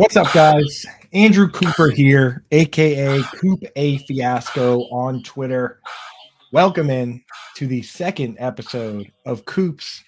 What's 0.00 0.16
up, 0.16 0.32
guys? 0.32 0.86
Andrew 1.12 1.50
Cooper 1.50 1.90
here, 1.90 2.42
aka 2.52 3.22
Coop 3.34 3.60
A 3.76 3.98
Fiasco 3.98 4.84
on 4.84 5.22
Twitter. 5.22 5.82
Welcome 6.52 6.88
in 6.88 7.22
to 7.56 7.66
the 7.66 7.82
second 7.82 8.38
episode 8.38 9.12
of 9.26 9.44
Coop's 9.44 10.02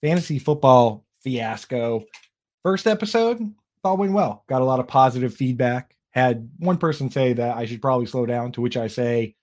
Fantasy 0.00 0.38
Football 0.38 1.04
Fiasco. 1.24 2.04
First 2.62 2.86
episode, 2.86 3.40
went 3.82 4.12
well. 4.12 4.44
Got 4.48 4.62
a 4.62 4.64
lot 4.64 4.78
of 4.78 4.86
positive 4.86 5.34
feedback. 5.34 5.96
Had 6.12 6.48
one 6.58 6.78
person 6.78 7.10
say 7.10 7.32
that 7.32 7.56
I 7.56 7.64
should 7.64 7.82
probably 7.82 8.06
slow 8.06 8.26
down, 8.26 8.52
to 8.52 8.60
which 8.60 8.76
I 8.76 8.86
say, 8.86 9.34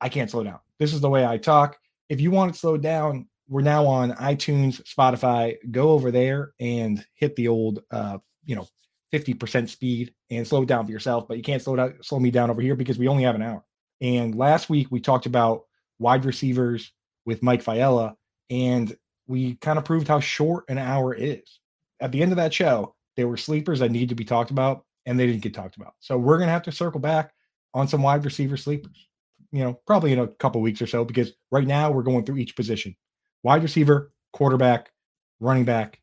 I 0.00 0.08
can't 0.08 0.32
slow 0.32 0.42
down. 0.42 0.58
This 0.80 0.92
is 0.92 1.00
the 1.00 1.08
way 1.08 1.24
I 1.24 1.38
talk. 1.38 1.78
If 2.08 2.20
you 2.20 2.32
want 2.32 2.56
it 2.56 2.58
slowed 2.58 2.82
down, 2.82 3.28
we're 3.48 3.62
now 3.62 3.86
on 3.86 4.14
iTunes, 4.14 4.82
Spotify. 4.82 5.58
Go 5.70 5.90
over 5.90 6.10
there 6.10 6.54
and 6.58 7.06
hit 7.14 7.36
the 7.36 7.46
old, 7.46 7.84
uh, 7.92 8.18
you 8.44 8.56
know, 8.56 8.66
50% 9.12 9.68
speed 9.68 10.14
and 10.30 10.46
slow 10.46 10.62
it 10.62 10.68
down 10.68 10.86
for 10.86 10.92
yourself. 10.92 11.28
But 11.28 11.36
you 11.36 11.42
can't 11.42 11.62
slow 11.62 11.76
down, 11.76 12.02
slow 12.02 12.18
me 12.18 12.30
down 12.30 12.50
over 12.50 12.62
here 12.62 12.74
because 12.74 12.98
we 12.98 13.08
only 13.08 13.24
have 13.24 13.34
an 13.34 13.42
hour. 13.42 13.64
And 14.00 14.34
last 14.34 14.70
week 14.70 14.88
we 14.90 15.00
talked 15.00 15.26
about 15.26 15.64
wide 15.98 16.24
receivers 16.24 16.92
with 17.24 17.42
Mike 17.42 17.62
Fiella, 17.62 18.16
and 18.50 18.96
we 19.26 19.54
kind 19.56 19.78
of 19.78 19.84
proved 19.84 20.08
how 20.08 20.20
short 20.20 20.64
an 20.68 20.78
hour 20.78 21.14
is. 21.14 21.60
At 22.00 22.10
the 22.10 22.22
end 22.22 22.32
of 22.32 22.36
that 22.36 22.52
show, 22.52 22.94
there 23.16 23.28
were 23.28 23.36
sleepers 23.36 23.78
that 23.78 23.92
need 23.92 24.08
to 24.08 24.14
be 24.14 24.24
talked 24.24 24.50
about, 24.50 24.84
and 25.06 25.18
they 25.18 25.26
didn't 25.26 25.42
get 25.42 25.54
talked 25.54 25.76
about. 25.76 25.94
So 26.00 26.18
we're 26.18 26.38
gonna 26.38 26.50
have 26.50 26.64
to 26.64 26.72
circle 26.72 27.00
back 27.00 27.32
on 27.74 27.86
some 27.86 28.02
wide 28.02 28.24
receiver 28.24 28.56
sleepers. 28.56 29.08
You 29.52 29.62
know, 29.62 29.74
probably 29.86 30.12
in 30.12 30.18
a 30.18 30.26
couple 30.26 30.60
weeks 30.62 30.82
or 30.82 30.86
so, 30.86 31.04
because 31.04 31.32
right 31.50 31.66
now 31.66 31.90
we're 31.90 32.02
going 32.02 32.24
through 32.24 32.38
each 32.38 32.56
position: 32.56 32.96
wide 33.42 33.62
receiver, 33.62 34.12
quarterback, 34.32 34.90
running 35.38 35.64
back, 35.64 36.00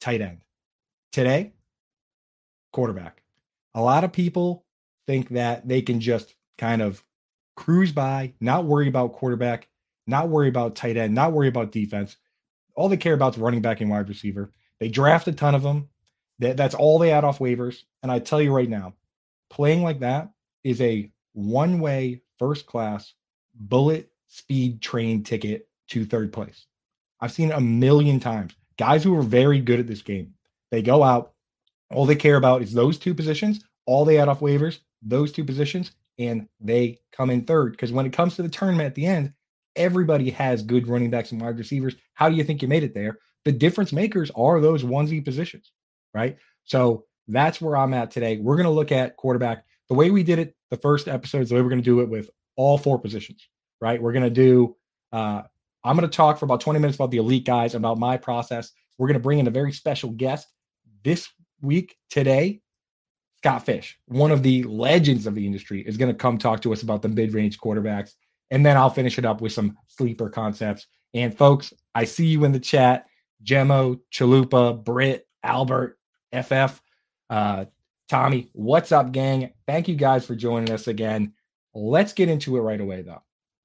tight 0.00 0.20
end. 0.20 0.42
Today, 1.10 1.52
quarterback. 2.72 3.22
A 3.74 3.82
lot 3.82 4.04
of 4.04 4.12
people 4.12 4.64
think 5.06 5.28
that 5.30 5.66
they 5.66 5.82
can 5.82 6.00
just 6.00 6.34
kind 6.58 6.82
of 6.82 7.02
cruise 7.56 7.92
by, 7.92 8.32
not 8.40 8.64
worry 8.64 8.88
about 8.88 9.12
quarterback, 9.12 9.68
not 10.06 10.28
worry 10.28 10.48
about 10.48 10.74
tight 10.74 10.96
end, 10.96 11.14
not 11.14 11.32
worry 11.32 11.48
about 11.48 11.72
defense. 11.72 12.16
All 12.74 12.88
they 12.88 12.96
care 12.96 13.14
about 13.14 13.34
is 13.34 13.40
running 13.40 13.62
back 13.62 13.80
and 13.80 13.90
wide 13.90 14.08
receiver. 14.08 14.50
They 14.80 14.88
draft 14.88 15.28
a 15.28 15.32
ton 15.32 15.54
of 15.54 15.62
them. 15.62 15.88
That, 16.38 16.56
that's 16.56 16.74
all 16.74 16.98
they 16.98 17.12
add 17.12 17.24
off 17.24 17.38
waivers. 17.38 17.82
And 18.02 18.10
I 18.10 18.18
tell 18.18 18.40
you 18.40 18.52
right 18.52 18.68
now, 18.68 18.94
playing 19.50 19.82
like 19.82 20.00
that 20.00 20.30
is 20.64 20.80
a 20.80 21.10
one 21.34 21.80
way, 21.80 22.22
first 22.38 22.66
class, 22.66 23.14
bullet 23.54 24.10
speed 24.28 24.80
train 24.80 25.22
ticket 25.22 25.68
to 25.88 26.04
third 26.04 26.32
place. 26.32 26.66
I've 27.20 27.32
seen 27.32 27.50
it 27.50 27.56
a 27.56 27.60
million 27.60 28.18
times. 28.18 28.54
Guys 28.78 29.04
who 29.04 29.16
are 29.16 29.22
very 29.22 29.60
good 29.60 29.78
at 29.78 29.86
this 29.86 30.02
game, 30.02 30.34
they 30.70 30.82
go 30.82 31.02
out, 31.02 31.31
all 31.94 32.06
they 32.06 32.16
care 32.16 32.36
about 32.36 32.62
is 32.62 32.72
those 32.72 32.98
two 32.98 33.14
positions. 33.14 33.64
All 33.86 34.04
they 34.04 34.18
add 34.18 34.28
off 34.28 34.40
waivers, 34.40 34.78
those 35.02 35.32
two 35.32 35.44
positions, 35.44 35.92
and 36.18 36.46
they 36.60 37.00
come 37.12 37.30
in 37.30 37.42
third. 37.42 37.72
Because 37.72 37.92
when 37.92 38.06
it 38.06 38.12
comes 38.12 38.36
to 38.36 38.42
the 38.42 38.48
tournament 38.48 38.86
at 38.86 38.94
the 38.94 39.06
end, 39.06 39.32
everybody 39.74 40.30
has 40.30 40.62
good 40.62 40.86
running 40.86 41.10
backs 41.10 41.32
and 41.32 41.40
wide 41.40 41.58
receivers. 41.58 41.96
How 42.14 42.28
do 42.28 42.36
you 42.36 42.44
think 42.44 42.62
you 42.62 42.68
made 42.68 42.84
it 42.84 42.94
there? 42.94 43.18
The 43.44 43.52
difference 43.52 43.92
makers 43.92 44.30
are 44.36 44.60
those 44.60 44.84
onesie 44.84 45.24
positions, 45.24 45.72
right? 46.14 46.36
So 46.64 47.06
that's 47.26 47.60
where 47.60 47.76
I'm 47.76 47.94
at 47.94 48.10
today. 48.10 48.36
We're 48.36 48.56
going 48.56 48.64
to 48.64 48.70
look 48.70 48.92
at 48.92 49.16
quarterback 49.16 49.64
the 49.88 49.94
way 49.94 50.10
we 50.10 50.22
did 50.22 50.38
it 50.38 50.54
the 50.70 50.78
first 50.78 51.06
episode 51.06 51.42
is 51.42 51.50
the 51.50 51.54
way 51.54 51.60
we're 51.60 51.68
going 51.68 51.82
to 51.82 51.84
do 51.84 52.00
it 52.00 52.08
with 52.08 52.30
all 52.56 52.78
four 52.78 52.98
positions, 52.98 53.46
right? 53.80 54.00
We're 54.00 54.12
going 54.12 54.24
to 54.24 54.30
do, 54.30 54.74
uh, 55.12 55.42
I'm 55.84 55.96
going 55.96 56.08
to 56.08 56.16
talk 56.16 56.38
for 56.38 56.46
about 56.46 56.62
20 56.62 56.78
minutes 56.78 56.96
about 56.96 57.10
the 57.10 57.18
elite 57.18 57.44
guys, 57.44 57.74
about 57.74 57.98
my 57.98 58.16
process. 58.16 58.72
We're 58.96 59.08
going 59.08 59.18
to 59.18 59.22
bring 59.22 59.38
in 59.38 59.46
a 59.48 59.50
very 59.50 59.72
special 59.72 60.08
guest 60.10 60.48
this 61.04 61.28
week 61.62 61.96
today, 62.10 62.60
Scott 63.38 63.64
Fish, 63.64 63.98
one 64.06 64.30
of 64.30 64.42
the 64.42 64.62
legends 64.64 65.26
of 65.26 65.34
the 65.34 65.46
industry, 65.46 65.80
is 65.80 65.96
going 65.96 66.12
to 66.12 66.18
come 66.18 66.38
talk 66.38 66.60
to 66.62 66.72
us 66.72 66.82
about 66.82 67.02
the 67.02 67.08
mid 67.08 67.34
range 67.34 67.58
quarterbacks. 67.58 68.12
And 68.50 68.64
then 68.66 68.76
I'll 68.76 68.90
finish 68.90 69.18
it 69.18 69.24
up 69.24 69.40
with 69.40 69.52
some 69.52 69.76
sleeper 69.88 70.28
concepts. 70.28 70.86
And 71.14 71.36
folks, 71.36 71.72
I 71.94 72.04
see 72.04 72.26
you 72.26 72.44
in 72.44 72.52
the 72.52 72.60
chat. 72.60 73.06
Gemo, 73.44 73.98
Chalupa, 74.12 74.84
Britt, 74.84 75.26
Albert, 75.42 75.98
FF, 76.32 76.80
uh, 77.30 77.64
Tommy. 78.08 78.50
What's 78.52 78.92
up, 78.92 79.10
gang? 79.10 79.52
Thank 79.66 79.88
you 79.88 79.96
guys 79.96 80.26
for 80.26 80.34
joining 80.34 80.70
us 80.70 80.86
again. 80.86 81.32
Let's 81.74 82.12
get 82.12 82.28
into 82.28 82.56
it 82.56 82.60
right 82.60 82.80
away, 82.80 83.02
though. 83.02 83.22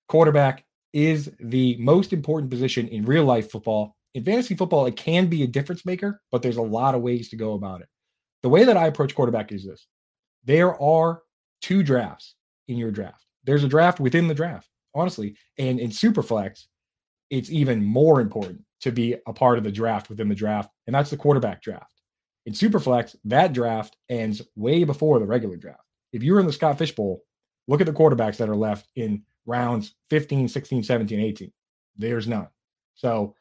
Quarterback 0.08 0.64
is 0.94 1.30
the 1.40 1.76
most 1.80 2.14
important 2.14 2.50
position 2.50 2.88
in 2.88 3.06
real 3.06 3.26
life 3.26 3.52
football 3.52 3.97
in 4.18 4.24
fantasy 4.24 4.56
football, 4.56 4.88
it 4.88 4.96
can 4.96 5.28
be 5.28 5.44
a 5.44 5.48
difference 5.48 5.86
maker, 5.86 6.20
but 6.32 6.42
there's 6.42 6.58
a 6.58 6.62
lot 6.62 6.96
of 6.96 7.04
ways 7.04 7.30
to 7.30 7.36
go 7.36 7.54
about 7.54 7.82
it. 7.82 7.88
The 8.42 8.50
way 8.50 8.64
that 8.64 8.76
I 8.76 8.88
approach 8.88 9.14
quarterback 9.14 9.52
is 9.52 9.64
this 9.64 9.86
there 10.44 10.74
are 10.82 11.22
two 11.62 11.84
drafts 11.84 12.34
in 12.68 12.80
your 12.80 12.90
draft. 12.90 13.24
There's 13.44 13.64
a 13.64 13.68
draft 13.68 14.00
within 14.00 14.28
the 14.28 14.34
draft, 14.34 14.70
honestly. 14.96 15.38
And 15.60 15.80
in 15.80 15.92
Superflex, 15.92 16.64
it's 17.30 17.52
even 17.52 17.84
more 17.84 18.20
important 18.20 18.64
to 18.82 18.92
be 18.92 19.16
a 19.28 19.34
part 19.34 19.60
of 19.60 19.64
the 19.64 19.72
draft 19.72 20.10
within 20.10 20.30
the 20.30 20.34
draft, 20.34 20.72
and 20.88 20.96
that's 20.96 21.12
the 21.12 21.18
quarterback 21.18 21.62
draft. 21.62 22.02
In 22.48 22.54
Superflex, 22.54 23.16
that 23.26 23.54
draft 23.54 23.98
ends 24.10 24.42
way 24.56 24.84
before 24.84 25.20
the 25.20 25.28
regular 25.28 25.58
draft. 25.58 25.84
If 26.12 26.24
you're 26.24 26.40
in 26.40 26.48
the 26.48 26.54
Scott 26.54 26.80
Fish 26.80 26.96
Bowl, 26.96 27.22
look 27.68 27.82
at 27.82 27.86
the 27.86 27.94
quarterbacks 27.94 28.38
that 28.38 28.50
are 28.50 28.56
left 28.56 28.88
in 28.96 29.22
rounds 29.46 29.94
15, 30.10 30.48
16, 30.48 30.82
17, 30.82 31.20
18. 31.20 31.52
There's 31.98 32.28
none. 32.28 32.48
So 32.96 33.36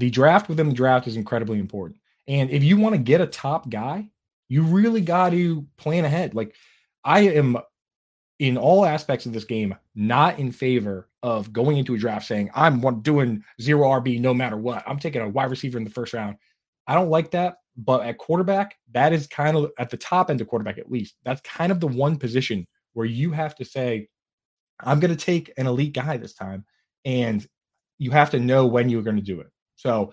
the 0.00 0.10
draft 0.10 0.48
within 0.48 0.68
the 0.68 0.74
draft 0.74 1.06
is 1.06 1.16
incredibly 1.16 1.58
important. 1.58 2.00
And 2.26 2.50
if 2.50 2.64
you 2.64 2.76
want 2.76 2.94
to 2.94 3.00
get 3.00 3.20
a 3.20 3.26
top 3.26 3.68
guy, 3.68 4.08
you 4.48 4.62
really 4.62 5.00
got 5.00 5.30
to 5.30 5.66
plan 5.76 6.04
ahead. 6.04 6.34
Like 6.34 6.54
I 7.04 7.20
am 7.20 7.58
in 8.38 8.56
all 8.56 8.86
aspects 8.86 9.26
of 9.26 9.32
this 9.34 9.44
game 9.44 9.76
not 9.94 10.38
in 10.38 10.50
favor 10.50 11.08
of 11.22 11.52
going 11.52 11.76
into 11.76 11.94
a 11.94 11.98
draft 11.98 12.26
saying 12.26 12.50
I'm 12.54 12.80
doing 13.02 13.44
zero 13.60 13.88
RB 13.88 14.18
no 14.20 14.32
matter 14.32 14.56
what. 14.56 14.82
I'm 14.86 14.98
taking 14.98 15.20
a 15.20 15.28
wide 15.28 15.50
receiver 15.50 15.76
in 15.76 15.84
the 15.84 15.90
first 15.90 16.14
round. 16.14 16.36
I 16.86 16.94
don't 16.94 17.10
like 17.10 17.30
that. 17.32 17.56
But 17.76 18.04
at 18.06 18.18
quarterback, 18.18 18.76
that 18.92 19.12
is 19.12 19.26
kind 19.26 19.56
of 19.56 19.70
at 19.78 19.90
the 19.90 19.96
top 19.96 20.30
end 20.30 20.40
of 20.40 20.48
quarterback, 20.48 20.78
at 20.78 20.90
least. 20.90 21.16
That's 21.24 21.40
kind 21.42 21.70
of 21.70 21.80
the 21.80 21.86
one 21.86 22.16
position 22.16 22.66
where 22.94 23.06
you 23.06 23.30
have 23.32 23.54
to 23.56 23.64
say, 23.64 24.08
I'm 24.80 25.00
going 25.00 25.14
to 25.14 25.24
take 25.24 25.52
an 25.56 25.66
elite 25.66 25.94
guy 25.94 26.16
this 26.16 26.34
time. 26.34 26.64
And 27.04 27.46
you 27.98 28.10
have 28.10 28.30
to 28.30 28.40
know 28.40 28.66
when 28.66 28.88
you're 28.88 29.02
going 29.02 29.16
to 29.16 29.22
do 29.22 29.40
it. 29.40 29.48
So 29.80 30.12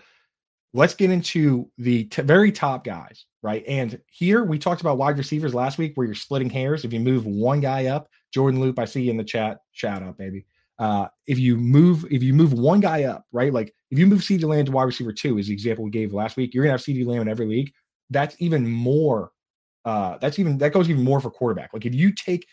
let's 0.74 0.96
get 0.96 1.12
into 1.12 1.70
the 1.78 2.06
t- 2.06 2.22
very 2.22 2.52
top 2.52 2.86
guys, 2.86 3.26
right? 3.44 3.64
And 3.68 4.00
here 4.10 4.46
we 4.46 4.58
talked 4.58 4.80
about 4.80 4.98
wide 4.98 5.18
receivers 5.18 5.54
last 5.54 5.78
week 5.78 5.94
where 5.96 6.06
you're 6.06 6.16
splitting 6.16 6.50
hairs. 6.50 6.86
If 6.86 6.94
you 6.94 7.02
move 7.02 7.26
one 7.26 7.60
guy 7.60 7.88
up, 7.88 8.08
Jordan 8.34 8.62
Loop, 8.62 8.80
I 8.80 8.86
see 8.86 9.02
you 9.02 9.12
in 9.12 9.18
the 9.18 9.24
chat, 9.26 9.60
shout 9.74 10.04
out, 10.04 10.18
baby. 10.18 10.46
Uh, 10.80 11.08
if 11.26 11.38
you 11.38 11.58
move, 11.58 12.06
if 12.10 12.24
you 12.24 12.34
move 12.34 12.54
one 12.54 12.80
guy 12.80 13.04
up, 13.04 13.26
right? 13.34 13.52
Like 13.52 13.74
if 13.92 14.00
you 14.00 14.08
move 14.08 14.22
CeeDee 14.22 14.46
Lamb 14.46 14.66
to 14.66 14.72
wide 14.72 14.84
receiver 14.84 15.12
two, 15.12 15.38
is 15.38 15.48
the 15.48 15.54
example 15.54 15.84
we 15.84 15.92
gave 15.92 16.14
last 16.14 16.38
week, 16.38 16.54
you're 16.54 16.64
gonna 16.64 16.74
have 16.74 16.82
CeeDee 16.82 17.06
Lamb 17.06 17.24
in 17.24 17.28
every 17.28 17.48
league. 17.48 17.74
That's 18.10 18.36
even 18.40 18.70
more. 18.70 19.32
Uh, 19.84 20.18
that's 20.20 20.40
even 20.40 20.58
that 20.60 20.74
goes 20.74 20.90
even 20.90 21.04
more 21.04 21.20
for 21.20 21.32
quarterback. 21.32 21.74
Like 21.74 21.86
if 21.86 21.96
you 21.96 22.14
take 22.14 22.48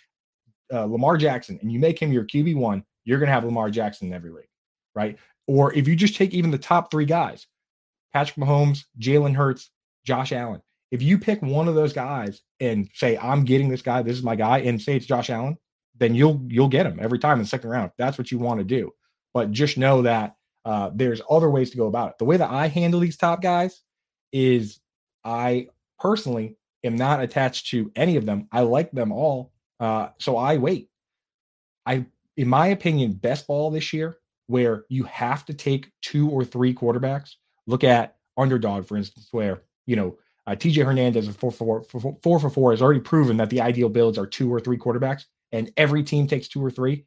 uh, 0.72 0.84
Lamar 0.84 1.16
Jackson 1.16 1.58
and 1.60 1.70
you 1.70 1.78
make 1.78 1.98
him 2.00 2.12
your 2.12 2.24
QB 2.24 2.56
one, 2.56 2.84
you're 3.04 3.18
gonna 3.18 3.32
have 3.32 3.44
Lamar 3.44 3.70
Jackson 3.70 4.08
in 4.08 4.14
every 4.14 4.30
league, 4.30 4.48
right? 4.94 5.18
Or 5.46 5.72
if 5.74 5.88
you 5.88 5.96
just 5.96 6.16
take 6.16 6.32
even 6.32 6.50
the 6.50 6.58
top 6.58 6.90
three 6.90 7.04
guys, 7.04 7.46
Patrick 8.12 8.36
Mahomes, 8.36 8.84
Jalen 8.98 9.34
Hurts, 9.34 9.70
Josh 10.04 10.32
Allen, 10.32 10.62
if 10.90 11.02
you 11.02 11.18
pick 11.18 11.42
one 11.42 11.68
of 11.68 11.74
those 11.74 11.92
guys 11.92 12.42
and 12.60 12.88
say, 12.94 13.16
I'm 13.16 13.44
getting 13.44 13.68
this 13.68 13.82
guy, 13.82 14.02
this 14.02 14.16
is 14.16 14.22
my 14.22 14.36
guy, 14.36 14.58
and 14.58 14.80
say 14.80 14.96
it's 14.96 15.06
Josh 15.06 15.30
Allen, 15.30 15.58
then 15.96 16.14
you'll 16.14 16.40
you'll 16.48 16.68
get 16.68 16.86
him 16.86 16.98
every 17.00 17.18
time 17.18 17.38
in 17.38 17.42
the 17.42 17.48
second 17.48 17.70
round. 17.70 17.90
That's 17.98 18.18
what 18.18 18.30
you 18.30 18.38
want 18.38 18.60
to 18.60 18.64
do. 18.64 18.92
But 19.32 19.50
just 19.50 19.78
know 19.78 20.02
that 20.02 20.36
uh, 20.64 20.90
there's 20.94 21.20
other 21.28 21.50
ways 21.50 21.70
to 21.70 21.76
go 21.76 21.86
about 21.86 22.10
it. 22.10 22.18
The 22.18 22.24
way 22.24 22.36
that 22.36 22.50
I 22.50 22.68
handle 22.68 23.00
these 23.00 23.16
top 23.16 23.42
guys 23.42 23.82
is 24.32 24.80
I 25.24 25.68
personally 25.98 26.56
am 26.84 26.96
not 26.96 27.20
attached 27.20 27.70
to 27.70 27.90
any 27.96 28.16
of 28.16 28.26
them. 28.26 28.48
I 28.52 28.60
like 28.60 28.90
them 28.92 29.12
all. 29.12 29.52
Uh, 29.80 30.08
so 30.18 30.36
I 30.36 30.56
wait. 30.58 30.88
I, 31.86 32.06
in 32.36 32.48
my 32.48 32.68
opinion, 32.68 33.12
best 33.12 33.46
ball 33.46 33.70
this 33.70 33.92
year 33.92 34.16
where 34.46 34.84
you 34.88 35.04
have 35.04 35.44
to 35.46 35.54
take 35.54 35.90
two 36.02 36.28
or 36.30 36.44
three 36.44 36.74
quarterbacks. 36.74 37.32
Look 37.66 37.84
at 37.84 38.16
underdog, 38.36 38.86
for 38.86 38.96
instance, 38.96 39.28
where 39.30 39.62
you 39.86 39.96
know 39.96 40.16
uh, 40.46 40.52
TJ 40.52 40.84
Hernandez 40.84 41.28
four 41.36 41.50
for 41.50 41.82
four, 41.84 42.16
four 42.22 42.40
for 42.40 42.50
four 42.50 42.70
has 42.72 42.82
already 42.82 43.00
proven 43.00 43.36
that 43.38 43.50
the 43.50 43.60
ideal 43.60 43.88
builds 43.88 44.18
are 44.18 44.26
two 44.26 44.52
or 44.52 44.60
three 44.60 44.76
quarterbacks, 44.76 45.24
and 45.52 45.72
every 45.76 46.02
team 46.02 46.26
takes 46.26 46.48
two 46.48 46.64
or 46.64 46.70
three. 46.70 47.06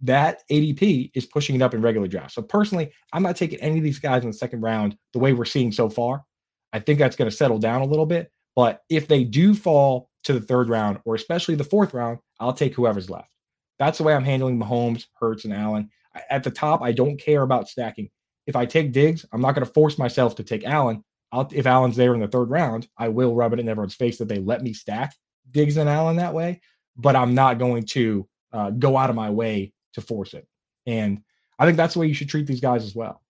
That 0.00 0.42
ADP 0.50 1.10
is 1.14 1.26
pushing 1.26 1.54
it 1.54 1.62
up 1.62 1.74
in 1.74 1.82
regular 1.82 2.08
drafts. 2.08 2.34
So 2.34 2.42
personally, 2.42 2.92
I'm 3.12 3.22
not 3.22 3.36
taking 3.36 3.60
any 3.60 3.78
of 3.78 3.84
these 3.84 3.98
guys 3.98 4.22
in 4.22 4.30
the 4.30 4.36
second 4.36 4.62
round 4.62 4.96
the 5.12 5.18
way 5.18 5.34
we're 5.34 5.44
seeing 5.44 5.70
so 5.70 5.90
far. 5.90 6.24
I 6.72 6.78
think 6.78 6.98
that's 6.98 7.16
going 7.16 7.30
to 7.30 7.36
settle 7.36 7.58
down 7.58 7.82
a 7.82 7.86
little 7.86 8.06
bit. 8.06 8.30
But 8.54 8.82
if 8.88 9.06
they 9.06 9.22
do 9.22 9.54
fall 9.54 10.08
to 10.24 10.32
the 10.32 10.40
third 10.40 10.70
round 10.70 10.98
or 11.04 11.14
especially 11.14 11.54
the 11.56 11.64
fourth 11.64 11.92
round, 11.92 12.18
I'll 12.40 12.54
take 12.54 12.74
whoever's 12.74 13.10
left. 13.10 13.30
That's 13.78 13.98
the 13.98 14.04
way 14.04 14.14
I'm 14.14 14.24
handling 14.24 14.58
Mahomes, 14.58 15.04
Hurts, 15.20 15.44
and 15.44 15.52
Allen 15.52 15.90
at 16.30 16.44
the 16.44 16.50
top, 16.50 16.82
I 16.82 16.92
don't 16.92 17.20
care 17.20 17.42
about 17.42 17.68
stacking. 17.68 18.10
If 18.46 18.56
I 18.56 18.66
take 18.66 18.92
Diggs, 18.92 19.24
I'm 19.32 19.40
not 19.40 19.54
going 19.54 19.66
to 19.66 19.72
force 19.72 19.98
myself 19.98 20.36
to 20.36 20.44
take 20.44 20.64
Allen. 20.64 21.02
I'll, 21.32 21.48
if 21.52 21.66
Allen's 21.66 21.96
there 21.96 22.14
in 22.14 22.20
the 22.20 22.28
third 22.28 22.50
round, 22.50 22.88
I 22.96 23.08
will 23.08 23.34
rub 23.34 23.52
it 23.52 23.60
in 23.60 23.68
everyone's 23.68 23.94
face 23.94 24.18
that 24.18 24.28
they 24.28 24.38
let 24.38 24.62
me 24.62 24.72
stack 24.72 25.14
Diggs 25.50 25.76
and 25.76 25.88
Allen 25.88 26.16
that 26.16 26.34
way, 26.34 26.60
but 26.96 27.16
I'm 27.16 27.34
not 27.34 27.58
going 27.58 27.84
to 27.86 28.28
uh, 28.52 28.70
go 28.70 28.96
out 28.96 29.10
of 29.10 29.16
my 29.16 29.30
way 29.30 29.72
to 29.94 30.00
force 30.00 30.34
it. 30.34 30.46
And 30.86 31.22
I 31.58 31.66
think 31.66 31.76
that's 31.76 31.94
the 31.94 32.00
way 32.00 32.06
you 32.06 32.14
should 32.14 32.28
treat 32.28 32.46
these 32.46 32.60
guys 32.60 32.84
as 32.84 32.94
well. 32.94 33.22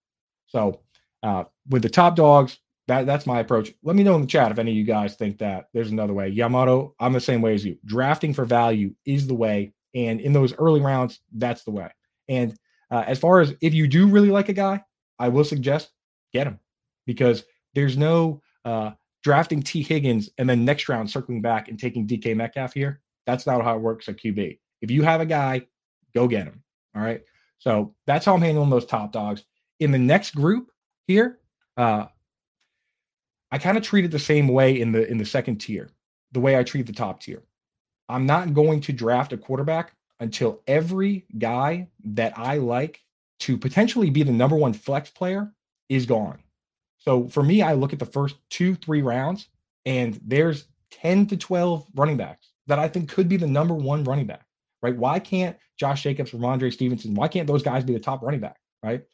So 0.46 0.80
uh, 1.22 1.44
with 1.68 1.82
the 1.82 1.88
top 1.88 2.16
dogs, 2.16 2.58
that 2.88 3.06
that's 3.06 3.26
my 3.26 3.40
approach. 3.40 3.72
Let 3.82 3.96
me 3.96 4.04
know 4.04 4.14
in 4.14 4.20
the 4.20 4.26
chat 4.26 4.52
if 4.52 4.58
any 4.58 4.70
of 4.70 4.76
you 4.76 4.84
guys 4.84 5.16
think 5.16 5.38
that 5.38 5.66
there's 5.72 5.90
another 5.90 6.12
way. 6.12 6.28
Yamato, 6.28 6.94
I'm 7.00 7.12
the 7.12 7.20
same 7.20 7.42
way 7.42 7.54
as 7.54 7.64
you. 7.64 7.78
Drafting 7.84 8.32
for 8.32 8.44
value 8.44 8.94
is 9.04 9.26
the 9.26 9.34
way, 9.34 9.72
and 9.94 10.20
in 10.20 10.32
those 10.32 10.54
early 10.54 10.80
rounds, 10.80 11.20
that's 11.32 11.64
the 11.64 11.72
way. 11.72 11.88
And 12.28 12.56
uh, 12.90 13.04
as 13.06 13.18
far 13.18 13.40
as 13.40 13.54
if 13.60 13.74
you 13.74 13.86
do 13.86 14.06
really 14.06 14.30
like 14.30 14.48
a 14.48 14.52
guy, 14.52 14.82
I 15.18 15.28
will 15.28 15.44
suggest 15.44 15.90
get 16.32 16.46
him 16.46 16.58
because 17.06 17.44
there's 17.74 17.96
no 17.96 18.42
uh, 18.64 18.92
drafting 19.22 19.62
T. 19.62 19.82
Higgins 19.82 20.30
and 20.38 20.48
then 20.48 20.64
next 20.64 20.88
round 20.88 21.10
circling 21.10 21.42
back 21.42 21.68
and 21.68 21.78
taking 21.78 22.06
DK 22.06 22.36
Metcalf 22.36 22.72
here. 22.72 23.00
That's 23.26 23.46
not 23.46 23.62
how 23.64 23.76
it 23.76 23.80
works 23.80 24.08
at 24.08 24.16
QB. 24.16 24.58
If 24.82 24.90
you 24.90 25.02
have 25.02 25.20
a 25.20 25.26
guy, 25.26 25.66
go 26.14 26.28
get 26.28 26.46
him. 26.46 26.62
All 26.94 27.02
right. 27.02 27.22
So 27.58 27.94
that's 28.06 28.24
how 28.24 28.34
I'm 28.34 28.42
handling 28.42 28.70
those 28.70 28.86
top 28.86 29.12
dogs. 29.12 29.44
In 29.80 29.90
the 29.90 29.98
next 29.98 30.34
group 30.34 30.70
here, 31.06 31.40
uh, 31.76 32.06
I 33.50 33.58
kind 33.58 33.76
of 33.76 33.82
treat 33.82 34.04
it 34.04 34.10
the 34.10 34.18
same 34.18 34.48
way 34.48 34.80
in 34.80 34.92
the 34.92 35.08
in 35.08 35.18
the 35.18 35.24
second 35.24 35.58
tier, 35.58 35.90
the 36.32 36.40
way 36.40 36.58
I 36.58 36.62
treat 36.62 36.86
the 36.86 36.92
top 36.92 37.20
tier. 37.20 37.42
I'm 38.08 38.26
not 38.26 38.54
going 38.54 38.80
to 38.82 38.92
draft 38.92 39.32
a 39.32 39.36
quarterback 39.36 39.92
until 40.20 40.62
every 40.66 41.26
guy 41.38 41.88
that 42.04 42.38
I 42.38 42.58
like 42.58 43.02
to 43.40 43.58
potentially 43.58 44.10
be 44.10 44.22
the 44.22 44.32
number 44.32 44.56
one 44.56 44.72
flex 44.72 45.10
player 45.10 45.52
is 45.88 46.06
gone. 46.06 46.38
So 46.98 47.28
for 47.28 47.42
me, 47.42 47.62
I 47.62 47.74
look 47.74 47.92
at 47.92 47.98
the 47.98 48.06
first 48.06 48.36
two, 48.50 48.74
three 48.74 49.02
rounds, 49.02 49.48
and 49.84 50.18
there's 50.24 50.66
10 50.90 51.26
to 51.28 51.36
12 51.36 51.86
running 51.94 52.16
backs 52.16 52.50
that 52.66 52.78
I 52.78 52.88
think 52.88 53.08
could 53.10 53.28
be 53.28 53.36
the 53.36 53.46
number 53.46 53.74
one 53.74 54.04
running 54.04 54.26
back, 54.26 54.46
right? 54.82 54.96
Why 54.96 55.18
can't 55.18 55.56
Josh 55.78 56.02
Jacobs, 56.02 56.32
Rhamondre 56.32 56.72
Stevenson, 56.72 57.14
why 57.14 57.28
can't 57.28 57.46
those 57.46 57.62
guys 57.62 57.84
be 57.84 57.92
the 57.92 58.00
top 58.00 58.22
running 58.22 58.40
back, 58.40 58.56
right? 58.82 59.04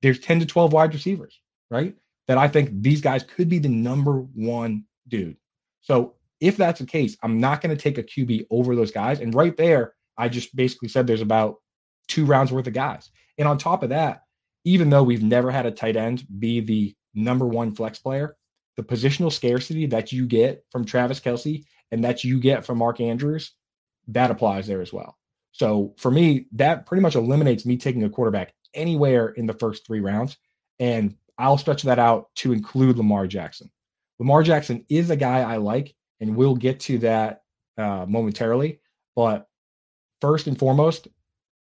There's 0.00 0.20
10 0.20 0.40
to 0.40 0.46
12 0.46 0.72
wide 0.72 0.94
receivers, 0.94 1.40
right? 1.70 1.94
That 2.28 2.38
I 2.38 2.48
think 2.48 2.70
these 2.82 3.00
guys 3.00 3.22
could 3.22 3.48
be 3.48 3.58
the 3.58 3.68
number 3.68 4.20
one 4.20 4.84
dude. 5.08 5.36
So 5.80 6.14
if 6.40 6.56
that's 6.56 6.80
the 6.80 6.86
case, 6.86 7.16
I'm 7.22 7.38
not 7.38 7.60
going 7.60 7.76
to 7.76 7.80
take 7.80 7.98
a 7.98 8.02
QB 8.02 8.46
over 8.50 8.74
those 8.74 8.90
guys. 8.90 9.20
And 9.20 9.34
right 9.34 9.56
there, 9.56 9.94
I 10.18 10.28
just 10.28 10.54
basically 10.54 10.88
said 10.88 11.06
there's 11.06 11.20
about 11.20 11.56
two 12.08 12.24
rounds 12.24 12.52
worth 12.52 12.66
of 12.66 12.72
guys. 12.72 13.10
And 13.38 13.48
on 13.48 13.58
top 13.58 13.82
of 13.82 13.90
that, 13.90 14.22
even 14.64 14.90
though 14.90 15.02
we've 15.02 15.22
never 15.22 15.50
had 15.50 15.66
a 15.66 15.70
tight 15.70 15.96
end 15.96 16.24
be 16.38 16.60
the 16.60 16.94
number 17.14 17.46
one 17.46 17.74
flex 17.74 17.98
player, 17.98 18.36
the 18.76 18.82
positional 18.82 19.32
scarcity 19.32 19.86
that 19.86 20.12
you 20.12 20.26
get 20.26 20.64
from 20.70 20.84
Travis 20.84 21.20
Kelce 21.20 21.64
and 21.90 22.04
that 22.04 22.24
you 22.24 22.40
get 22.40 22.64
from 22.64 22.78
Mark 22.78 23.00
Andrews, 23.00 23.52
that 24.08 24.30
applies 24.30 24.66
there 24.66 24.80
as 24.80 24.92
well. 24.92 25.18
So 25.52 25.94
for 25.98 26.10
me, 26.10 26.46
that 26.52 26.86
pretty 26.86 27.02
much 27.02 27.14
eliminates 27.14 27.66
me 27.66 27.76
taking 27.76 28.04
a 28.04 28.10
quarterback 28.10 28.54
anywhere 28.74 29.28
in 29.28 29.46
the 29.46 29.52
first 29.54 29.86
three 29.86 30.00
rounds. 30.00 30.38
And 30.78 31.16
I'll 31.38 31.58
stretch 31.58 31.82
that 31.82 31.98
out 31.98 32.34
to 32.36 32.52
include 32.52 32.96
Lamar 32.96 33.26
Jackson. 33.26 33.70
Lamar 34.18 34.42
Jackson 34.42 34.84
is 34.88 35.10
a 35.10 35.16
guy 35.16 35.40
I 35.40 35.56
like, 35.56 35.94
and 36.20 36.36
we'll 36.36 36.56
get 36.56 36.80
to 36.80 36.98
that 36.98 37.42
uh, 37.76 38.06
momentarily. 38.08 38.80
But 39.14 39.46
first 40.22 40.46
and 40.46 40.58
foremost, 40.58 41.08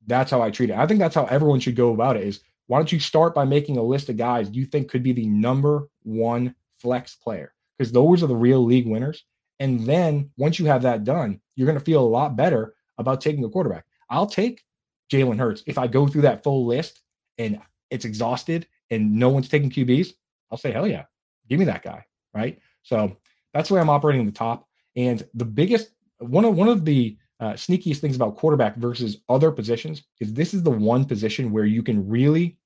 that's 0.07 0.31
how 0.31 0.43
I 0.43 0.51
treat 0.51 0.71
it. 0.71 0.77
I 0.77 0.87
think 0.87 1.01
that's 1.01 1.15
how 1.15 1.25
everyone 1.25 1.61
should 1.61 1.75
go 1.75 1.95
about 1.95 2.17
it 2.17 2.25
is 2.25 2.41
why 2.67 2.79
don't 2.79 2.93
you 2.93 3.01
start 3.01 3.35
by 3.35 3.45
making 3.45 3.79
a 3.79 3.83
list 3.83 4.11
of 4.11 4.19
guys 4.19 4.51
you 4.53 4.67
think 4.67 4.91
could 4.91 5.03
be 5.03 5.13
the 5.13 5.27
number 5.27 5.89
one 6.03 6.55
flex 6.77 7.17
player? 7.17 7.55
Because 7.77 7.91
those 7.91 8.23
are 8.23 8.27
the 8.29 8.37
real 8.37 8.63
league 8.63 8.87
winners. 8.87 9.25
And 9.61 9.87
then 9.87 10.31
once 10.37 10.59
you 10.59 10.67
have 10.67 10.83
that 10.83 11.05
done, 11.05 11.41
you're 11.57 11.67
going 11.67 11.79
to 11.79 11.85
feel 11.85 12.03
a 12.03 12.07
lot 12.07 12.37
better 12.37 12.75
about 12.99 13.21
taking 13.21 13.45
a 13.45 13.49
quarterback. 13.49 13.87
I'll 14.11 14.27
take 14.27 14.63
Jalen 15.11 15.39
Hurts 15.39 15.63
if 15.67 15.79
I 15.79 15.87
go 15.87 16.07
through 16.07 16.23
that 16.23 16.45
full 16.45 16.67
list 16.67 17.01
and 17.39 17.59
it's 17.91 18.05
exhausted 18.05 18.67
and 18.91 19.15
no 19.17 19.31
one's 19.31 19.49
taking 19.49 19.71
QBs. 19.71 20.13
I'll 20.51 20.59
say, 20.59 20.71
hell 20.71 20.87
yeah, 20.87 21.05
give 21.49 21.59
me 21.59 21.65
that 21.65 21.83
guy. 21.83 22.05
Right. 22.35 22.59
So 22.83 23.17
that's 23.55 23.69
the 23.69 23.75
way 23.75 23.81
I'm 23.81 23.91
operating 23.91 24.27
the 24.27 24.33
top. 24.33 24.69
And 24.97 25.27
the 25.35 25.45
biggest 25.45 25.93
one 26.19 26.45
of 26.45 26.55
one 26.55 26.69
of 26.69 26.85
the 26.85 27.17
uh, 27.41 27.55
sneakiest 27.55 27.99
things 27.99 28.17
about 28.17 28.37
quarterback 28.37 28.77
versus 28.77 29.19
other 29.29 29.51
positions 29.51 30.03
is 30.21 30.33
this 30.33 30.53
is 30.53 30.63
the 30.63 30.71
one 30.71 31.05
position 31.05 31.51
where 31.51 31.65
you 31.65 31.83
can 31.83 32.07
really 32.07 32.59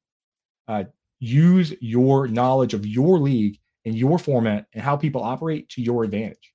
uh, 0.66 0.84
use 1.20 1.72
your 1.80 2.26
knowledge 2.26 2.74
of 2.74 2.84
your 2.84 3.18
league 3.18 3.58
and 3.84 3.94
your 3.94 4.18
format 4.18 4.66
and 4.72 4.82
how 4.82 4.96
people 4.96 5.22
operate 5.22 5.68
to 5.68 5.82
your 5.82 6.02
advantage. 6.02 6.52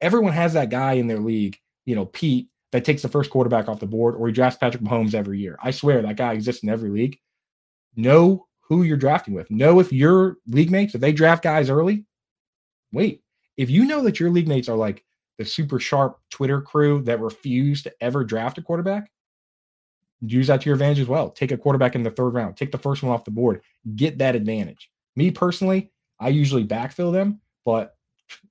Everyone 0.00 0.32
has 0.32 0.54
that 0.54 0.70
guy 0.70 0.94
in 0.94 1.06
their 1.06 1.20
league, 1.20 1.56
you 1.86 1.94
know, 1.94 2.06
Pete, 2.06 2.48
that 2.72 2.84
takes 2.84 3.02
the 3.02 3.08
first 3.08 3.30
quarterback 3.30 3.68
off 3.68 3.80
the 3.80 3.86
board, 3.86 4.16
or 4.16 4.26
he 4.26 4.32
drafts 4.32 4.58
Patrick 4.58 4.82
Mahomes 4.82 5.14
every 5.14 5.38
year. 5.38 5.58
I 5.62 5.70
swear 5.70 6.02
that 6.02 6.16
guy 6.16 6.32
exists 6.32 6.62
in 6.62 6.70
every 6.70 6.90
league. 6.90 7.18
Know 7.94 8.46
who 8.62 8.82
you're 8.82 8.96
drafting 8.96 9.34
with. 9.34 9.50
Know 9.50 9.78
if 9.78 9.92
your 9.92 10.38
league 10.46 10.70
mates, 10.70 10.94
if 10.94 11.00
they 11.00 11.12
draft 11.12 11.44
guys 11.44 11.70
early, 11.70 12.06
wait. 12.90 13.22
If 13.58 13.68
you 13.68 13.84
know 13.84 14.02
that 14.02 14.18
your 14.18 14.30
league 14.30 14.48
mates 14.48 14.70
are 14.70 14.76
like 14.76 15.04
the 15.38 15.44
super 15.44 15.78
sharp 15.78 16.18
Twitter 16.30 16.60
crew 16.60 17.02
that 17.02 17.20
refuse 17.20 17.82
to 17.82 17.92
ever 18.00 18.24
draft 18.24 18.58
a 18.58 18.62
quarterback, 18.62 19.10
use 20.20 20.46
that 20.46 20.60
to 20.60 20.66
your 20.66 20.74
advantage 20.74 21.00
as 21.00 21.08
well. 21.08 21.30
Take 21.30 21.52
a 21.52 21.56
quarterback 21.56 21.94
in 21.94 22.02
the 22.02 22.10
third 22.10 22.34
round, 22.34 22.56
take 22.56 22.72
the 22.72 22.78
first 22.78 23.02
one 23.02 23.12
off 23.12 23.24
the 23.24 23.30
board, 23.30 23.62
get 23.96 24.18
that 24.18 24.36
advantage. 24.36 24.90
Me 25.16 25.30
personally, 25.30 25.90
I 26.20 26.28
usually 26.28 26.64
backfill 26.64 27.12
them, 27.12 27.40
but 27.64 27.96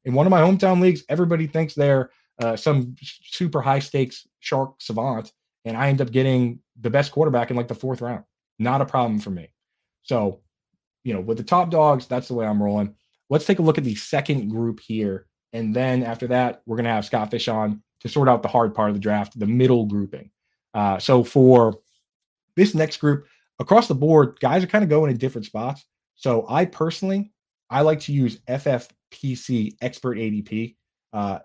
in 0.05 0.13
one 0.13 0.25
of 0.25 0.31
my 0.31 0.41
hometown 0.41 0.81
leagues, 0.81 1.03
everybody 1.09 1.47
thinks 1.47 1.73
they're 1.73 2.11
uh, 2.39 2.55
some 2.55 2.95
super 2.99 3.61
high 3.61 3.79
stakes 3.79 4.27
shark 4.39 4.75
savant, 4.79 5.31
and 5.65 5.77
I 5.77 5.87
end 5.89 6.01
up 6.01 6.11
getting 6.11 6.59
the 6.79 6.89
best 6.89 7.11
quarterback 7.11 7.51
in 7.51 7.57
like 7.57 7.67
the 7.67 7.75
fourth 7.75 8.01
round. 8.01 8.23
Not 8.59 8.81
a 8.81 8.85
problem 8.85 9.19
for 9.19 9.29
me. 9.29 9.49
So, 10.03 10.41
you 11.03 11.13
know, 11.13 11.21
with 11.21 11.37
the 11.37 11.43
top 11.43 11.69
dogs, 11.69 12.07
that's 12.07 12.27
the 12.27 12.33
way 12.33 12.45
I'm 12.45 12.61
rolling. 12.61 12.95
Let's 13.29 13.45
take 13.45 13.59
a 13.59 13.61
look 13.61 13.77
at 13.77 13.83
the 13.83 13.95
second 13.95 14.49
group 14.49 14.79
here 14.79 15.27
and 15.53 15.75
then 15.75 16.03
after 16.03 16.27
that, 16.27 16.61
we're 16.65 16.77
going 16.77 16.85
to 16.85 16.91
have 16.91 17.05
Scott 17.05 17.31
Fish 17.31 17.47
on 17.47 17.81
to 18.01 18.09
sort 18.09 18.29
out 18.29 18.41
the 18.41 18.47
hard 18.47 18.73
part 18.73 18.89
of 18.89 18.95
the 18.95 19.01
draft, 19.01 19.37
the 19.37 19.45
middle 19.45 19.85
grouping. 19.85 20.31
Uh, 20.73 20.97
so 20.97 21.23
for 21.23 21.79
this 22.55 22.73
next 22.73 22.97
group, 22.97 23.25
across 23.59 23.87
the 23.87 23.95
board, 23.95 24.39
guys 24.39 24.63
are 24.63 24.67
kind 24.67 24.83
of 24.83 24.89
going 24.89 25.11
in 25.11 25.17
different 25.17 25.45
spots. 25.45 25.85
So 26.15 26.45
I 26.49 26.65
personally, 26.65 27.31
I 27.69 27.81
like 27.81 27.99
to 28.01 28.13
use 28.13 28.39
FFPC 28.47 29.75
Expert 29.81 30.17
ADP. 30.17 30.75
Uh, 31.13 31.39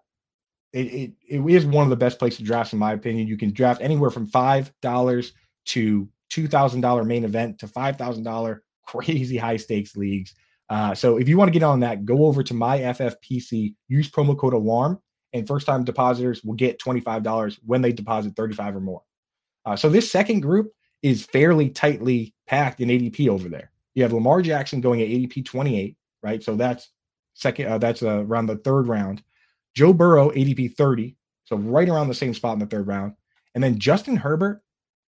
it, 0.73 0.87
it, 0.87 1.13
it 1.29 1.47
is 1.47 1.65
one 1.65 1.85
of 1.85 1.91
the 1.91 1.97
best 1.97 2.19
places 2.19 2.39
to 2.39 2.45
draft, 2.45 2.73
in 2.73 2.79
my 2.79 2.93
opinion. 2.93 3.27
You 3.27 3.37
can 3.37 3.53
draft 3.53 3.81
anywhere 3.81 4.11
from 4.11 4.27
five 4.27 4.73
dollars 4.83 5.33
to 5.67 6.09
two 6.29 6.49
thousand 6.49 6.81
dollar 6.81 7.05
main 7.05 7.25
event 7.25 7.59
to 7.61 7.69
five 7.69 7.97
thousand 7.97 8.25
dollar 8.25 8.63
crazy 8.87 9.37
high 9.37 9.57
stakes 9.57 9.97
leagues. 9.97 10.35
Uh, 10.69 10.95
so 10.95 11.17
if 11.17 11.29
you 11.29 11.39
want 11.39 11.49
to 11.49 11.53
get 11.53 11.63
on 11.63 11.81
that, 11.81 12.05
go 12.05 12.27
over 12.27 12.43
to 12.43 12.55
my 12.55 12.79
FFPC, 12.79 13.75
use 13.89 14.11
promo 14.11 14.37
code 14.37 14.53
ALARM, 14.53 15.01
and 15.33 15.47
first 15.47 15.67
time 15.67 15.85
depositors 15.85 16.43
will 16.43 16.55
get 16.55 16.81
$25 16.81 17.59
when 17.65 17.83
they 17.83 17.93
deposit 17.93 18.35
35 18.37 18.77
or 18.77 18.81
more. 18.81 19.03
Uh, 19.65 19.77
so 19.77 19.89
this 19.89 20.11
second 20.11 20.41
group 20.41 20.73
is 21.03 21.25
fairly 21.25 21.71
tightly 21.71 22.35
packed 22.47 22.81
in 22.81 22.89
ADP 22.89 23.29
over 23.29 23.49
there. 23.49 23.71
You 23.95 24.03
have 24.03 24.13
Lamar 24.13 24.43
Jackson 24.43 24.81
going 24.81 25.01
at 25.01 25.09
ADP 25.09 25.45
28, 25.45 25.97
right? 26.23 26.43
So 26.43 26.57
that's 26.57 26.91
second, 27.35 27.67
uh, 27.67 27.79
that's 27.79 28.03
uh, 28.03 28.25
around 28.25 28.47
the 28.47 28.57
third 28.57 28.87
round. 28.89 29.23
Joe 29.75 29.93
Burrow, 29.93 30.31
ADP 30.31 30.75
30, 30.75 31.17
so 31.45 31.57
right 31.57 31.89
around 31.89 32.09
the 32.09 32.15
same 32.15 32.35
spot 32.35 32.55
in 32.55 32.59
the 32.59 32.67
third 32.67 32.87
round. 32.87 33.13
And 33.55 33.63
then 33.63 33.79
Justin 33.79 34.17
Herbert 34.17 34.63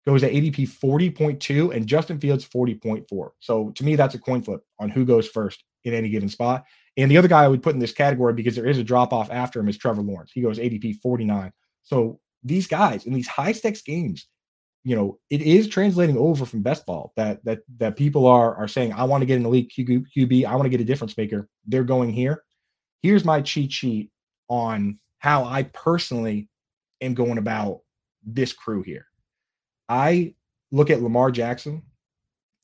goes 0.06 0.22
at 0.22 0.32
ADP 0.32 0.68
40.2 0.68 1.75
and 1.75 1.86
Justin 1.86 2.20
Fields 2.20 2.46
40.4. 2.46 3.30
So 3.40 3.70
to 3.70 3.84
me, 3.84 3.96
that's 3.96 4.14
a 4.14 4.18
coin 4.18 4.40
flip 4.40 4.60
on 4.78 4.88
who 4.88 5.04
goes 5.04 5.28
first 5.28 5.64
in 5.84 5.94
any 5.94 6.08
given 6.08 6.28
spot. 6.28 6.64
And 6.96 7.10
the 7.10 7.18
other 7.18 7.28
guy 7.28 7.44
I 7.44 7.48
would 7.48 7.62
put 7.62 7.75
in 7.75 7.80
this 7.80 7.92
category 7.92 8.32
because 8.32 8.54
there 8.54 8.66
is 8.66 8.78
a 8.78 8.84
drop 8.84 9.12
off 9.12 9.30
after 9.30 9.60
him 9.60 9.68
is 9.68 9.76
Trevor 9.76 10.02
Lawrence. 10.02 10.30
He 10.32 10.40
goes 10.40 10.58
ADP 10.58 11.00
49. 11.00 11.52
So 11.82 12.20
these 12.42 12.66
guys 12.66 13.04
in 13.06 13.12
these 13.12 13.28
high 13.28 13.52
stakes 13.52 13.82
games, 13.82 14.28
you 14.84 14.94
know, 14.94 15.18
it 15.28 15.42
is 15.42 15.68
translating 15.68 16.16
over 16.16 16.46
from 16.46 16.62
best 16.62 16.86
ball 16.86 17.12
that 17.16 17.44
that 17.44 17.58
that 17.78 17.96
people 17.96 18.26
are 18.26 18.54
are 18.54 18.68
saying, 18.68 18.92
I 18.92 19.04
want 19.04 19.22
to 19.22 19.26
get 19.26 19.38
an 19.38 19.44
elite 19.44 19.72
QB, 19.76 20.46
I 20.46 20.54
want 20.54 20.64
to 20.64 20.70
get 20.70 20.80
a 20.80 20.84
difference 20.84 21.16
maker. 21.16 21.48
They're 21.66 21.84
going 21.84 22.10
here. 22.10 22.44
Here's 23.02 23.25
my 23.25 23.40
cheat 23.40 23.72
sheet 23.72 24.10
on 24.48 25.00
how 25.18 25.44
I 25.44 25.64
personally 25.64 26.48
am 27.00 27.14
going 27.14 27.38
about 27.38 27.80
this 28.25 28.52
crew 28.52 28.82
here. 28.82 29.06
I 29.88 30.35
look 30.71 30.90
at 30.90 31.02
Lamar 31.02 31.31
Jackson 31.31 31.83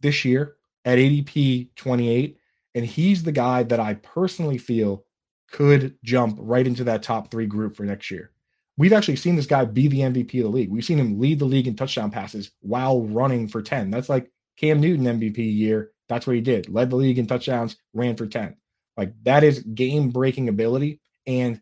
this 0.01 0.25
year 0.25 0.57
at 0.85 0.99
ADP 0.99 1.69
28, 1.77 2.39
and 2.75 2.85
he's 2.85 3.23
the 3.23 3.33
guy 3.33 3.63
that 3.65 3.81
I 3.81 3.95
personally 3.95 4.59
feel 4.59 5.05
could 5.51 5.97
jump 6.03 6.37
right 6.41 6.67
into 6.67 6.85
that 6.85 7.03
top 7.03 7.31
three 7.31 7.47
group 7.47 7.77
for 7.77 7.85
next 7.85 8.11
year. 8.11 8.33
We've 8.79 8.93
actually 8.93 9.17
seen 9.17 9.37
this 9.37 9.47
guy 9.47 9.65
be 9.67 9.87
the 9.87 10.01
MVP 10.01 10.39
of 10.39 10.45
the 10.45 10.49
league. 10.49 10.71
We've 10.71 10.85
seen 10.85 10.99
him 10.99 11.21
lead 11.21 11.39
the 11.39 11.45
league 11.45 11.69
in 11.69 11.77
touchdown 11.77 12.11
passes 12.11 12.51
while 12.61 13.03
running 13.03 13.47
for 13.47 13.63
10. 13.63 13.91
That's 13.91 14.09
like 14.09 14.31
Cam 14.57 14.81
Newton 14.81 15.05
MVP 15.05 15.39
year. 15.39 15.93
That's 16.09 16.27
what 16.27 16.37
he 16.37 16.43
did. 16.43 16.69
Led 16.71 16.91
the 16.91 16.97
league 16.97 17.19
in 17.19 17.27
touchdowns, 17.27 17.77
ran 17.93 18.17
for 18.17 18.27
10. 18.27 18.57
Like 18.97 19.13
that 19.25 19.45
is 19.45 19.61
game 19.61 20.11
breaking 20.11 20.49
ability. 20.49 21.01
And 21.27 21.61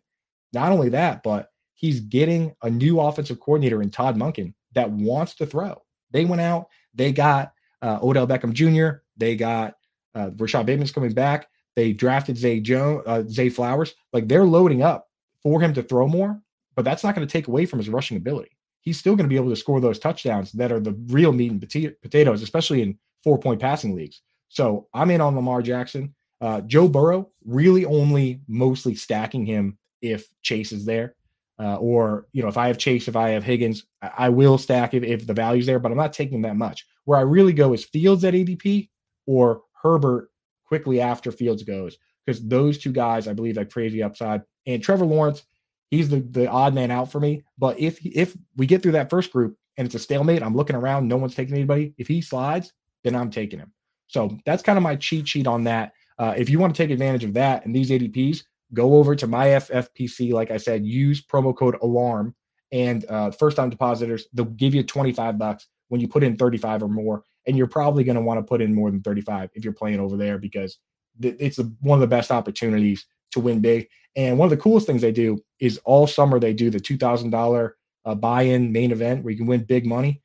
not 0.53 0.71
only 0.71 0.89
that, 0.89 1.21
but 1.21 1.49
he's 1.73 1.99
getting 1.99 2.55
a 2.61 2.69
new 2.69 2.99
offensive 2.99 3.39
coordinator 3.39 3.81
in 3.81 3.89
Todd 3.89 4.15
Monken 4.15 4.53
that 4.73 4.89
wants 4.89 5.35
to 5.35 5.45
throw. 5.45 5.81
They 6.11 6.25
went 6.25 6.41
out, 6.41 6.67
they 6.93 7.11
got 7.11 7.53
uh, 7.81 7.99
Odell 8.01 8.27
Beckham 8.27 8.53
Jr., 8.53 9.01
they 9.17 9.35
got 9.35 9.75
uh, 10.15 10.31
Rashod 10.37 10.65
Bateman's 10.65 10.91
coming 10.91 11.13
back. 11.13 11.47
They 11.75 11.93
drafted 11.93 12.37
Zay 12.37 12.59
Jones, 12.59 13.03
uh, 13.05 13.23
Zay 13.27 13.49
Flowers. 13.49 13.95
Like 14.11 14.27
they're 14.27 14.45
loading 14.45 14.81
up 14.81 15.07
for 15.41 15.61
him 15.61 15.73
to 15.73 15.83
throw 15.83 16.07
more, 16.07 16.39
but 16.75 16.83
that's 16.83 17.03
not 17.03 17.15
going 17.15 17.25
to 17.25 17.31
take 17.31 17.47
away 17.47 17.65
from 17.65 17.79
his 17.79 17.89
rushing 17.89 18.17
ability. 18.17 18.57
He's 18.81 18.99
still 18.99 19.15
going 19.15 19.25
to 19.25 19.33
be 19.33 19.35
able 19.35 19.49
to 19.49 19.55
score 19.55 19.79
those 19.79 19.99
touchdowns 19.99 20.51
that 20.53 20.71
are 20.71 20.79
the 20.79 20.93
real 21.07 21.31
meat 21.31 21.51
and 21.51 21.61
potatoes, 21.61 22.41
especially 22.41 22.81
in 22.81 22.97
four 23.23 23.37
point 23.37 23.61
passing 23.61 23.95
leagues. 23.95 24.21
So 24.49 24.87
I'm 24.93 25.11
in 25.11 25.21
on 25.21 25.35
Lamar 25.35 25.61
Jackson. 25.61 26.13
Uh, 26.41 26.61
Joe 26.61 26.87
Burrow, 26.87 27.29
really 27.45 27.85
only 27.85 28.41
mostly 28.47 28.95
stacking 28.95 29.45
him 29.45 29.77
if 30.01 30.27
Chase 30.41 30.71
is 30.71 30.83
there. 30.83 31.15
Uh, 31.61 31.75
or, 31.75 32.25
you 32.33 32.41
know, 32.41 32.47
if 32.47 32.57
I 32.57 32.67
have 32.67 32.79
Chase, 32.79 33.07
if 33.07 33.15
I 33.15 33.29
have 33.29 33.43
Higgins, 33.43 33.85
I, 34.01 34.29
will 34.29 34.57
stack 34.57 34.95
if, 34.95 35.03
if 35.03 35.27
the 35.27 35.33
value's 35.33 35.67
there, 35.67 35.77
but 35.77 35.91
I'm 35.91 35.97
not 35.97 36.11
taking 36.11 36.41
that 36.41 36.55
much. 36.55 36.87
Where 37.05 37.19
I 37.19 37.21
really 37.21 37.53
go 37.53 37.73
is 37.73 37.83
Fields 37.83 38.23
at 38.23 38.33
ADP 38.33 38.89
or 39.27 39.61
Herbert 39.79 40.31
quickly 40.65 41.01
after 41.01 41.31
Fields 41.31 41.61
goes, 41.61 41.97
because 42.25 42.47
those 42.47 42.79
two 42.79 42.91
guys, 42.91 43.27
I 43.27 43.33
believe, 43.33 43.57
have 43.57 43.69
crazy 43.69 44.01
upside. 44.01 44.41
And 44.65 44.81
Trevor 44.81 45.05
Lawrence, 45.05 45.43
he's 45.91 46.09
the, 46.09 46.21
the 46.21 46.49
odd 46.49 46.73
man 46.73 46.89
out 46.89 47.11
for 47.11 47.19
me. 47.19 47.43
But 47.59 47.79
if 47.79 48.03
if 48.03 48.35
we 48.55 48.65
get 48.65 48.81
through 48.81 48.93
that 48.93 49.11
first 49.11 49.31
group 49.31 49.55
and 49.77 49.85
it's 49.85 49.93
a 49.93 49.99
stalemate, 49.99 50.41
I'm 50.41 50.55
looking 50.55 50.75
around, 50.75 51.07
no 51.07 51.17
one's 51.17 51.35
taking 51.35 51.53
anybody. 51.53 51.93
If 51.99 52.07
he 52.07 52.21
slides, 52.21 52.73
then 53.03 53.15
I'm 53.15 53.29
taking 53.29 53.59
him. 53.59 53.71
So 54.07 54.35
that's 54.45 54.63
kind 54.63 54.77
of 54.77 54.83
my 54.83 54.95
cheat 54.95 55.27
sheet 55.27 55.45
on 55.45 55.63
that. 55.65 55.93
Uh, 56.17 56.33
if 56.35 56.49
you 56.49 56.57
want 56.57 56.75
to 56.75 56.83
take 56.83 56.91
advantage 56.91 57.23
of 57.23 57.33
that 57.33 57.65
and 57.65 57.75
these 57.75 57.91
ADPs, 57.91 58.43
go 58.73 58.95
over 58.95 59.15
to 59.15 59.27
my 59.27 59.47
FFPC. 59.47 60.31
Like 60.33 60.51
I 60.51 60.57
said, 60.57 60.85
use 60.85 61.21
promo 61.21 61.55
code 61.55 61.75
ALARM 61.81 62.33
and 62.71 63.05
uh, 63.09 63.31
first 63.31 63.57
time 63.57 63.69
depositors, 63.69 64.27
they'll 64.33 64.45
give 64.45 64.73
you 64.73 64.83
25 64.83 65.37
bucks 65.37 65.67
when 65.89 65.99
you 65.99 66.07
put 66.07 66.23
in 66.23 66.37
35 66.37 66.83
or 66.83 66.87
more. 66.87 67.23
And 67.47 67.57
you're 67.57 67.67
probably 67.67 68.03
going 68.03 68.15
to 68.15 68.21
want 68.21 68.39
to 68.39 68.43
put 68.43 68.61
in 68.61 68.73
more 68.73 68.89
than 68.91 69.01
35 69.01 69.49
if 69.55 69.63
you're 69.63 69.73
playing 69.73 69.99
over 69.99 70.15
there 70.15 70.37
because 70.37 70.77
th- 71.21 71.35
it's 71.39 71.59
a, 71.59 71.63
one 71.81 71.97
of 71.97 72.01
the 72.01 72.07
best 72.07 72.31
opportunities 72.31 73.05
to 73.31 73.39
win 73.39 73.59
big. 73.59 73.87
And 74.15 74.37
one 74.37 74.45
of 74.45 74.51
the 74.51 74.61
coolest 74.61 74.87
things 74.87 75.01
they 75.01 75.11
do 75.11 75.43
is 75.59 75.79
all 75.83 76.05
summer 76.07 76.39
they 76.39 76.53
do 76.53 76.69
the 76.69 76.79
$2,000 76.79 77.71
uh, 78.03 78.15
buy 78.15 78.43
in 78.43 78.71
main 78.71 78.91
event 78.91 79.23
where 79.23 79.31
you 79.31 79.37
can 79.37 79.47
win 79.47 79.63
big 79.63 79.85
money. 79.85 80.21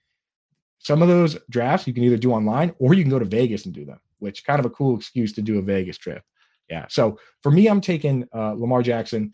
Some 0.79 1.03
of 1.03 1.09
those 1.09 1.37
drafts 1.50 1.87
you 1.87 1.95
can 1.95 2.05
either 2.05 2.17
do 2.17 2.33
online 2.33 2.75
or 2.79 2.95
you 2.95 3.03
can 3.03 3.11
go 3.11 3.19
to 3.19 3.25
Vegas 3.25 3.65
and 3.65 3.75
do 3.75 3.85
them, 3.85 4.00
which 4.19 4.45
kind 4.45 4.61
of 4.61 4.67
a 4.67 4.71
cool 4.71 4.97
excuse 4.97 5.33
to 5.33 5.43
do 5.43 5.59
a 5.59 5.62
Vegas 5.62 5.99
trip. 5.99 6.23
Yeah. 6.68 6.87
So 6.88 7.18
for 7.42 7.50
me, 7.50 7.68
I'm 7.68 7.80
taking 7.80 8.26
uh, 8.35 8.52
Lamar 8.52 8.82
Jackson. 8.82 9.32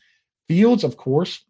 Fields, 0.48 0.84
of 0.84 0.96
course. 0.96 1.44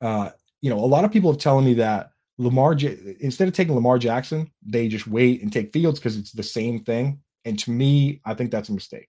Uh, 0.00 0.30
you 0.62 0.70
know, 0.70 0.78
a 0.78 0.86
lot 0.86 1.04
of 1.04 1.12
people 1.12 1.30
have 1.30 1.40
telling 1.40 1.64
me 1.64 1.74
that 1.74 2.10
Lamar, 2.38 2.74
J- 2.74 3.16
instead 3.20 3.48
of 3.48 3.54
taking 3.54 3.74
Lamar 3.74 3.98
Jackson, 3.98 4.50
they 4.62 4.88
just 4.88 5.06
wait 5.06 5.42
and 5.42 5.52
take 5.52 5.72
Fields 5.72 5.98
because 5.98 6.16
it's 6.16 6.32
the 6.32 6.42
same 6.42 6.80
thing. 6.84 7.20
And 7.44 7.58
to 7.60 7.70
me, 7.70 8.20
I 8.24 8.34
think 8.34 8.50
that's 8.50 8.68
a 8.68 8.74
mistake. 8.74 9.08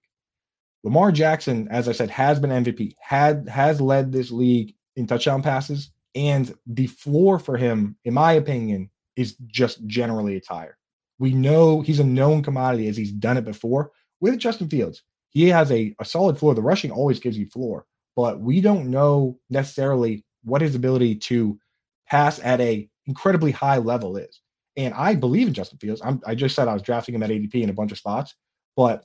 Lamar 0.83 1.11
Jackson, 1.11 1.67
as 1.69 1.89
I 1.89 1.91
said, 1.91 2.09
has 2.09 2.39
been 2.39 2.49
MVP, 2.51 2.93
had 2.99 3.49
has 3.49 3.81
led 3.81 4.11
this 4.11 4.31
league 4.31 4.75
in 4.95 5.07
touchdown 5.07 5.41
passes, 5.41 5.91
and 6.15 6.53
the 6.65 6.87
floor 6.87 7.39
for 7.39 7.57
him, 7.57 7.97
in 8.05 8.13
my 8.13 8.33
opinion, 8.33 8.89
is 9.15 9.35
just 9.47 9.85
generally 9.87 10.35
it's 10.35 10.47
higher. 10.47 10.77
We 11.19 11.33
know 11.33 11.81
he's 11.81 11.99
a 11.99 12.03
known 12.03 12.43
commodity 12.43 12.87
as 12.87 12.95
he's 12.95 13.11
done 13.11 13.37
it 13.37 13.45
before 13.45 13.91
with 14.21 14.37
Justin 14.37 14.69
Fields. 14.69 15.03
He 15.29 15.49
has 15.49 15.71
a, 15.71 15.95
a 15.99 16.05
solid 16.05 16.37
floor. 16.37 16.55
The 16.55 16.61
rushing 16.61 16.91
always 16.91 17.19
gives 17.19 17.37
you 17.37 17.47
floor, 17.47 17.85
but 18.15 18.39
we 18.39 18.61
don't 18.61 18.89
know 18.89 19.39
necessarily 19.49 20.23
what 20.43 20.61
his 20.61 20.75
ability 20.75 21.15
to 21.15 21.59
pass 22.07 22.39
at 22.43 22.61
a 22.61 22.89
incredibly 23.05 23.51
high 23.51 23.77
level 23.77 24.17
is. 24.17 24.41
And 24.75 24.93
I 24.93 25.15
believe 25.15 25.47
in 25.47 25.53
Justin 25.53 25.79
Fields. 25.79 26.01
I'm, 26.03 26.21
I 26.25 26.35
just 26.35 26.55
said 26.55 26.67
I 26.67 26.73
was 26.73 26.81
drafting 26.81 27.15
him 27.15 27.23
at 27.23 27.29
ADP 27.29 27.55
in 27.55 27.69
a 27.69 27.73
bunch 27.73 27.91
of 27.91 27.97
spots, 27.97 28.35
but 28.75 29.03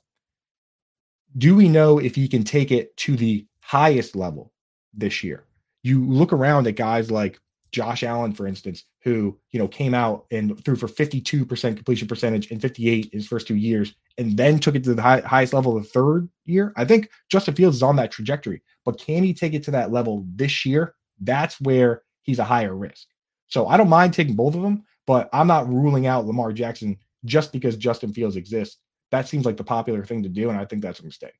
do 1.37 1.57
we 1.57 1.69
know 1.69 1.99
if 1.99 2.15
he 2.15 2.29
can 2.29 2.45
take 2.45 2.71
it 2.71 2.95
to 2.99 3.17
the 3.17 3.47
highest 3.63 4.15
level 4.15 4.53
this 4.93 5.25
year? 5.25 5.45
You 5.83 6.05
look 6.05 6.33
around 6.33 6.67
at 6.67 6.77
guys 6.77 7.11
like 7.11 7.41
Josh 7.73 8.03
Allen, 8.03 8.33
for 8.33 8.47
instance, 8.47 8.85
who 9.03 9.39
you 9.51 9.59
know 9.59 9.67
came 9.67 9.95
out 9.95 10.27
and 10.31 10.63
threw 10.65 10.77
for 10.77 10.87
52% 10.87 11.47
completion 11.77 12.07
percentage 12.07 12.51
and 12.51 12.61
58 12.61 13.07
in 13.07 13.19
his 13.19 13.27
first 13.27 13.47
two 13.47 13.57
years, 13.57 13.95
and 14.19 14.37
then 14.37 14.59
took 14.59 14.75
it 14.75 14.85
to 14.85 14.95
the 14.95 15.03
high, 15.03 15.21
highest 15.21 15.55
level 15.55 15.75
the 15.75 15.83
third 15.83 16.29
year. 16.45 16.73
I 16.77 16.85
think 16.85 17.09
Justin 17.31 17.55
Fields 17.55 17.77
is 17.77 17.83
on 17.83 17.97
that 17.97 18.13
trajectory, 18.13 18.63
but 18.85 18.99
can 18.99 19.25
he 19.25 19.33
take 19.33 19.55
it 19.55 19.63
to 19.65 19.71
that 19.73 19.91
level 19.91 20.27
this 20.35 20.65
year? 20.67 20.95
That's 21.21 21.61
where 21.61 22.03
he's 22.23 22.39
a 22.39 22.45
higher 22.45 22.77
risk. 22.77 23.07
So 23.49 23.67
I 23.67 23.77
don't 23.77 23.89
mind 23.89 24.15
taking 24.15 24.37
both 24.37 24.55
of 24.55 24.63
them, 24.63 24.85
but 25.07 25.29
I'm 25.33 25.47
not 25.47 25.69
ruling 25.69 26.07
out 26.07 26.27
Lamar 26.27 26.53
Jackson 26.53 26.99
just 27.25 27.53
because 27.53 27.77
Justin 27.77 28.13
Fields 28.13 28.37
exists. 28.37 28.79
That 29.11 29.29
seems 29.29 29.45
like 29.47 29.57
the 29.57 29.65
popular 29.65 30.05
thing 30.05 30.23
to 30.23 30.29
do, 30.29 30.51
and 30.51 30.59
I 30.59 30.65
think 30.65 30.83
that's 30.83 31.01
a 31.01 31.05
mistake. 31.05 31.35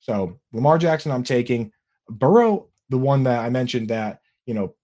So 0.00 0.38
Lamar 0.52 0.78
Jackson, 0.78 1.12
I'm 1.12 1.22
taking 1.22 1.72
Burrow, 2.08 2.68
the 2.88 2.98
one 2.98 3.24
that 3.24 3.40
I 3.40 3.50
mentioned 3.50 3.88
that 3.88 4.20
you 4.46 4.54
know 4.54 4.74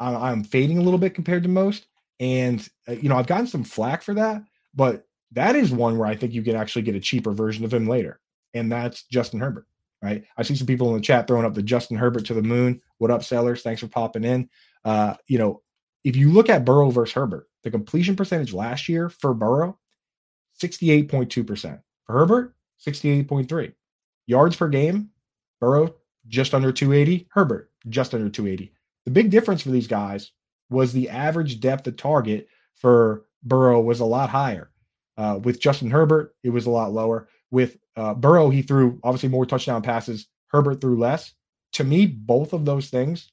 I'm 0.00 0.44
fading 0.44 0.78
a 0.78 0.82
little 0.82 0.98
bit 0.98 1.14
compared 1.14 1.42
to 1.42 1.48
most, 1.48 1.86
and 2.20 2.66
uh, 2.88 2.92
you 2.92 3.08
know 3.08 3.16
I've 3.16 3.26
gotten 3.26 3.46
some 3.46 3.64
flack 3.64 4.02
for 4.02 4.14
that, 4.14 4.42
but 4.74 5.06
that 5.32 5.56
is 5.56 5.70
one 5.70 5.98
where 5.98 6.08
I 6.08 6.16
think 6.16 6.32
you 6.32 6.42
can 6.42 6.56
actually 6.56 6.82
get 6.82 6.94
a 6.94 7.00
cheaper 7.00 7.32
version 7.32 7.64
of 7.64 7.74
him 7.74 7.88
later, 7.88 8.20
and 8.54 8.70
that's 8.70 9.04
Justin 9.04 9.40
Herbert. 9.40 9.66
Right? 10.00 10.24
I 10.36 10.42
see 10.42 10.54
some 10.54 10.66
people 10.66 10.88
in 10.90 10.94
the 10.94 11.00
chat 11.02 11.26
throwing 11.26 11.44
up 11.44 11.54
the 11.54 11.62
Justin 11.62 11.96
Herbert 11.96 12.24
to 12.26 12.34
the 12.34 12.42
moon. 12.42 12.80
What 12.98 13.10
up, 13.10 13.24
sellers? 13.24 13.62
Thanks 13.62 13.80
for 13.80 13.88
popping 13.88 14.22
in. 14.22 14.48
Uh, 14.84 15.14
you 15.26 15.38
know, 15.38 15.62
if 16.04 16.14
you 16.14 16.30
look 16.30 16.48
at 16.48 16.64
Burrow 16.64 16.90
versus 16.90 17.14
Herbert, 17.14 17.48
the 17.64 17.70
completion 17.70 18.14
percentage 18.14 18.52
last 18.52 18.88
year 18.88 19.08
for 19.08 19.34
Burrow, 19.34 19.76
68.2%. 20.62 21.80
For 22.04 22.12
Herbert, 22.12 22.54
68.3. 22.86 23.72
Yards 24.26 24.56
per 24.56 24.68
game, 24.68 25.10
Burrow 25.60 25.94
just 26.28 26.54
under 26.54 26.70
280, 26.70 27.28
Herbert 27.30 27.70
just 27.88 28.14
under 28.14 28.28
280. 28.28 28.72
The 29.08 29.14
big 29.14 29.30
difference 29.30 29.62
for 29.62 29.70
these 29.70 29.86
guys 29.86 30.32
was 30.68 30.92
the 30.92 31.08
average 31.08 31.60
depth 31.60 31.86
of 31.86 31.96
target 31.96 32.46
for 32.74 33.24
Burrow 33.42 33.80
was 33.80 34.00
a 34.00 34.04
lot 34.04 34.28
higher. 34.28 34.70
Uh, 35.16 35.40
with 35.42 35.58
Justin 35.58 35.90
Herbert, 35.90 36.36
it 36.44 36.50
was 36.50 36.66
a 36.66 36.70
lot 36.70 36.92
lower. 36.92 37.30
With 37.50 37.78
uh, 37.96 38.12
Burrow, 38.12 38.50
he 38.50 38.60
threw 38.60 39.00
obviously 39.02 39.30
more 39.30 39.46
touchdown 39.46 39.80
passes. 39.80 40.26
Herbert 40.48 40.82
threw 40.82 40.98
less. 40.98 41.32
To 41.72 41.84
me, 41.84 42.06
both 42.06 42.52
of 42.52 42.66
those 42.66 42.90
things 42.90 43.32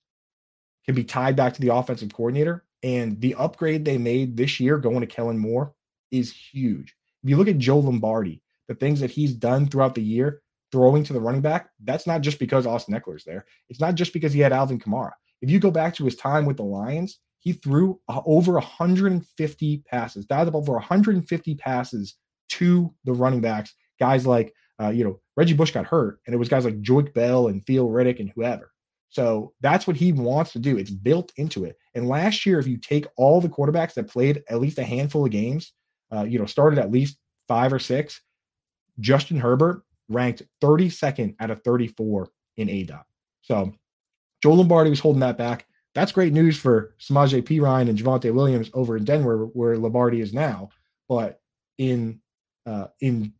can 0.86 0.96
be 0.96 1.03
tied 1.03 1.36
back 1.36 1.53
to 1.55 1.60
the 1.60 1.75
offensive 1.75 2.13
coordinator. 2.13 2.63
And 2.82 3.20
the 3.20 3.36
upgrade 3.36 3.84
they 3.84 3.98
made 3.98 4.38
this 4.38 4.62
year 4.62 4.77
going 4.77 5.01
to 5.01 5.08
Kellen 5.08 5.38
Moore 5.38 5.74
is 6.10 6.32
huge. 6.32 6.96
If 7.22 7.29
you 7.29 7.36
look 7.36 7.50
at 7.50 7.58
Joe 7.58 7.79
Lombardi, 7.79 8.41
the 8.70 8.75
things 8.75 9.01
that 9.01 9.12
he's 9.12 9.34
done 9.34 9.67
throughout 9.67 9.96
the 9.96 10.01
year, 10.01 10.41
throwing 10.72 11.03
to 11.03 11.12
the 11.12 11.20
running 11.20 11.41
back, 11.41 11.72
that's 11.84 12.08
not 12.08 12.22
just 12.22 12.39
because 12.39 12.65
Austin 12.65 12.96
Ekeler's 12.96 13.25
there. 13.25 13.46
It's 13.67 13.82
not 13.82 13.96
just 13.96 14.13
because 14.13 14.32
he 14.32 14.39
had 14.39 14.53
Alvin 14.53 14.79
Kamara. 14.79 15.12
If 15.45 15.51
you 15.51 15.59
go 15.59 15.69
back 15.69 15.93
to 15.95 16.05
his 16.05 16.15
time 16.15 16.45
with 16.45 16.57
the 16.57 16.63
Lions, 16.63 17.19
he 17.37 17.53
threw 17.53 17.99
uh, 18.09 18.21
over 18.25 18.53
150 18.53 19.83
passes, 19.87 20.25
dialed 20.25 20.47
up 20.47 20.55
over 20.55 20.71
150 20.71 21.55
passes 21.55 22.15
to 22.49 22.91
the 23.03 23.13
running 23.13 23.41
backs. 23.41 23.75
Guys 23.99 24.25
like, 24.25 24.51
uh, 24.81 24.89
you 24.89 25.03
know, 25.03 25.19
Reggie 25.37 25.53
Bush 25.53 25.69
got 25.69 25.85
hurt, 25.85 26.19
and 26.25 26.33
it 26.33 26.39
was 26.39 26.49
guys 26.49 26.65
like 26.65 26.81
Joique 26.81 27.13
Bell 27.13 27.49
and 27.49 27.63
Theo 27.63 27.87
Riddick 27.87 28.19
and 28.19 28.31
whoever. 28.35 28.71
So 29.09 29.53
that's 29.61 29.85
what 29.85 29.95
he 29.95 30.13
wants 30.13 30.51
to 30.53 30.59
do. 30.59 30.79
It's 30.79 30.89
built 30.89 31.31
into 31.37 31.63
it. 31.63 31.77
And 31.93 32.07
last 32.07 32.47
year, 32.47 32.57
if 32.57 32.65
you 32.65 32.77
take 32.77 33.05
all 33.15 33.39
the 33.39 33.47
quarterbacks 33.47 33.93
that 33.93 34.09
played 34.09 34.41
at 34.49 34.59
least 34.59 34.79
a 34.79 34.83
handful 34.83 35.25
of 35.25 35.31
games, 35.31 35.73
uh, 36.11 36.23
you 36.23 36.39
know, 36.39 36.47
started 36.47 36.79
at 36.79 36.89
least 36.89 37.19
five 37.47 37.71
or 37.71 37.77
six, 37.77 38.19
Justin 38.99 39.37
Herbert 39.37 39.83
ranked 40.09 40.41
32nd 40.63 41.35
out 41.39 41.51
of 41.51 41.61
34 41.63 42.29
in 42.57 42.67
ADOT. 42.67 43.03
So 43.43 43.75
Joe 44.42 44.54
Lombardi 44.54 44.89
was 44.89 45.00
holding 45.00 45.22
that 45.22 45.38
back. 45.38 45.65
That's 45.94 46.12
great 46.12 46.34
news 46.34 46.58
for 46.58 46.94
Samaje 47.00 47.42
Perine 47.42 47.89
and 47.89 47.98
Javonte 47.98 48.34
Williams 48.34 48.70
over 48.74 48.98
in 48.98 49.06
Denver, 49.06 49.46
where 49.54 49.77
Lombardi 49.77 50.20
is 50.20 50.34
now. 50.34 50.70
But 51.08 51.39
in 51.77 52.22
uh, 52.65 52.88
in 53.00 53.34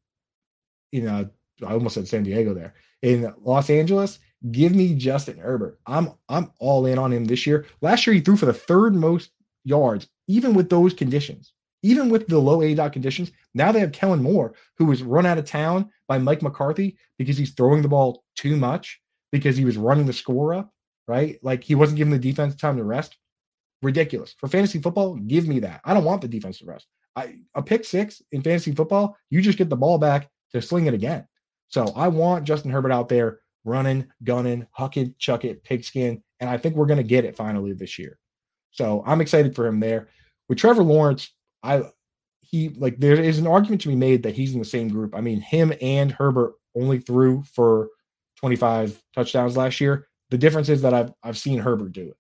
in 0.92 1.08
uh, 1.08 1.26
I 1.66 1.74
almost 1.74 1.96
said 1.96 2.08
San 2.08 2.24
Diego 2.24 2.54
there 2.54 2.74
in 3.02 3.34
Los 3.42 3.70
Angeles, 3.70 4.20
give 4.52 4.74
me 4.74 4.96
Justin 4.96 5.38
Herbert. 5.38 5.80
I'm 5.86 6.14
I'm 6.30 6.52
all 6.60 6.86
in 6.86 6.98
on 6.98 7.14
him 7.14 7.26
this 7.26 7.46
year. 7.46 7.66
Last 7.82 8.08
year 8.08 8.14
he 8.14 8.22
threw 8.22 8.38
for 8.38 8.46
the 8.46 8.54
third 8.54 8.96
most 8.96 9.32
yards, 9.64 10.08
even 10.28 10.54
with 10.54 10.70
those 10.70 10.94
conditions, 10.94 11.54
even 11.84 12.10
with 12.10 12.28
the 12.28 12.40
low 12.40 12.62
A 12.62 12.74
dot 12.74 12.94
conditions. 12.94 13.32
Now 13.54 13.72
they 13.72 13.80
have 13.80 13.92
Kellen 13.92 14.24
Moore, 14.24 14.54
who 14.78 14.86
was 14.86 15.04
run 15.04 15.26
out 15.26 15.38
of 15.38 15.46
town 15.46 15.90
by 16.08 16.18
Mike 16.18 16.42
McCarthy 16.42 16.98
because 17.18 17.38
he's 17.38 17.54
throwing 17.54 17.82
the 17.82 17.88
ball 17.88 18.24
too 18.36 18.56
much 18.56 19.02
because 19.32 19.58
he 19.58 19.66
was 19.66 19.78
running 19.78 20.06
the 20.06 20.14
score 20.14 20.54
up 20.54 20.74
right? 21.08 21.38
Like 21.42 21.64
he 21.64 21.76
wasn't 21.76 21.98
giving 21.98 22.12
the 22.12 22.20
defense 22.20 22.56
time 22.56 22.78
to 22.78 22.84
rest. 22.84 23.18
Ridiculous. 23.82 24.36
For 24.40 24.48
fantasy 24.48 24.80
football, 24.80 25.16
give 25.16 25.48
me 25.48 25.60
that. 25.60 25.82
I 25.84 25.94
don't 25.94 26.04
want 26.04 26.22
the 26.22 26.28
defense 26.28 26.60
to 26.60 26.66
rest. 26.66 26.88
I, 27.16 27.38
a 27.54 27.62
pick 27.62 27.86
six 27.86 28.22
in 28.32 28.42
fantasy 28.42 28.74
football, 28.74 29.18
you 29.30 29.42
just 29.42 29.58
get 29.58 29.70
the 29.70 29.76
ball 29.76 29.98
back 29.98 30.30
to 30.52 30.62
sling 30.62 30.88
it 30.88 30.94
again. 30.94 31.28
So 31.68 31.92
I 31.96 32.08
want 32.08 32.46
Justin 32.46 32.72
Herbert 32.72 32.92
out 32.92 33.10
there 33.10 33.40
running, 33.64 34.08
gunning, 34.24 34.68
huck 34.72 34.98
it, 34.98 35.18
chuck 35.18 35.46
it, 35.46 35.64
pigskin. 35.64 36.24
And 36.40 36.50
I 36.50 36.58
think 36.58 36.76
we're 36.76 36.86
going 36.86 36.98
to 36.98 37.04
get 37.04 37.26
it 37.26 37.36
finally 37.36 37.74
this 37.74 37.98
year. 37.98 38.18
So 38.72 39.04
I'm 39.06 39.22
excited 39.22 39.56
for 39.56 39.66
him 39.66 39.80
there. 39.80 40.10
With 40.50 40.58
Trevor 40.58 40.84
Lawrence, 40.84 41.32
I 41.64 41.84
he 42.42 42.70
like 42.70 43.00
there 43.00 43.20
is 43.20 43.40
an 43.40 43.48
argument 43.48 43.82
to 43.82 43.88
be 43.88 43.96
made 43.96 44.24
that 44.24 44.36
he's 44.36 44.54
in 44.54 44.60
the 44.60 44.66
same 44.66 44.90
group. 44.90 45.16
I 45.16 45.22
mean, 45.22 45.42
him 45.42 45.74
and 45.82 46.12
Herbert 46.12 46.54
only 46.76 47.00
threw 47.00 47.44
for 47.44 47.90
25 48.38 49.02
touchdowns 49.16 49.58
last 49.58 49.82
year. 49.82 50.08
The 50.32 50.38
difference 50.38 50.70
is 50.70 50.82
that 50.82 50.94
I've 50.94 51.14
I've 51.24 51.38
seen 51.38 51.60
Herbert 51.60 51.94
do 51.94 52.10
it. 52.10 52.18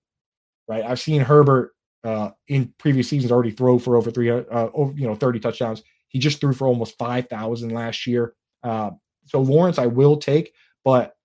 Right? 0.68 0.84
I've 0.84 1.00
seen 1.00 1.22
Herbert 1.22 1.76
uh, 2.06 2.32
in 2.48 2.74
previous 2.78 3.10
seasons 3.10 3.32
already 3.32 3.52
throw 3.52 3.80
for 3.80 3.98
over 3.98 4.12
three, 4.12 4.30
uh, 4.30 4.44
over, 4.74 4.94
you 4.94 5.08
know, 5.08 5.16
30 5.16 5.40
touchdowns. 5.40 5.82
He 6.08 6.20
just 6.20 6.40
threw 6.40 6.54
for 6.54 6.68
almost 6.68 6.98
5,000 6.98 7.70
last 7.72 8.06
year. 8.06 8.36
Uh, 8.64 8.92
so 9.26 9.42
Lawrence, 9.42 9.80
I 9.80 9.88
will 9.88 10.18
take, 10.18 10.54
but 10.84 11.16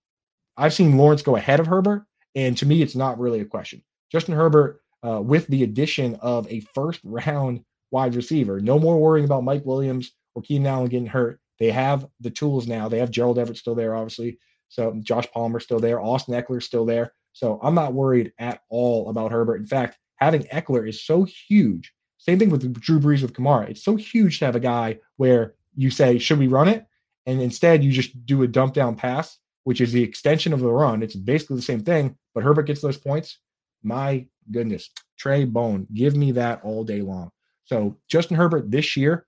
I've 0.56 0.75
seen 0.75 0.96
Lawrence 0.96 1.22
go 1.22 1.37
ahead 1.37 1.60
of 1.60 1.66
Herbert, 1.66 2.06
and 2.34 2.56
to 2.58 2.66
me, 2.66 2.82
it's 2.82 2.96
not 2.96 3.18
really 3.18 3.40
a 3.40 3.44
question. 3.44 3.82
Justin 4.10 4.34
Herbert, 4.34 4.80
uh, 5.06 5.20
with 5.20 5.46
the 5.49 5.62
addition 5.62 6.16
of 6.16 6.50
a 6.50 6.60
first 6.75 7.00
round 7.04 7.62
wide 7.90 8.14
receiver, 8.14 8.60
no 8.60 8.78
more 8.78 8.99
worrying 8.99 9.25
about 9.25 9.44
Mike 9.44 9.64
Williams 9.64 10.12
or 10.34 10.42
Keenan 10.42 10.66
Allen 10.66 10.88
getting 10.88 11.06
hurt. 11.06 11.40
They 11.58 11.70
have 11.70 12.06
the 12.20 12.30
tools 12.30 12.66
now. 12.66 12.88
They 12.88 12.99
have 12.99 13.10
Gerald 13.10 13.38
Everett 13.38 13.58
still 13.58 13.75
there, 13.75 13.94
obviously. 13.94 14.38
So 14.70 14.98
Josh 15.02 15.26
Palmer 15.32 15.60
still 15.60 15.80
there. 15.80 16.00
Austin 16.00 16.34
Ekeler 16.34 16.62
still 16.62 16.86
there. 16.86 17.12
So 17.32 17.60
I'm 17.62 17.74
not 17.74 17.92
worried 17.92 18.32
at 18.38 18.62
all 18.70 19.10
about 19.10 19.32
Herbert. 19.32 19.56
In 19.56 19.66
fact, 19.66 19.98
having 20.16 20.44
Ekeler 20.44 20.88
is 20.88 21.04
so 21.04 21.24
huge. 21.24 21.92
Same 22.18 22.38
thing 22.38 22.50
with 22.50 22.72
Drew 22.80 23.00
Brees 23.00 23.22
with 23.22 23.32
Kamara. 23.32 23.68
It's 23.68 23.84
so 23.84 23.96
huge 23.96 24.38
to 24.38 24.46
have 24.46 24.56
a 24.56 24.60
guy 24.60 24.98
where 25.16 25.54
you 25.74 25.90
say, 25.90 26.18
should 26.18 26.38
we 26.38 26.48
run 26.48 26.68
it? 26.68 26.86
And 27.26 27.42
instead 27.42 27.84
you 27.84 27.92
just 27.92 28.26
do 28.26 28.42
a 28.42 28.48
dump 28.48 28.74
down 28.74 28.96
pass, 28.96 29.38
which 29.64 29.80
is 29.80 29.92
the 29.92 30.02
extension 30.02 30.52
of 30.52 30.60
the 30.60 30.70
run. 30.70 31.02
It's 31.02 31.16
basically 31.16 31.56
the 31.56 31.62
same 31.62 31.82
thing, 31.82 32.16
but 32.34 32.44
Herbert 32.44 32.64
gets 32.64 32.80
those 32.80 32.96
points. 32.96 33.38
My 33.82 34.26
goodness. 34.50 34.90
Trey 35.18 35.44
Bone, 35.44 35.86
give 35.92 36.16
me 36.16 36.32
that 36.32 36.60
all 36.62 36.84
day 36.84 37.02
long. 37.02 37.30
So 37.64 37.98
Justin 38.08 38.36
Herbert 38.36 38.70
this 38.70 38.96
year, 38.96 39.26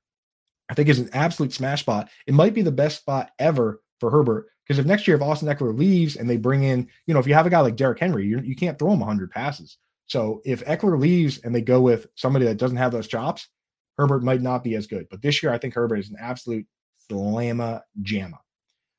I 0.69 0.75
think 0.75 0.89
is 0.89 0.99
an 0.99 1.11
absolute 1.13 1.53
smash 1.53 1.81
spot. 1.81 2.09
It 2.27 2.35
might 2.35 2.55
be 2.55 2.63
the 2.63 2.73
best 2.73 2.99
spot 3.01 3.31
ever 3.39 3.81
for 4.03 4.11
Herbert 4.11 4.49
because 4.67 4.81
if 4.81 4.85
next 4.85 5.07
year 5.07 5.17
if 5.17 5.23
Austin 5.23 5.49
Ekeler 5.49 5.79
leaves 5.79 6.17
and 6.17 6.29
they 6.29 6.37
bring 6.37 6.65
in, 6.65 6.89
you 7.07 7.15
know, 7.15 7.21
if 7.21 7.27
you 7.29 7.35
have 7.35 7.47
a 7.47 7.51
guy 7.51 7.61
like 7.61 7.77
Derrick 7.77 8.01
Henry, 8.01 8.27
you, 8.27 8.41
you 8.41 8.57
can't 8.57 8.77
throw 8.77 8.93
him 8.93 8.99
100 8.99 9.31
passes. 9.31 9.79
So 10.07 10.43
if 10.45 10.65
Ekeler 10.65 11.01
leaves 11.01 11.39
and 11.39 11.55
they 11.55 11.63
go 11.63 11.81
with 11.81 12.09
somebody 12.17 12.45
that 12.47 12.57
doesn't 12.57 12.79
have 12.79 12.91
those 12.91 13.07
chops, 13.07 13.49
Herbert 13.97 14.25
might 14.25 14.43
not 14.43 14.65
be 14.65 14.75
as 14.75 14.89
good. 14.89 15.07
But 15.09 15.23
this 15.23 15.41
year, 15.41 15.53
I 15.53 15.59
think 15.59 15.75
Herbert 15.75 15.99
is 15.99 16.11
an 16.11 16.17
absolute 16.19 16.67
slamma 17.09 17.83
jamma. 18.03 18.39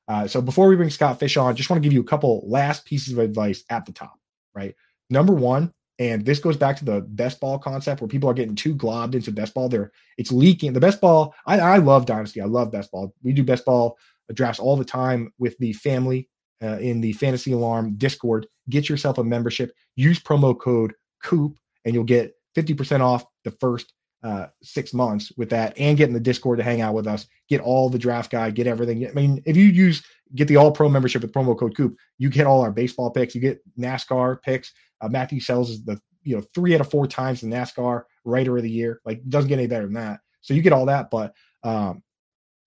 Uh, 0.07 0.25
so 0.25 0.41
before 0.41 0.69
we 0.69 0.77
bring 0.77 0.89
Scott 0.89 1.19
Fish 1.19 1.35
on, 1.35 1.55
just 1.55 1.69
want 1.69 1.83
to 1.83 1.85
give 1.85 1.93
you 1.93 2.01
a 2.01 2.05
couple 2.05 2.43
last 2.47 2.85
pieces 2.85 3.11
of 3.11 3.19
advice 3.19 3.65
at 3.69 3.85
the 3.85 3.91
top, 3.91 4.17
right? 4.55 4.73
Number 5.09 5.33
one, 5.33 5.73
and 5.99 6.25
this 6.25 6.39
goes 6.39 6.57
back 6.57 6.77
to 6.77 6.85
the 6.85 7.01
best 7.01 7.39
ball 7.39 7.59
concept 7.59 8.01
where 8.01 8.07
people 8.07 8.29
are 8.29 8.33
getting 8.33 8.55
too 8.55 8.75
globbed 8.75 9.13
into 9.13 9.31
best 9.31 9.53
ball. 9.53 9.69
There, 9.69 9.91
it's 10.17 10.31
leaking. 10.31 10.73
The 10.73 10.79
best 10.79 10.99
ball, 10.99 11.35
I, 11.45 11.59
I 11.59 11.77
love 11.77 12.05
Dynasty. 12.05 12.41
I 12.41 12.45
love 12.45 12.71
best 12.71 12.91
ball. 12.91 13.13
We 13.23 13.33
do 13.33 13.43
best 13.43 13.65
ball 13.65 13.97
drafts 14.33 14.59
all 14.59 14.75
the 14.75 14.85
time 14.85 15.33
with 15.37 15.57
the 15.57 15.73
family 15.73 16.29
uh, 16.63 16.77
in 16.79 17.01
the 17.01 17.13
Fantasy 17.13 17.51
Alarm 17.51 17.95
Discord. 17.97 18.47
Get 18.69 18.87
yourself 18.87 19.17
a 19.17 19.23
membership. 19.23 19.73
Use 19.95 20.19
promo 20.19 20.57
code 20.57 20.93
Coop, 21.21 21.57
and 21.85 21.93
you'll 21.93 22.03
get 22.03 22.33
50% 22.55 23.01
off 23.01 23.25
the 23.43 23.51
first 23.51 23.93
uh, 24.23 24.47
six 24.61 24.93
months 24.93 25.31
with 25.35 25.49
that 25.49 25.77
and 25.77 25.97
get 25.97 26.07
in 26.07 26.13
the 26.13 26.19
Discord 26.19 26.57
to 26.57 26.63
hang 26.63 26.79
out 26.79 26.93
with 26.93 27.07
us, 27.07 27.27
get 27.49 27.59
all 27.59 27.89
the 27.89 27.99
draft 27.99 28.31
guide, 28.31 28.55
get 28.55 28.67
everything. 28.67 29.05
I 29.05 29.11
mean, 29.11 29.43
if 29.45 29.57
you 29.57 29.65
use 29.65 30.01
get 30.35 30.47
the 30.47 30.55
all 30.55 30.71
pro 30.71 30.87
membership 30.89 31.21
with 31.21 31.33
promo 31.33 31.57
code 31.57 31.75
Coop, 31.75 31.97
you 32.17 32.29
get 32.29 32.47
all 32.47 32.61
our 32.61 32.71
baseball 32.71 33.11
picks, 33.11 33.35
you 33.35 33.41
get 33.41 33.61
NASCAR 33.77 34.41
picks. 34.41 34.71
Uh, 35.01 35.09
Matthew 35.09 35.41
sells 35.41 35.69
is 35.69 35.83
the 35.83 35.99
you 36.23 36.37
know 36.37 36.43
three 36.55 36.73
out 36.73 36.81
of 36.81 36.89
four 36.89 37.05
times 37.05 37.41
the 37.41 37.47
NASCAR 37.47 38.03
writer 38.23 38.55
of 38.55 38.63
the 38.63 38.71
year. 38.71 39.01
Like 39.03 39.21
doesn't 39.27 39.49
get 39.49 39.59
any 39.59 39.67
better 39.67 39.85
than 39.85 39.95
that. 39.95 40.21
So 40.41 40.53
you 40.53 40.61
get 40.61 40.73
all 40.73 40.85
that, 40.85 41.09
but 41.11 41.33
um, 41.63 42.01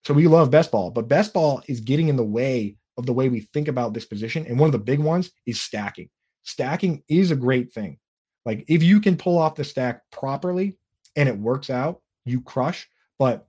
so 0.07 0.14
we 0.14 0.29
love 0.29 0.53
best 0.53 0.71
ball, 0.71 0.92
but 0.92 1.09
best 1.09 1.35
ball 1.35 1.64
is 1.66 1.81
getting 1.81 2.07
in 2.07 2.14
the 2.14 2.23
way 2.23 2.77
of 2.97 3.07
the 3.07 3.12
way 3.12 3.29
we 3.29 3.40
think 3.40 3.66
about 3.66 3.92
this 3.92 4.05
position. 4.05 4.47
And 4.47 4.57
one 4.57 4.69
of 4.69 4.73
the 4.73 4.79
big 4.79 5.01
ones 5.01 5.33
is 5.47 5.61
stacking. 5.61 6.11
Stacking 6.45 7.03
is 7.09 7.33
a 7.33 7.37
great 7.37 7.73
thing. 7.73 7.99
Like 8.45 8.64
if 8.69 8.85
you 8.85 9.01
can 9.01 9.16
pull 9.16 9.37
off 9.37 9.57
the 9.57 9.64
stack 9.64 10.03
properly 10.12 10.79
and 11.16 11.29
it 11.29 11.37
works 11.37 11.71
out, 11.71 12.03
you 12.25 12.40
crush. 12.40 12.88
But 13.19 13.49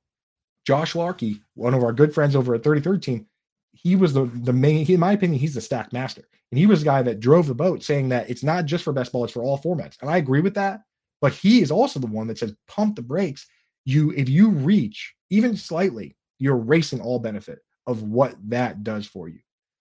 Josh 0.65 0.95
Larkey, 0.95 1.41
one 1.53 1.75
of 1.75 1.83
our 1.83 1.93
good 1.93 2.11
friends 2.11 2.35
over 2.35 2.55
at 2.55 2.63
33rd 2.63 3.03
team, 3.03 3.27
he 3.73 3.95
was 3.95 4.13
the 4.13 4.25
the 4.25 4.51
main. 4.51 4.83
In 4.87 4.99
my 4.99 5.11
opinion, 5.11 5.39
he's 5.39 5.53
the 5.53 5.61
stack 5.61 5.93
master, 5.93 6.27
and 6.51 6.57
he 6.57 6.65
was 6.65 6.79
the 6.79 6.85
guy 6.85 7.03
that 7.03 7.19
drove 7.19 7.45
the 7.45 7.53
boat, 7.53 7.83
saying 7.83 8.09
that 8.09 8.31
it's 8.31 8.41
not 8.41 8.65
just 8.65 8.83
for 8.83 8.93
best 8.93 9.11
ball; 9.11 9.25
it's 9.25 9.33
for 9.33 9.43
all 9.43 9.59
formats. 9.59 10.01
And 10.01 10.09
I 10.09 10.17
agree 10.17 10.41
with 10.41 10.55
that. 10.55 10.81
But 11.21 11.33
he 11.33 11.61
is 11.61 11.69
also 11.69 11.99
the 11.99 12.07
one 12.07 12.25
that 12.27 12.39
says 12.39 12.55
pump 12.67 12.95
the 12.95 13.03
brakes. 13.03 13.45
You, 13.85 14.11
if 14.17 14.27
you 14.27 14.49
reach 14.49 15.13
even 15.29 15.55
slightly, 15.55 16.16
you're 16.39 16.57
racing 16.57 17.01
all 17.01 17.19
benefit 17.19 17.59
of 17.85 18.03
what 18.03 18.35
that 18.49 18.83
does 18.83 19.05
for 19.05 19.27
you, 19.27 19.39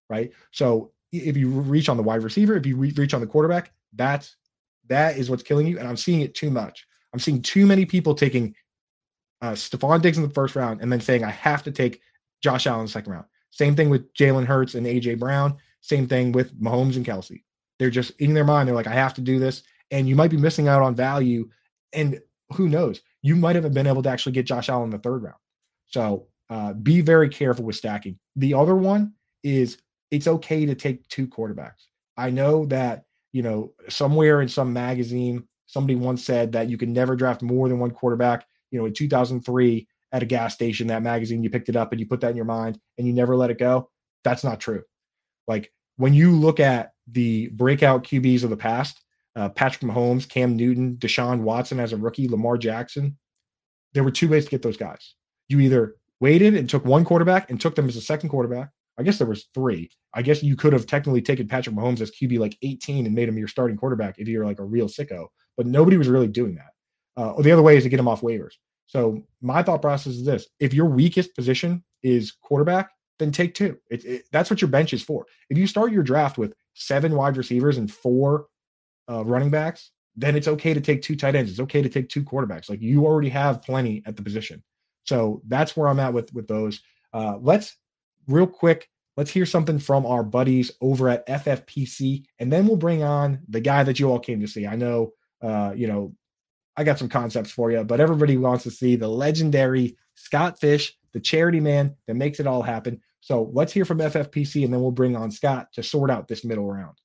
right? 0.09 0.33
So 0.53 0.93
if 1.13 1.37
you 1.37 1.49
reach 1.49 1.89
on 1.89 1.97
the 1.97 2.03
wide 2.03 2.23
receiver, 2.23 2.57
if 2.57 2.67
you 2.67 2.77
reach 2.77 3.15
on 3.15 3.21
the 3.21 3.27
quarterback, 3.27 3.73
that's 3.95 4.37
that 4.89 5.17
is 5.17 5.29
what's 5.29 5.43
killing 5.43 5.67
you. 5.67 5.79
And 5.79 5.89
I'm 5.89 5.97
seeing 5.97 6.21
it 6.21 6.35
too 6.35 6.51
much. 6.51 6.87
I'm 7.13 7.19
seeing 7.19 7.43
too 7.43 7.67
many 7.67 7.85
people 7.85 8.15
taking 8.15 8.55
uh, 9.43 9.53
Stefon 9.53 10.01
Diggs 10.01 10.17
in 10.17 10.23
the 10.23 10.35
first 10.35 10.57
round 10.57 10.81
and 10.81 10.93
then 10.93 11.01
saying, 11.01 11.25
I 11.25 11.31
have 11.31 11.63
to 11.65 11.71
take 11.71 12.01
Josh 12.43 12.67
Allen 12.67 12.81
in 12.81 12.87
the 12.87 12.93
second 12.93 13.13
round. 13.13 13.27
Same 13.51 13.75
thing 13.75 13.91
with 13.91 14.13
Jalen 14.15 14.45
Hurts 14.45 14.75
and 14.75 14.87
AJ 14.87 15.19
Brown. 15.19 15.57
Same 15.81 16.07
thing 16.07 16.33
with 16.33 16.59
Mahomes 16.61 16.97
and 16.97 17.07
Kelce. 17.07 17.43
They're 17.79 17.91
just 17.91 18.13
in 18.21 18.35
their 18.35 18.45
mind, 18.45 18.69
they're 18.69 18.75
like, 18.75 18.87
I 18.87 18.95
have 18.95 19.15
to 19.15 19.21
do 19.21 19.39
this. 19.39 19.63
And 19.91 20.09
you 20.09 20.17
might 20.17 20.31
be 20.31 20.37
missing 20.37 20.69
out 20.69 20.83
on 20.83 20.95
value. 20.95 21.49
And 21.93 22.21
who 22.51 22.69
knows? 22.69 23.01
You 23.23 23.37
might 23.37 23.57
have 23.57 23.73
been 23.73 23.87
able 23.87 24.03
to 24.03 24.09
actually 24.09 24.33
get 24.33 24.47
Josh 24.47 24.69
Allen 24.69 24.85
in 24.85 24.91
the 24.91 24.99
third 24.99 25.23
round. 25.23 25.37
So 25.87 26.27
uh, 26.51 26.73
be 26.73 27.01
very 27.01 27.29
careful 27.29 27.65
with 27.65 27.77
stacking. 27.77 28.19
The 28.37 28.55
other 28.55 28.77
one 28.77 29.15
is 29.43 29.79
it's 30.11 30.27
okay 30.27 30.67
to 30.67 30.75
take 30.75 31.07
two 31.09 31.27
quarterbacks. 31.27 31.87
I 32.17 32.31
know 32.31 32.67
that 32.67 33.07
you 33.37 33.43
know, 33.43 33.75
somewhere 33.91 34.41
in 34.41 34.49
some 34.49 34.73
magazine, 34.73 35.47
somebody 35.67 35.95
once 35.95 36.25
said 36.25 36.53
that 36.53 36.71
you 36.71 36.79
can 36.79 36.95
never 36.95 37.15
draft 37.15 37.43
more 37.43 37.69
than 37.69 37.79
one 37.79 37.91
quarterback. 37.91 38.47
You 38.71 38.79
know, 38.79 38.87
in 38.87 38.95
2003 38.95 39.87
at 40.13 40.23
a 40.23 40.27
gas 40.27 40.55
station, 40.55 40.87
that 40.87 41.03
magazine, 41.03 41.43
you 41.43 41.51
picked 41.51 41.69
it 41.69 41.77
up 41.77 41.93
and 41.93 42.01
you 42.01 42.07
put 42.07 42.23
that 42.23 42.31
in 42.31 42.37
your 42.37 42.47
mind 42.47 42.81
and 42.97 43.07
you 43.07 43.13
never 43.13 43.37
let 43.37 43.51
it 43.51 43.59
go. 43.59 43.91
That's 44.25 44.43
not 44.43 44.59
true. 44.59 44.85
Like 45.47 45.71
when 45.97 46.15
you 46.15 46.33
look 46.33 46.61
at 46.61 46.93
the 47.09 47.49
breakout 47.49 48.05
QBs 48.05 48.43
of 48.43 48.49
the 48.49 48.57
past, 48.57 49.03
uh, 49.37 49.51
Patrick 49.51 49.83
Mahomes, 49.83 50.27
Cam 50.27 50.57
Newton, 50.57 50.97
Deshaun 50.97 51.41
Watson 51.41 51.79
as 51.79 51.93
a 51.93 51.99
rookie, 51.99 52.29
Lamar 52.29 52.57
Jackson, 52.57 53.19
there 53.93 54.03
were 54.03 54.11
two 54.11 54.31
ways 54.31 54.47
to 54.47 54.51
get 54.51 54.63
those 54.63 54.79
guys. 54.79 55.15
You 55.51 55.61
either 55.61 55.97
waited 56.21 56.55
and 56.55 56.69
took 56.69 56.85
one 56.85 57.05
quarterback 57.05 57.51
and 57.51 57.61
took 57.61 57.75
them 57.75 57.89
as 57.89 57.97
a 57.97 58.01
second 58.01 58.29
quarterback, 58.29 58.71
I 58.99 59.03
guess 59.03 59.19
there 59.19 59.27
was 59.27 59.47
three. 59.55 59.91
I 60.15 60.23
guess 60.23 60.43
you 60.43 60.57
could 60.57 60.73
have 60.73 60.87
technically 60.87 61.23
taken 61.23 61.49
Patrick 61.49 61.77
Mahomes 61.77 62.01
as 62.01 62.11
QB 62.11 62.39
like 62.39 62.57
18 62.63 63.07
and 63.07 63.15
made 63.15 63.29
him 63.29 63.39
your 63.39 63.49
starting 63.49 63.77
quarterback 63.77 64.19
if 64.19 64.27
you're 64.29 64.47
like 64.47 64.59
a 64.59 64.65
real 64.65 64.89
sicko, 64.89 65.27
but 65.57 65.67
nobody 65.67 65.97
was 65.97 66.09
really 66.09 66.29
doing 66.29 66.55
that. 66.55 66.71
Uh, 67.19 67.33
or 67.33 67.43
the 67.43 67.53
other 67.53 67.63
way 67.63 67.77
is 67.77 67.83
to 67.83 67.89
get 67.89 68.01
him 68.01 68.09
off 68.09 68.23
waivers. 68.23 68.55
So 68.87 69.23
my 69.43 69.63
thought 69.63 69.83
process 69.83 70.15
is 70.15 70.25
this: 70.25 70.47
if 70.61 70.73
your 70.73 70.87
weakest 70.87 71.35
position 71.35 71.85
is 72.03 72.33
quarterback, 72.43 72.91
then 73.19 73.33
take 73.33 73.55
two. 73.55 73.79
It, 73.91 74.05
it, 74.05 74.23
that's 74.33 74.51
what 74.51 74.61
your 74.61 74.69
bench 74.69 74.93
is 74.93 75.03
for. 75.03 75.27
If 75.51 75.59
you 75.59 75.67
start 75.67 75.93
your 75.93 76.03
draft 76.03 76.39
with 76.39 76.55
seven 76.75 77.15
wide 77.15 77.37
receivers 77.37 77.79
and 77.79 77.91
four 77.91 78.47
uh, 79.11 79.25
running 79.25 79.51
backs, 79.51 79.91
then 80.15 80.37
it's 80.37 80.49
okay 80.49 80.73
to 80.73 80.81
take 80.81 81.03
two 81.03 81.17
tight 81.17 81.35
ends. 81.35 81.51
It's 81.51 81.61
okay 81.61 81.83
to 81.83 81.89
take 81.89 82.09
two 82.09 82.23
quarterbacks. 82.23 82.71
Like 82.71 82.81
you 82.81 83.05
already 83.05 83.29
have 83.31 83.63
plenty 83.63 84.03
at 84.07 84.17
the 84.17 84.23
position. 84.23 84.63
So 85.07 85.43
that's 85.47 85.77
where 85.77 85.89
I'm 85.89 86.01
at 86.01 86.13
with 86.13 86.33
with 86.35 86.49
those. 86.49 86.81
Uh, 87.13 87.39
let's 87.41 87.77
real 88.27 88.47
quick, 88.47 88.89
let's 89.17 89.31
hear 89.31 89.47
something 89.47 89.79
from 89.79 90.05
our 90.05 90.23
buddies 90.23 90.73
over 90.81 91.09
at 91.09 91.27
FFPC, 91.27 92.25
and 92.39 92.53
then 92.53 92.67
we'll 92.67 92.77
bring 92.77 93.03
on 93.03 93.41
the 93.49 93.61
guy 93.61 93.83
that 93.85 93.99
you 93.99 94.11
all 94.11 94.19
came 94.19 94.41
to 94.41 94.47
see. 94.47 94.67
I 94.67 94.77
know, 94.77 95.13
uh, 95.41 95.73
you 95.75 95.87
know, 95.87 96.15
I 96.77 96.85
got 96.85 96.99
some 96.99 97.09
concepts 97.09 97.51
for 97.51 97.71
you, 97.71 97.85
but 97.85 98.01
everybody 98.01 98.37
wants 98.37 98.65
to 98.65 98.71
see 98.71 98.97
the 98.97 99.09
legendary 99.09 99.97
Scott 100.15 100.61
Fish, 100.61 100.97
the 101.13 101.21
charity 101.21 101.61
man 101.61 101.97
that 102.07 102.15
makes 102.15 102.41
it 102.41 102.47
all 102.47 102.63
happen. 102.63 103.01
So 103.21 103.51
let's 103.53 103.73
hear 103.73 103.85
from 103.85 103.99
FFPC, 103.99 104.65
and 104.65 104.73
then 104.73 104.81
we'll 104.81 104.91
bring 104.91 105.17
on 105.17 105.31
Scott 105.31 105.73
to 105.75 105.83
sort 105.83 106.11
out 106.11 106.29
this 106.29 106.45
middle 106.45 106.71
round. 106.71 106.97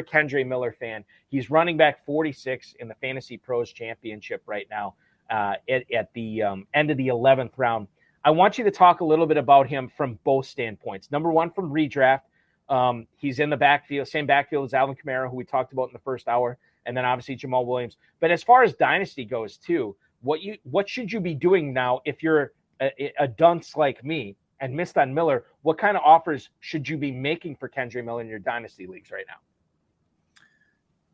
Kendre 0.00 0.46
Miller 0.46 0.72
fan. 0.72 1.04
He's 1.28 1.50
running 1.50 1.76
back 1.76 2.04
46 2.06 2.74
in 2.80 2.88
the 2.88 2.94
Fantasy 2.94 3.36
Pros 3.36 3.72
Championship 3.72 4.42
right 4.46 4.66
now 4.70 4.94
uh, 5.32 5.54
at, 5.68 5.90
at 5.90 6.12
the 6.12 6.42
um, 6.42 6.66
end 6.74 6.90
of 6.90 6.96
the 6.98 7.08
11th 7.08 7.52
round. 7.56 7.88
I 8.24 8.30
want 8.30 8.58
you 8.58 8.64
to 8.64 8.70
talk 8.70 9.00
a 9.00 9.04
little 9.04 9.26
bit 9.26 9.38
about 9.38 9.66
him 9.66 9.90
from 9.96 10.18
both 10.22 10.46
standpoints. 10.46 11.10
Number 11.10 11.32
one, 11.32 11.50
from 11.50 11.72
redraft, 11.72 12.20
um, 12.68 13.06
he's 13.16 13.40
in 13.40 13.50
the 13.50 13.56
backfield, 13.56 14.06
same 14.06 14.26
backfield 14.26 14.66
as 14.66 14.74
Alvin 14.74 14.94
Kamara, 14.94 15.28
who 15.28 15.36
we 15.36 15.44
talked 15.44 15.72
about 15.72 15.88
in 15.88 15.92
the 15.94 15.98
first 15.98 16.28
hour, 16.28 16.58
and 16.86 16.96
then 16.96 17.04
obviously 17.04 17.36
Jamaal 17.36 17.66
Williams. 17.66 17.96
But 18.20 18.30
as 18.30 18.42
far 18.42 18.62
as 18.62 18.74
dynasty 18.74 19.24
goes, 19.24 19.56
too, 19.56 19.96
what 20.20 20.42
you 20.42 20.56
what 20.62 20.88
should 20.88 21.10
you 21.10 21.18
be 21.18 21.34
doing 21.34 21.72
now 21.72 22.00
if 22.04 22.22
you're 22.22 22.52
a, 22.80 23.12
a 23.18 23.26
dunce 23.26 23.76
like 23.76 24.04
me 24.04 24.36
and 24.60 24.72
missed 24.72 24.96
on 24.96 25.12
Miller, 25.12 25.46
what 25.62 25.78
kind 25.78 25.96
of 25.96 26.02
offers 26.04 26.50
should 26.60 26.88
you 26.88 26.96
be 26.96 27.10
making 27.10 27.56
for 27.56 27.68
Kendre 27.68 28.04
Miller 28.04 28.20
in 28.20 28.28
your 28.28 28.38
dynasty 28.38 28.86
leagues 28.86 29.10
right 29.10 29.24
now? 29.26 29.36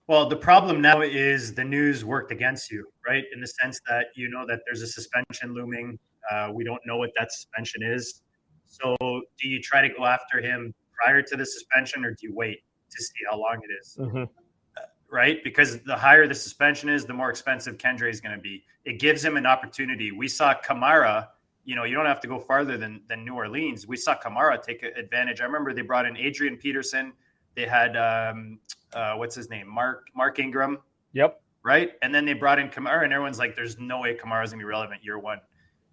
Well, 0.09 0.27
the 0.27 0.37
problem 0.37 0.81
now 0.81 1.03
is 1.03 1.53
the 1.53 1.65
news 1.65 2.03
worked 2.03 2.33
against 2.33 2.71
you, 2.71 2.87
right? 3.07 3.25
In 3.35 3.43
the 3.43 3.47
sense 3.47 3.79
that 3.87 4.07
you 4.17 4.31
know 4.31 4.47
that 4.47 4.61
there's 4.65 4.81
a 4.81 4.87
suspension 4.87 5.53
looming. 5.53 5.99
Uh, 6.31 6.51
we 6.53 6.65
don't 6.65 6.81
know 6.87 6.97
what 6.97 7.11
that 7.19 7.31
suspension 7.31 7.83
is. 7.83 8.23
So, 8.65 8.97
do 9.01 9.49
you 9.49 9.61
try 9.61 9.87
to 9.87 9.95
go 9.95 10.07
after 10.07 10.41
him 10.41 10.75
prior 10.95 11.21
to 11.21 11.37
the 11.37 11.45
suspension, 11.45 12.07
or 12.07 12.13
do 12.13 12.27
you 12.27 12.35
wait 12.35 12.63
to 12.89 13.03
see 13.03 13.19
how 13.31 13.39
long 13.39 13.61
it 13.63 13.71
is? 13.83 13.99
Mm-hmm. 14.01 14.23
Uh, 14.23 14.81
right? 15.11 15.45
Because 15.45 15.81
the 15.83 15.97
higher 15.97 16.27
the 16.27 16.35
suspension 16.35 16.89
is, 16.89 17.05
the 17.05 17.13
more 17.13 17.29
expensive 17.29 17.77
Kendre 17.77 18.09
is 18.09 18.23
going 18.23 18.35
to 18.35 18.41
be. 18.41 18.65
It 18.87 18.99
gives 18.99 19.23
him 19.23 19.37
an 19.37 19.45
opportunity. 19.45 20.11
We 20.11 20.27
saw 20.27 20.55
Kamara. 20.55 21.29
You 21.67 21.77
know, 21.77 21.85
you 21.85 21.95
don't 21.95 22.07
have 22.07 22.21
to 22.21 22.29
go 22.29 22.39
farther 22.39 22.79
than 22.79 23.03
than 23.09 23.27
New 23.27 23.35
Orleans. 23.35 23.87
We 23.87 23.99
saw 23.99 24.19
Kamara 24.19 24.63
take 24.63 24.83
advantage. 24.83 25.43
I 25.43 25.45
remember 25.45 25.75
they 25.75 25.83
brought 25.83 26.07
in 26.07 26.17
Adrian 26.17 26.57
Peterson. 26.57 27.13
They 27.59 27.67
had 27.67 27.97
um, 27.97 28.61
uh, 28.93 29.15
what's 29.15 29.35
his 29.35 29.51
name, 29.51 29.67
Mark 29.67 30.11
Mark 30.15 30.39
Ingram. 30.39 30.79
Yep. 31.13 31.41
Right, 31.65 31.91
and 32.03 32.15
then 32.15 32.25
they 32.25 32.35
brought 32.35 32.61
in 32.61 32.69
Kamara, 32.69 33.03
and 33.03 33.13
everyone's 33.13 33.41
like, 33.41 33.57
"There's 33.57 33.81
no 33.81 33.99
way 33.99 34.15
Kamara's 34.15 34.53
gonna 34.53 34.61
be 34.61 34.65
relevant 34.65 35.03
year 35.03 35.19
one," 35.19 35.41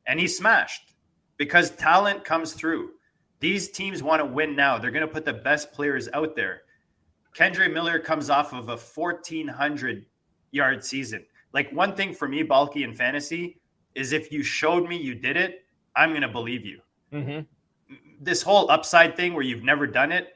and 0.06 0.20
he 0.20 0.28
smashed 0.28 0.94
because 1.38 1.72
talent 1.72 2.24
comes 2.24 2.54
through. 2.54 2.92
These 3.40 3.72
teams 3.72 4.04
want 4.04 4.22
to 4.22 4.26
win 4.28 4.56
now. 4.56 4.78
They're 4.78 4.92
going 4.92 5.08
to 5.08 5.12
put 5.12 5.26
the 5.26 5.34
best 5.34 5.72
players 5.72 6.08
out 6.14 6.36
there. 6.36 6.62
Kendre 7.36 7.72
Miller 7.72 8.00
comes 8.00 8.30
off 8.30 8.54
of 8.54 8.70
a 8.70 8.78
1,400 8.78 10.06
yard 10.52 10.84
season. 10.84 11.26
Like 11.52 11.72
one 11.72 11.96
thing 11.96 12.14
for 12.14 12.28
me, 12.28 12.44
bulky 12.44 12.84
in 12.84 12.94
fantasy, 12.94 13.60
is 13.96 14.14
if 14.14 14.32
you 14.32 14.42
showed 14.42 14.88
me 14.88 14.98
you 14.98 15.16
did 15.16 15.36
it, 15.36 15.66
I'm 15.96 16.12
going 16.12 16.22
to 16.22 16.30
believe 16.30 16.66
you. 16.66 16.80
Mm-hmm. 17.12 17.96
This 18.22 18.42
whole 18.42 18.72
upside 18.72 19.18
thing 19.18 19.34
where 19.34 19.44
you've 19.44 19.64
never 19.64 19.86
done 19.86 20.12
it, 20.12 20.35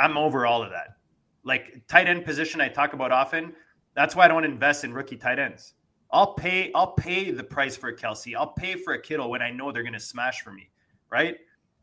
I'm 0.00 0.16
over 0.16 0.46
all 0.46 0.62
of 0.62 0.70
that. 0.70 0.96
Like 1.44 1.86
tight 1.88 2.08
end 2.08 2.24
position, 2.24 2.60
I 2.60 2.68
talk 2.68 2.92
about 2.92 3.12
often. 3.12 3.52
That's 3.94 4.16
why 4.16 4.24
I 4.24 4.28
don't 4.28 4.44
invest 4.44 4.84
in 4.84 4.92
rookie 4.92 5.16
tight 5.16 5.38
ends. 5.38 5.74
I'll 6.12 6.34
pay 6.34 6.70
I'll 6.74 6.92
pay 6.92 7.30
the 7.30 7.44
price 7.44 7.76
for 7.76 7.88
a 7.88 7.96
Kelce. 7.96 8.34
I'll 8.34 8.52
pay 8.52 8.74
for 8.76 8.94
a 8.94 9.00
Kittle 9.00 9.30
when 9.30 9.42
I 9.42 9.50
know 9.50 9.70
they're 9.70 9.82
going 9.82 9.92
to 9.92 10.00
smash 10.00 10.42
for 10.42 10.52
me, 10.52 10.70
right? 11.10 11.36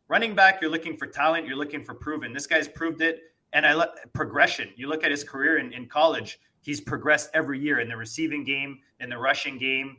Running 0.08 0.34
back, 0.34 0.60
you're 0.60 0.70
looking 0.70 0.96
for 0.96 1.06
talent, 1.06 1.46
you're 1.46 1.56
looking 1.56 1.84
for 1.84 1.94
proven. 1.94 2.32
This 2.32 2.46
guy's 2.46 2.68
proved 2.68 3.02
it, 3.02 3.20
and 3.52 3.66
I 3.66 3.86
progression. 4.12 4.70
You 4.76 4.88
look 4.88 5.04
at 5.04 5.10
his 5.10 5.24
career 5.24 5.58
in, 5.58 5.72
in 5.72 5.86
college; 5.86 6.40
he's 6.60 6.80
progressed 6.80 7.30
every 7.34 7.58
year 7.58 7.80
in 7.80 7.88
the 7.88 7.96
receiving 7.96 8.44
game, 8.44 8.80
in 9.00 9.10
the 9.10 9.18
rushing 9.18 9.58
game. 9.58 9.98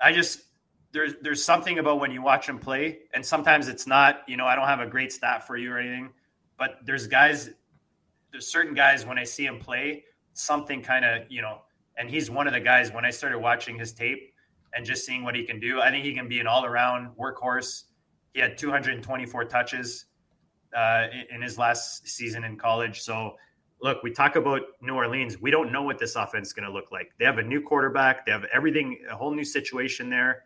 I 0.00 0.12
just 0.12 0.44
there's 0.92 1.14
there's 1.22 1.44
something 1.44 1.78
about 1.78 2.00
when 2.00 2.10
you 2.12 2.22
watch 2.22 2.48
him 2.48 2.58
play, 2.58 3.00
and 3.14 3.24
sometimes 3.24 3.68
it's 3.68 3.86
not. 3.86 4.22
You 4.26 4.36
know, 4.36 4.46
I 4.46 4.54
don't 4.54 4.66
have 4.66 4.80
a 4.80 4.86
great 4.86 5.12
stat 5.12 5.46
for 5.46 5.56
you 5.56 5.72
or 5.72 5.78
anything, 5.78 6.10
but 6.58 6.78
there's 6.84 7.06
guys, 7.06 7.50
there's 8.32 8.46
certain 8.46 8.74
guys 8.74 9.06
when 9.06 9.18
I 9.18 9.24
see 9.24 9.46
him 9.46 9.58
play, 9.58 10.04
something 10.32 10.82
kind 10.82 11.04
of 11.04 11.22
you 11.30 11.42
know 11.42 11.60
and 11.96 12.10
he's 12.10 12.30
one 12.30 12.46
of 12.46 12.52
the 12.52 12.60
guys 12.60 12.92
when 12.92 13.04
I 13.04 13.10
started 13.10 13.38
watching 13.38 13.78
his 13.78 13.92
tape 13.92 14.32
and 14.74 14.84
just 14.84 15.06
seeing 15.06 15.22
what 15.22 15.34
he 15.34 15.44
can 15.44 15.60
do. 15.60 15.80
I 15.80 15.90
think 15.90 16.04
he 16.04 16.14
can 16.14 16.28
be 16.28 16.40
an 16.40 16.46
all 16.46 16.64
around 16.64 17.10
workhorse. 17.16 17.84
He 18.32 18.40
had 18.40 18.58
224 18.58 19.44
touches 19.44 20.06
uh, 20.76 21.06
in 21.30 21.40
his 21.40 21.58
last 21.58 22.08
season 22.08 22.42
in 22.42 22.56
college. 22.56 23.00
So, 23.00 23.36
look, 23.80 24.02
we 24.02 24.10
talk 24.10 24.34
about 24.34 24.62
New 24.80 24.94
Orleans. 24.94 25.40
We 25.40 25.52
don't 25.52 25.70
know 25.70 25.82
what 25.82 25.98
this 25.98 26.16
offense 26.16 26.48
is 26.48 26.52
going 26.52 26.66
to 26.66 26.72
look 26.72 26.90
like. 26.90 27.12
They 27.18 27.24
have 27.24 27.38
a 27.38 27.42
new 27.42 27.62
quarterback, 27.62 28.26
they 28.26 28.32
have 28.32 28.44
everything, 28.52 28.98
a 29.08 29.14
whole 29.14 29.32
new 29.32 29.44
situation 29.44 30.10
there. 30.10 30.44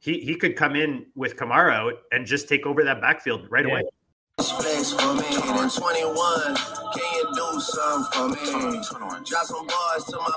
He, 0.00 0.18
he 0.20 0.34
could 0.34 0.56
come 0.56 0.74
in 0.74 1.06
with 1.14 1.36
Kamara 1.36 1.74
out 1.74 1.94
and 2.10 2.26
just 2.26 2.48
take 2.48 2.66
over 2.66 2.82
that 2.82 3.00
backfield 3.00 3.46
right 3.50 3.66
yeah. 3.66 3.72
away. 3.72 3.82
Space 4.40 4.92
for 4.92 5.14
me. 5.14 5.22
21, 5.22 6.56
can 6.56 7.14
you 7.14 7.28
do 7.34 7.60
something 7.60 8.10
for 8.10 8.28
me? 8.28 8.80
Drop 9.24 9.44
some 9.44 9.66
bars 9.66 10.04
to 10.04 10.16
my 10.16 10.30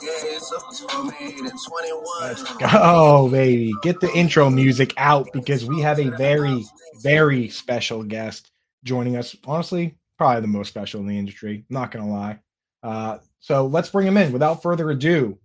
for 0.89 1.03
me. 1.05 1.37
21. 1.39 2.03
Let's 2.21 2.43
go, 2.57 3.29
baby. 3.29 3.71
Get 3.81 4.01
the 4.01 4.11
intro 4.13 4.49
music 4.49 4.93
out 4.97 5.29
because 5.31 5.65
we 5.65 5.79
have 5.79 5.99
a 5.99 6.09
very, 6.17 6.65
very 7.01 7.47
special 7.47 8.03
guest 8.03 8.51
joining 8.83 9.15
us. 9.15 9.37
Honestly, 9.45 9.95
probably 10.17 10.41
the 10.41 10.47
most 10.47 10.67
special 10.67 10.99
in 10.99 11.07
the 11.07 11.17
industry. 11.17 11.63
Not 11.69 11.91
gonna 11.91 12.11
lie. 12.11 12.39
Uh, 12.83 13.19
so 13.39 13.67
let's 13.67 13.89
bring 13.89 14.05
him 14.05 14.17
in. 14.17 14.33
Without 14.33 14.61
further 14.61 14.89
ado, 14.89 15.39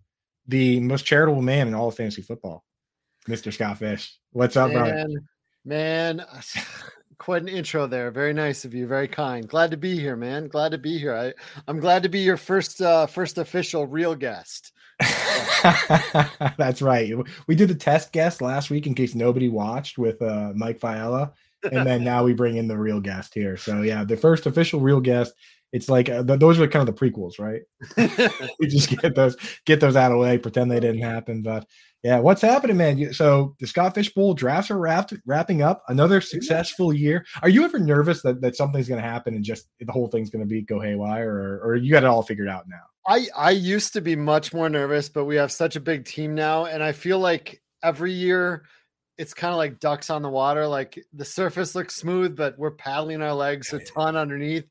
the 0.48 0.80
most 0.80 1.04
charitable 1.04 1.42
man 1.42 1.68
in 1.68 1.74
all 1.74 1.88
of 1.88 1.94
fantasy 1.94 2.22
football, 2.22 2.64
Mr. 3.28 3.52
Scott 3.52 3.78
Fish. 3.78 4.18
What's 4.32 4.56
up, 4.56 4.72
man, 4.72 4.78
brother? 4.78 5.20
Man, 5.64 6.24
quite 7.18 7.42
an 7.42 7.48
intro 7.48 7.86
there. 7.86 8.10
Very 8.10 8.32
nice 8.32 8.64
of 8.64 8.74
you. 8.74 8.86
Very 8.86 9.08
kind. 9.08 9.48
Glad 9.48 9.70
to 9.72 9.76
be 9.76 9.98
here, 9.98 10.16
man. 10.16 10.48
Glad 10.48 10.70
to 10.70 10.78
be 10.78 10.98
here. 10.98 11.14
I, 11.14 11.34
I'm 11.66 11.80
glad 11.80 12.02
to 12.04 12.08
be 12.08 12.20
your 12.20 12.36
first 12.36 12.80
uh, 12.80 13.06
first 13.06 13.38
official 13.38 13.86
real 13.86 14.14
guest. 14.14 14.72
That's 16.58 16.82
right. 16.82 17.12
We 17.46 17.54
did 17.54 17.68
the 17.68 17.74
test 17.74 18.12
guest 18.12 18.40
last 18.40 18.70
week 18.70 18.86
in 18.86 18.94
case 18.94 19.14
nobody 19.14 19.48
watched 19.48 19.98
with 19.98 20.20
uh, 20.22 20.52
Mike 20.54 20.80
Fiala, 20.80 21.32
and 21.70 21.86
then 21.86 22.04
now 22.04 22.24
we 22.24 22.32
bring 22.32 22.56
in 22.56 22.68
the 22.68 22.78
real 22.78 23.00
guest 23.00 23.34
here. 23.34 23.56
So 23.56 23.82
yeah, 23.82 24.04
the 24.04 24.16
first 24.16 24.46
official 24.46 24.80
real 24.80 25.00
guest. 25.00 25.34
It's 25.70 25.90
like 25.90 26.08
uh, 26.08 26.22
those 26.22 26.58
are 26.58 26.66
kind 26.66 26.88
of 26.88 26.96
the 26.96 26.98
prequels, 26.98 27.38
right? 27.38 27.60
we 28.58 28.68
just 28.68 28.88
get 28.88 29.14
those 29.14 29.36
get 29.66 29.80
those 29.80 29.96
out 29.96 30.10
of 30.10 30.16
the 30.16 30.22
way, 30.22 30.38
pretend 30.38 30.70
they 30.70 30.80
didn't 30.80 31.02
happen. 31.02 31.42
But 31.42 31.66
yeah, 32.04 32.20
what's 32.20 32.42
happening, 32.42 32.76
man? 32.76 33.12
So 33.12 33.56
the 33.58 33.66
Scott 33.66 33.94
Fish 33.94 34.14
Bowl 34.14 34.32
drafts 34.32 34.70
are 34.70 34.78
wrapped, 34.78 35.14
wrapping 35.26 35.62
up. 35.62 35.82
Another 35.88 36.20
successful 36.20 36.92
year. 36.92 37.26
Are 37.42 37.48
you 37.48 37.64
ever 37.64 37.78
nervous 37.78 38.22
that, 38.22 38.40
that 38.40 38.54
something's 38.54 38.88
going 38.88 39.02
to 39.02 39.08
happen 39.08 39.34
and 39.34 39.44
just 39.44 39.68
the 39.80 39.90
whole 39.90 40.06
thing's 40.06 40.30
going 40.30 40.44
to 40.44 40.46
be 40.46 40.62
go 40.62 40.78
haywire, 40.78 41.28
or, 41.28 41.60
or 41.64 41.76
you 41.76 41.90
got 41.90 42.04
it 42.04 42.06
all 42.06 42.22
figured 42.22 42.48
out 42.48 42.68
now? 42.68 42.82
I 43.08 43.26
I 43.36 43.50
used 43.50 43.92
to 43.94 44.00
be 44.00 44.14
much 44.14 44.54
more 44.54 44.68
nervous, 44.68 45.08
but 45.08 45.24
we 45.24 45.34
have 45.36 45.50
such 45.50 45.74
a 45.74 45.80
big 45.80 46.04
team 46.04 46.34
now, 46.34 46.66
and 46.66 46.84
I 46.84 46.92
feel 46.92 47.18
like 47.18 47.60
every 47.82 48.12
year 48.12 48.64
it's 49.16 49.34
kind 49.34 49.52
of 49.52 49.58
like 49.58 49.80
ducks 49.80 50.08
on 50.08 50.22
the 50.22 50.28
water. 50.28 50.68
Like 50.68 51.04
the 51.12 51.24
surface 51.24 51.74
looks 51.74 51.96
smooth, 51.96 52.36
but 52.36 52.56
we're 52.58 52.70
paddling 52.70 53.22
our 53.22 53.34
legs 53.34 53.72
a 53.72 53.80
ton 53.80 54.16
underneath. 54.16 54.66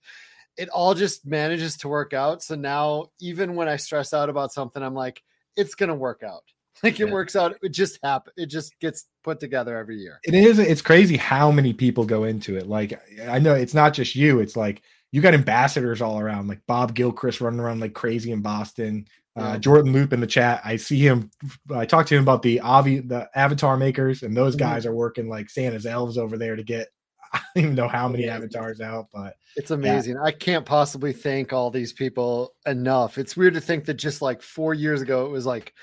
It 0.56 0.70
all 0.70 0.94
just 0.94 1.26
manages 1.26 1.76
to 1.78 1.90
work 1.90 2.14
out. 2.14 2.42
So 2.42 2.56
now, 2.56 3.08
even 3.20 3.56
when 3.56 3.68
I 3.68 3.76
stress 3.76 4.14
out 4.14 4.30
about 4.30 4.54
something, 4.54 4.82
I'm 4.82 4.96
like, 4.96 5.22
it's 5.58 5.76
going 5.76 5.90
to 5.90 5.96
work 5.96 6.24
out 6.24 6.44
Like 6.84 7.00
it 7.00 7.08
yeah. 7.08 7.14
works 7.14 7.36
out. 7.36 7.56
It 7.62 7.70
just 7.70 8.00
happens. 8.04 8.34
It 8.38 8.48
just 8.48 8.80
gets 8.80 9.06
put 9.24 9.40
together 9.40 9.78
every 9.78 9.98
year. 9.98 10.20
It 10.24 10.34
is. 10.34 10.60
It's 10.60 10.82
crazy 10.82 11.18
how 11.18 11.52
many 11.52 11.74
people 11.74 12.06
go 12.06 12.24
into 12.24 12.56
it. 12.56 12.68
Like 12.68 13.00
I 13.28 13.40
know 13.40 13.56
it's 13.56 13.74
not 13.74 13.94
just 13.94 14.16
you. 14.16 14.40
It's 14.40 14.56
like 14.56 14.82
you 15.12 15.22
got 15.22 15.34
ambassadors 15.34 16.02
all 16.02 16.20
around. 16.20 16.48
Like 16.48 16.62
Bob 16.68 16.94
Gilchrist 16.94 17.42
running 17.42 17.60
around 17.60 17.80
like 17.80 17.94
crazy 17.94 18.32
in 18.32 18.42
Boston. 18.42 19.08
Uh, 19.36 19.56
Jordan 19.56 19.94
Loop 19.94 20.14
in 20.14 20.20
the 20.20 20.26
chat. 20.26 20.62
I 20.66 20.78
see 20.78 20.98
him. 21.00 21.30
I 21.74 21.86
talked 21.86 22.10
to 22.10 22.16
him 22.16 22.24
about 22.24 22.42
the 22.42 22.60
Avi, 22.60 23.02
the 23.02 23.30
avatar 23.36 23.78
makers, 23.78 24.24
and 24.24 24.36
those 24.36 24.56
mm-hmm. 24.56 24.66
guys 24.66 24.84
mm-hmm. 24.84 24.94
are 24.94 24.96
working 24.96 25.30
like 25.30 25.52
Santa's 25.52 25.86
elves 25.86 26.18
over 26.18 26.38
there 26.38 26.56
to 26.56 26.64
get. 26.64 26.88
I 27.34 27.42
don't 27.54 27.64
even 27.64 27.76
know 27.76 27.88
how 27.88 28.08
many 28.08 28.28
avatars 28.28 28.82
out, 28.82 29.10
but 29.14 29.36
it's 29.56 29.70
amazing. 29.70 30.16
Yeah. 30.16 30.24
I 30.24 30.32
can't 30.32 30.66
possibly 30.66 31.14
thank 31.14 31.54
all 31.54 31.70
these 31.70 31.94
people 31.94 32.56
enough. 32.66 33.20
It's 33.20 33.38
weird 33.38 33.54
to 33.54 33.62
think 33.62 33.86
that 33.86 33.96
just 33.96 34.24
like 34.24 34.42
four 34.42 34.74
years 34.74 35.02
ago, 35.02 35.28
it 35.28 35.32
was 35.32 35.46
like 35.46 35.74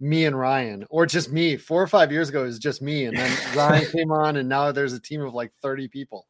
me 0.00 0.24
and 0.24 0.38
Ryan, 0.38 0.86
or 0.90 1.06
just 1.06 1.30
me. 1.30 1.56
Four 1.56 1.82
or 1.82 1.86
five 1.86 2.10
years 2.10 2.30
ago, 2.30 2.42
it 2.42 2.46
was 2.46 2.58
just 2.58 2.82
me, 2.82 3.04
and 3.04 3.16
then 3.16 3.30
Ryan 3.56 3.86
came 3.90 4.10
on, 4.10 4.36
and 4.36 4.48
now 4.48 4.72
there's 4.72 4.94
a 4.94 5.00
team 5.00 5.20
of 5.20 5.34
like 5.34 5.52
30 5.62 5.88
people. 5.88 6.26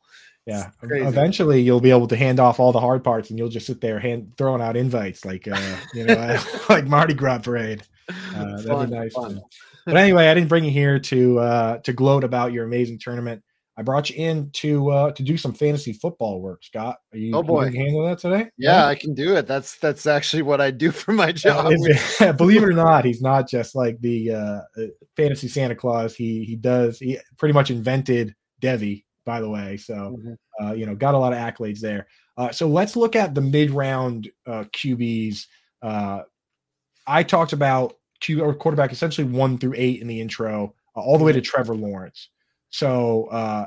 Yeah, 0.46 0.70
eventually 0.82 1.60
you'll 1.60 1.80
be 1.80 1.90
able 1.90 2.08
to 2.08 2.16
hand 2.16 2.40
off 2.40 2.58
all 2.58 2.72
the 2.72 2.80
hard 2.80 3.04
parts, 3.04 3.30
and 3.30 3.38
you'll 3.38 3.50
just 3.50 3.66
sit 3.66 3.80
there 3.80 4.00
hand 4.00 4.32
throwing 4.36 4.60
out 4.60 4.76
invites 4.76 5.24
like 5.24 5.46
uh, 5.46 5.76
you 5.94 6.04
know, 6.04 6.38
like 6.68 6.86
Mardi 6.86 7.14
Gras 7.14 7.38
parade. 7.38 7.82
Uh, 8.34 8.60
that'd 8.62 8.90
be 8.90 8.96
nice. 8.96 9.14
But 9.86 9.96
anyway, 9.96 10.28
I 10.28 10.34
didn't 10.34 10.48
bring 10.48 10.64
you 10.64 10.70
here 10.70 10.98
to 10.98 11.38
uh, 11.38 11.78
to 11.78 11.92
gloat 11.92 12.24
about 12.24 12.52
your 12.52 12.64
amazing 12.64 12.98
tournament. 12.98 13.42
I 13.80 13.82
brought 13.82 14.10
you 14.10 14.22
in 14.22 14.50
to 14.50 14.90
uh, 14.90 15.12
to 15.12 15.22
do 15.22 15.38
some 15.38 15.54
fantasy 15.54 15.94
football 15.94 16.42
work, 16.42 16.62
Scott. 16.62 16.98
Are 17.14 17.16
you, 17.16 17.34
oh 17.34 17.42
boy, 17.42 17.72
handle 17.72 18.04
that 18.04 18.18
today? 18.18 18.50
Yeah, 18.58 18.84
I 18.84 18.94
can 18.94 19.14
do 19.14 19.36
it. 19.36 19.46
That's 19.46 19.78
that's 19.78 20.06
actually 20.06 20.42
what 20.42 20.60
I 20.60 20.70
do 20.70 20.90
for 20.90 21.12
my 21.12 21.32
job. 21.32 21.72
believe 22.36 22.62
it 22.62 22.68
or 22.68 22.74
not, 22.74 23.06
he's 23.06 23.22
not 23.22 23.48
just 23.48 23.74
like 23.74 23.98
the 24.02 24.32
uh, 24.32 24.60
uh, 24.76 24.86
fantasy 25.16 25.48
Santa 25.48 25.74
Claus. 25.74 26.14
He 26.14 26.44
he 26.44 26.56
does 26.56 26.98
he 26.98 27.18
pretty 27.38 27.54
much 27.54 27.70
invented 27.70 28.34
devy, 28.60 29.04
by 29.24 29.40
the 29.40 29.48
way. 29.48 29.78
So 29.78 29.94
mm-hmm. 29.94 30.62
uh, 30.62 30.72
you 30.72 30.84
know, 30.84 30.94
got 30.94 31.14
a 31.14 31.18
lot 31.18 31.32
of 31.32 31.38
accolades 31.38 31.80
there. 31.80 32.06
Uh, 32.36 32.52
so 32.52 32.68
let's 32.68 32.96
look 32.96 33.16
at 33.16 33.34
the 33.34 33.40
mid 33.40 33.70
round 33.70 34.28
uh, 34.46 34.64
QBs. 34.76 35.46
Uh, 35.80 36.20
I 37.06 37.22
talked 37.22 37.54
about 37.54 37.94
Q 38.20 38.42
or 38.42 38.52
quarterback 38.52 38.92
essentially 38.92 39.26
one 39.26 39.56
through 39.56 39.74
eight 39.78 40.02
in 40.02 40.06
the 40.06 40.20
intro, 40.20 40.74
uh, 40.94 41.00
all 41.00 41.16
the 41.16 41.24
way 41.24 41.32
to 41.32 41.38
mm-hmm. 41.38 41.44
Trevor 41.44 41.74
Lawrence. 41.74 42.28
So 42.70 43.26
uh, 43.26 43.66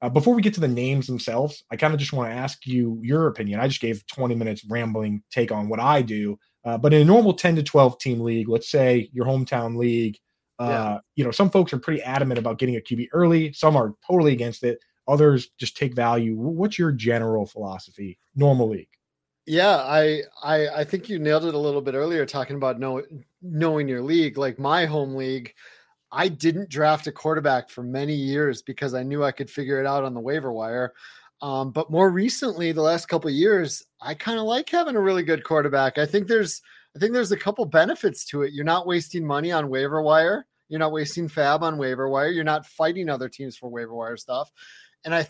uh, 0.00 0.08
before 0.10 0.34
we 0.34 0.42
get 0.42 0.54
to 0.54 0.60
the 0.60 0.68
names 0.68 1.06
themselves, 1.06 1.64
I 1.70 1.76
kind 1.76 1.92
of 1.92 2.00
just 2.00 2.12
want 2.12 2.30
to 2.30 2.36
ask 2.36 2.66
you 2.66 3.00
your 3.02 3.26
opinion. 3.28 3.60
I 3.60 3.68
just 3.68 3.80
gave 3.80 4.06
20 4.06 4.34
minutes 4.34 4.64
rambling 4.68 5.22
take 5.30 5.50
on 5.52 5.68
what 5.68 5.80
I 5.80 6.02
do. 6.02 6.38
Uh, 6.64 6.78
but 6.78 6.94
in 6.94 7.02
a 7.02 7.04
normal 7.04 7.34
10 7.34 7.56
to 7.56 7.62
12 7.62 7.98
team 7.98 8.20
league, 8.20 8.48
let's 8.48 8.70
say 8.70 9.10
your 9.12 9.26
hometown 9.26 9.76
league, 9.76 10.18
Uh, 10.60 10.68
Yeah. 10.68 10.98
You 11.16 11.24
know, 11.24 11.30
some 11.30 11.50
folks 11.50 11.72
are 11.72 11.78
pretty 11.78 12.02
adamant 12.02 12.38
about 12.38 12.58
getting 12.58 12.76
a 12.76 12.80
QB 12.80 13.08
early. 13.12 13.52
Some 13.52 13.76
are 13.76 13.94
totally 14.08 14.32
against 14.32 14.64
it. 14.64 14.78
Others 15.08 15.50
just 15.58 15.76
take 15.76 15.94
value. 15.94 16.34
What's 16.36 16.78
your 16.78 16.92
general 16.92 17.46
philosophy? 17.46 18.18
Normal 18.34 18.68
league. 18.70 18.88
Yeah, 19.46 19.76
I, 19.78 20.22
I 20.42 20.68
I 20.80 20.84
think 20.84 21.08
you 21.08 21.18
nailed 21.18 21.44
it 21.46 21.54
a 21.54 21.58
little 21.58 21.80
bit 21.80 21.94
earlier 21.94 22.26
talking 22.26 22.56
about 22.56 22.78
know, 22.78 23.02
knowing 23.40 23.88
your 23.88 24.02
league. 24.02 24.36
Like 24.36 24.58
my 24.58 24.84
home 24.84 25.14
league, 25.14 25.54
I 26.10 26.28
didn't 26.28 26.70
draft 26.70 27.06
a 27.06 27.12
quarterback 27.12 27.70
for 27.70 27.82
many 27.82 28.14
years 28.14 28.62
because 28.62 28.94
I 28.94 29.02
knew 29.02 29.24
I 29.24 29.32
could 29.32 29.50
figure 29.50 29.80
it 29.80 29.86
out 29.86 30.04
on 30.04 30.14
the 30.14 30.20
waiver 30.20 30.52
wire. 30.52 30.94
Um, 31.40 31.70
but 31.70 31.90
more 31.90 32.10
recently, 32.10 32.72
the 32.72 32.82
last 32.82 33.06
couple 33.06 33.30
years, 33.30 33.84
I 34.00 34.14
kind 34.14 34.38
of 34.38 34.44
like 34.44 34.68
having 34.70 34.96
a 34.96 35.00
really 35.00 35.22
good 35.22 35.44
quarterback. 35.44 35.98
I 35.98 36.06
think 36.06 36.26
there's 36.26 36.60
I 36.96 36.98
think 36.98 37.12
there's 37.12 37.32
a 37.32 37.36
couple 37.36 37.64
benefits 37.64 38.24
to 38.26 38.42
it. 38.42 38.52
You're 38.52 38.64
not 38.64 38.86
wasting 38.86 39.24
money 39.24 39.52
on 39.52 39.68
waiver 39.68 40.02
wire. 40.02 40.46
You're 40.68 40.80
not 40.80 40.92
wasting 40.92 41.28
FAAB 41.28 41.62
on 41.62 41.78
waiver 41.78 42.08
wire. 42.08 42.28
You're 42.28 42.44
not 42.44 42.66
fighting 42.66 43.08
other 43.08 43.28
teams 43.28 43.56
for 43.56 43.68
waiver 43.68 43.94
wire 43.94 44.16
stuff. 44.16 44.50
And 45.04 45.14
I, 45.14 45.28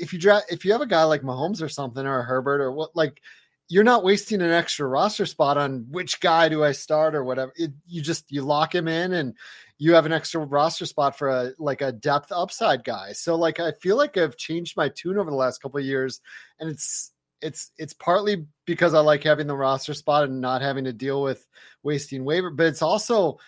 if 0.00 0.12
you 0.12 0.18
draft, 0.18 0.46
if 0.50 0.64
you 0.64 0.72
have 0.72 0.80
a 0.80 0.86
guy 0.86 1.04
like 1.04 1.22
Mahomes 1.22 1.60
or 1.60 1.68
something, 1.68 2.06
or 2.06 2.22
Herbert 2.22 2.60
or 2.60 2.72
what, 2.72 2.96
like 2.96 3.20
you're 3.68 3.84
not 3.84 4.04
wasting 4.04 4.42
an 4.42 4.50
extra 4.50 4.86
roster 4.86 5.26
spot 5.26 5.56
on 5.56 5.86
which 5.90 6.20
guy 6.20 6.48
do 6.48 6.62
I 6.62 6.72
start 6.72 7.14
or 7.14 7.24
whatever. 7.24 7.52
It, 7.56 7.72
you 7.86 8.02
just 8.02 8.30
you 8.30 8.42
lock 8.42 8.74
him 8.74 8.88
in 8.88 9.14
and 9.14 9.34
you 9.78 9.94
have 9.94 10.06
an 10.06 10.12
extra 10.12 10.44
roster 10.44 10.86
spot 10.86 11.16
for 11.16 11.28
a 11.28 11.52
like 11.58 11.80
a 11.80 11.92
depth 11.92 12.30
upside 12.30 12.84
guy. 12.84 13.12
So 13.12 13.34
like 13.34 13.60
I 13.60 13.72
feel 13.72 13.96
like 13.96 14.16
I've 14.16 14.36
changed 14.36 14.76
my 14.76 14.90
tune 14.90 15.18
over 15.18 15.30
the 15.30 15.36
last 15.36 15.62
couple 15.62 15.80
of 15.80 15.86
years, 15.86 16.20
and 16.60 16.68
it's 16.68 17.12
it's 17.40 17.72
it's 17.78 17.94
partly 17.94 18.46
because 18.66 18.94
I 18.94 19.00
like 19.00 19.22
having 19.22 19.46
the 19.46 19.56
roster 19.56 19.94
spot 19.94 20.24
and 20.24 20.40
not 20.40 20.62
having 20.62 20.84
to 20.84 20.92
deal 20.92 21.22
with 21.22 21.46
wasting 21.82 22.24
waiver, 22.24 22.50
but 22.50 22.66
it's 22.66 22.82
also 22.82 23.38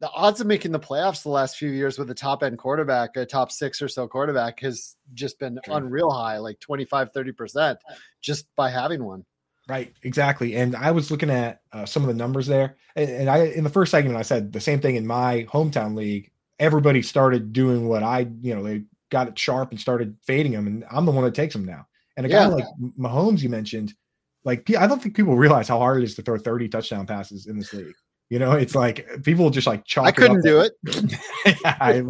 the 0.00 0.10
odds 0.10 0.40
of 0.40 0.46
making 0.46 0.72
the 0.72 0.80
playoffs 0.80 1.22
the 1.22 1.30
last 1.30 1.56
few 1.56 1.70
years 1.70 1.98
with 1.98 2.10
a 2.10 2.14
top 2.14 2.42
end 2.42 2.58
quarterback, 2.58 3.16
a 3.16 3.24
top 3.24 3.50
six 3.50 3.80
or 3.80 3.88
so 3.88 4.06
quarterback, 4.06 4.60
has 4.60 4.96
just 5.14 5.38
been 5.38 5.58
unreal 5.68 6.10
high, 6.10 6.38
like 6.38 6.58
25, 6.60 7.12
30% 7.12 7.76
just 8.20 8.46
by 8.56 8.70
having 8.70 9.04
one. 9.04 9.24
Right, 9.68 9.94
exactly. 10.02 10.56
And 10.56 10.76
I 10.76 10.90
was 10.90 11.10
looking 11.10 11.30
at 11.30 11.62
uh, 11.72 11.86
some 11.86 12.02
of 12.02 12.08
the 12.08 12.14
numbers 12.14 12.46
there, 12.46 12.76
and, 12.96 13.08
and 13.08 13.30
I 13.30 13.46
in 13.46 13.64
the 13.64 13.70
first 13.70 13.90
segment 13.90 14.16
I 14.16 14.22
said 14.22 14.52
the 14.52 14.60
same 14.60 14.80
thing 14.80 14.96
in 14.96 15.06
my 15.06 15.46
hometown 15.50 15.96
league. 15.96 16.30
Everybody 16.58 17.02
started 17.02 17.52
doing 17.52 17.88
what 17.88 18.02
I, 18.02 18.28
you 18.42 18.54
know, 18.54 18.62
they 18.62 18.84
got 19.10 19.28
it 19.28 19.38
sharp 19.38 19.70
and 19.70 19.80
started 19.80 20.16
fading 20.22 20.52
them, 20.52 20.66
and 20.66 20.84
I'm 20.90 21.06
the 21.06 21.12
one 21.12 21.24
that 21.24 21.34
takes 21.34 21.54
them 21.54 21.64
now. 21.64 21.86
And 22.16 22.26
a 22.26 22.28
guy 22.28 22.42
Yeah. 22.42 22.48
like 22.48 22.64
Mahomes, 22.98 23.40
you 23.40 23.48
mentioned, 23.48 23.94
like 24.44 24.70
I 24.76 24.86
don't 24.86 25.02
think 25.02 25.16
people 25.16 25.36
realize 25.36 25.66
how 25.68 25.78
hard 25.78 26.02
it 26.02 26.04
is 26.04 26.14
to 26.16 26.22
throw 26.22 26.38
30 26.38 26.68
touchdown 26.68 27.06
passes 27.06 27.46
in 27.46 27.58
this 27.58 27.72
league. 27.72 27.94
You 28.30 28.38
know, 28.38 28.52
it's 28.52 28.74
like 28.74 29.22
people 29.22 29.50
just 29.50 29.66
like 29.66 29.84
chalk. 29.84 30.06
I 30.06 30.12
couldn't 30.12 30.42
do 30.42 30.60
it. 30.60 30.72
yeah, 31.46 31.76
I, 31.80 32.02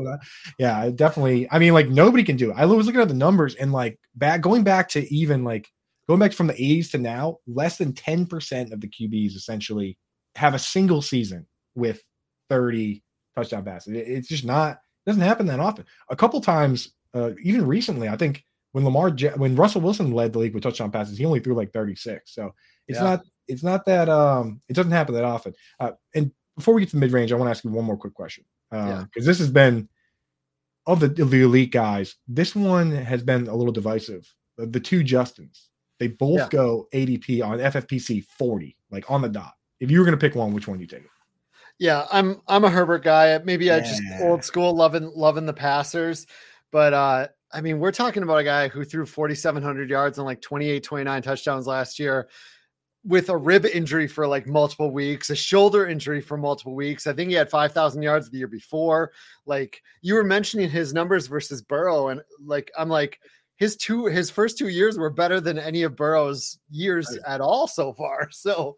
yeah, 0.59 0.91
definitely. 0.95 1.49
I 1.51 1.59
mean, 1.59 1.73
like 1.73 1.89
nobody 1.89 2.25
can 2.25 2.37
do 2.37 2.51
it. 2.51 2.55
I 2.57 2.65
was 2.67 2.87
looking 2.87 3.01
at 3.01 3.09
the 3.09 3.15
numbers 3.15 3.55
and 3.57 3.73
like 3.73 3.99
back 4.15 4.41
going 4.41 4.63
back 4.63 4.89
to 4.91 5.15
even 5.15 5.45
like 5.45 5.71
going 6.09 6.21
back 6.21 6.33
from 6.33 6.47
the 6.49 6.55
80s 6.55 6.91
to 6.93 6.99
now, 6.99 7.39
less 7.47 7.79
than 7.79 7.93
10% 7.93 8.73
of 8.73 8.81
the 8.81 8.89
QBs 8.89 9.35
essentially 9.37 9.97
have 10.37 10.55
a 10.55 10.59
single 10.59 11.01
season 11.03 11.47
with 11.75 12.03
30 12.51 13.03
touchdown 13.37 13.65
passes. 13.65 13.95
It- 13.95 14.09
it's 14.09 14.29
just 14.29 14.45
not 14.45 14.79
doesn't 15.07 15.23
happen 15.23 15.45
that 15.47 15.61
often. 15.61 15.85
A 16.09 16.17
couple 16.17 16.41
times, 16.41 16.95
uh, 17.13 17.33
even 17.43 17.67
recently, 17.67 18.09
I 18.09 18.17
think 18.17 18.43
when 18.73 18.85
Lamar 18.85 19.11
when 19.37 19.55
Russell 19.55 19.83
Wilson 19.83 20.13
led 20.13 20.33
the 20.33 20.39
league 20.39 20.55
with 20.55 20.63
touchdown 20.63 20.91
passes, 20.91 21.19
he 21.19 21.25
only 21.27 21.41
threw 21.41 21.55
like 21.55 21.73
36. 21.73 22.35
So 22.35 22.55
it's 22.89 22.99
Yeah. 22.99 23.05
not 23.05 23.25
it's 23.47 23.63
not 23.63 23.85
that 23.85 24.09
um 24.09 24.61
it 24.69 24.73
doesn't 24.75 24.93
happen 24.93 25.15
that 25.15 25.25
often. 25.25 25.55
Uh, 25.79 25.93
and 26.15 26.33
before 26.57 26.73
we 26.75 26.81
get 26.81 26.89
to 26.91 26.97
the 26.97 27.01
mid 27.01 27.13
range, 27.13 27.33
I 27.33 27.37
want 27.37 27.47
to 27.49 27.51
ask 27.51 27.63
you 27.65 27.71
one 27.71 27.85
more 27.85 27.97
quick 27.99 28.15
question 28.15 28.45
because 28.71 29.07
Yeah. 29.17 29.23
this 29.25 29.39
has 29.39 29.51
been 29.51 29.89
of 30.87 31.01
the 31.01 31.23
of 31.23 31.31
the 31.31 31.43
elite 31.43 31.71
guys. 31.73 32.17
This 32.27 32.55
one 32.57 32.91
has 32.91 33.23
been 33.23 33.47
a 33.47 33.55
little 33.55 33.73
divisive. 33.73 34.33
The, 34.57 34.67
the 34.67 34.81
two 34.81 35.03
Justins, 35.05 35.69
they 35.99 36.09
both 36.09 36.39
Yeah. 36.39 36.49
go 36.51 36.89
ADP 36.93 37.43
on 37.43 37.59
FFPC 37.59 38.25
40, 38.25 38.77
like 38.91 39.11
on 39.11 39.23
the 39.23 39.29
dot. 39.29 39.53
If 39.81 39.91
you 39.91 39.99
were 39.99 40.05
going 40.05 40.19
to 40.19 40.21
pick 40.29 40.35
one, 40.35 40.53
which 40.53 40.67
one 40.69 40.79
do 40.79 40.83
you 40.83 40.89
take? 40.89 41.05
Yeah, 41.79 42.07
I'm 42.13 42.41
I'm 42.47 42.65
a 42.65 42.71
Herbert 42.71 43.03
guy. 43.03 43.39
Maybe 43.45 43.71
I 43.73 43.81
just 43.81 44.03
old 44.21 44.45
school 44.45 44.75
loving 44.75 45.11
loving 45.15 45.45
the 45.47 45.53
passers, 45.53 46.27
but 46.71 46.93
uh 46.93 47.29
I 47.53 47.61
mean, 47.61 47.79
we're 47.79 47.93
talking 47.93 48.23
about 48.25 48.39
a 48.39 48.45
guy 48.45 48.67
who 48.69 48.85
threw 48.85 49.07
4700 49.07 49.89
yards 49.89 50.19
and 50.19 50.25
like 50.25 50.41
28 50.41 50.83
29 50.83 51.23
touchdowns 51.23 51.67
last 51.69 51.99
year 52.01 52.29
with 53.05 53.29
a 53.29 53.37
rib 53.37 53.65
injury 53.67 54.07
for 54.09 54.27
like 54.27 54.47
multiple 54.47 54.91
weeks, 54.91 55.31
a 55.31 55.37
shoulder 55.37 55.87
injury 55.87 56.21
for 56.21 56.37
multiple 56.37 56.75
weeks. 56.75 57.07
I 57.07 57.13
think 57.13 57.29
he 57.29 57.37
had 57.37 57.51
5000 57.51 58.03
yards 58.03 58.31
the 58.31 58.39
year 58.39 58.49
before. 58.49 59.13
Like 59.45 59.81
you 60.01 60.15
were 60.15 60.25
mentioning 60.25 60.71
his 60.71 60.93
numbers 60.95 61.27
versus 61.27 61.61
Burrow 61.63 62.09
and 62.09 62.23
like 62.45 62.71
I'm 62.79 62.89
like 62.89 63.19
his 63.65 63.77
two 63.77 64.05
his 64.07 64.31
first 64.31 64.59
two 64.59 64.69
years 64.69 64.99
were 64.99 65.11
better 65.23 65.41
than 65.41 65.59
any 65.59 65.83
of 65.85 65.97
Burrow's 65.97 66.59
years 66.71 67.09
Right. 67.11 67.35
at 67.35 67.41
all 67.41 67.67
so 67.67 67.93
far. 67.95 68.29
So 68.45 68.77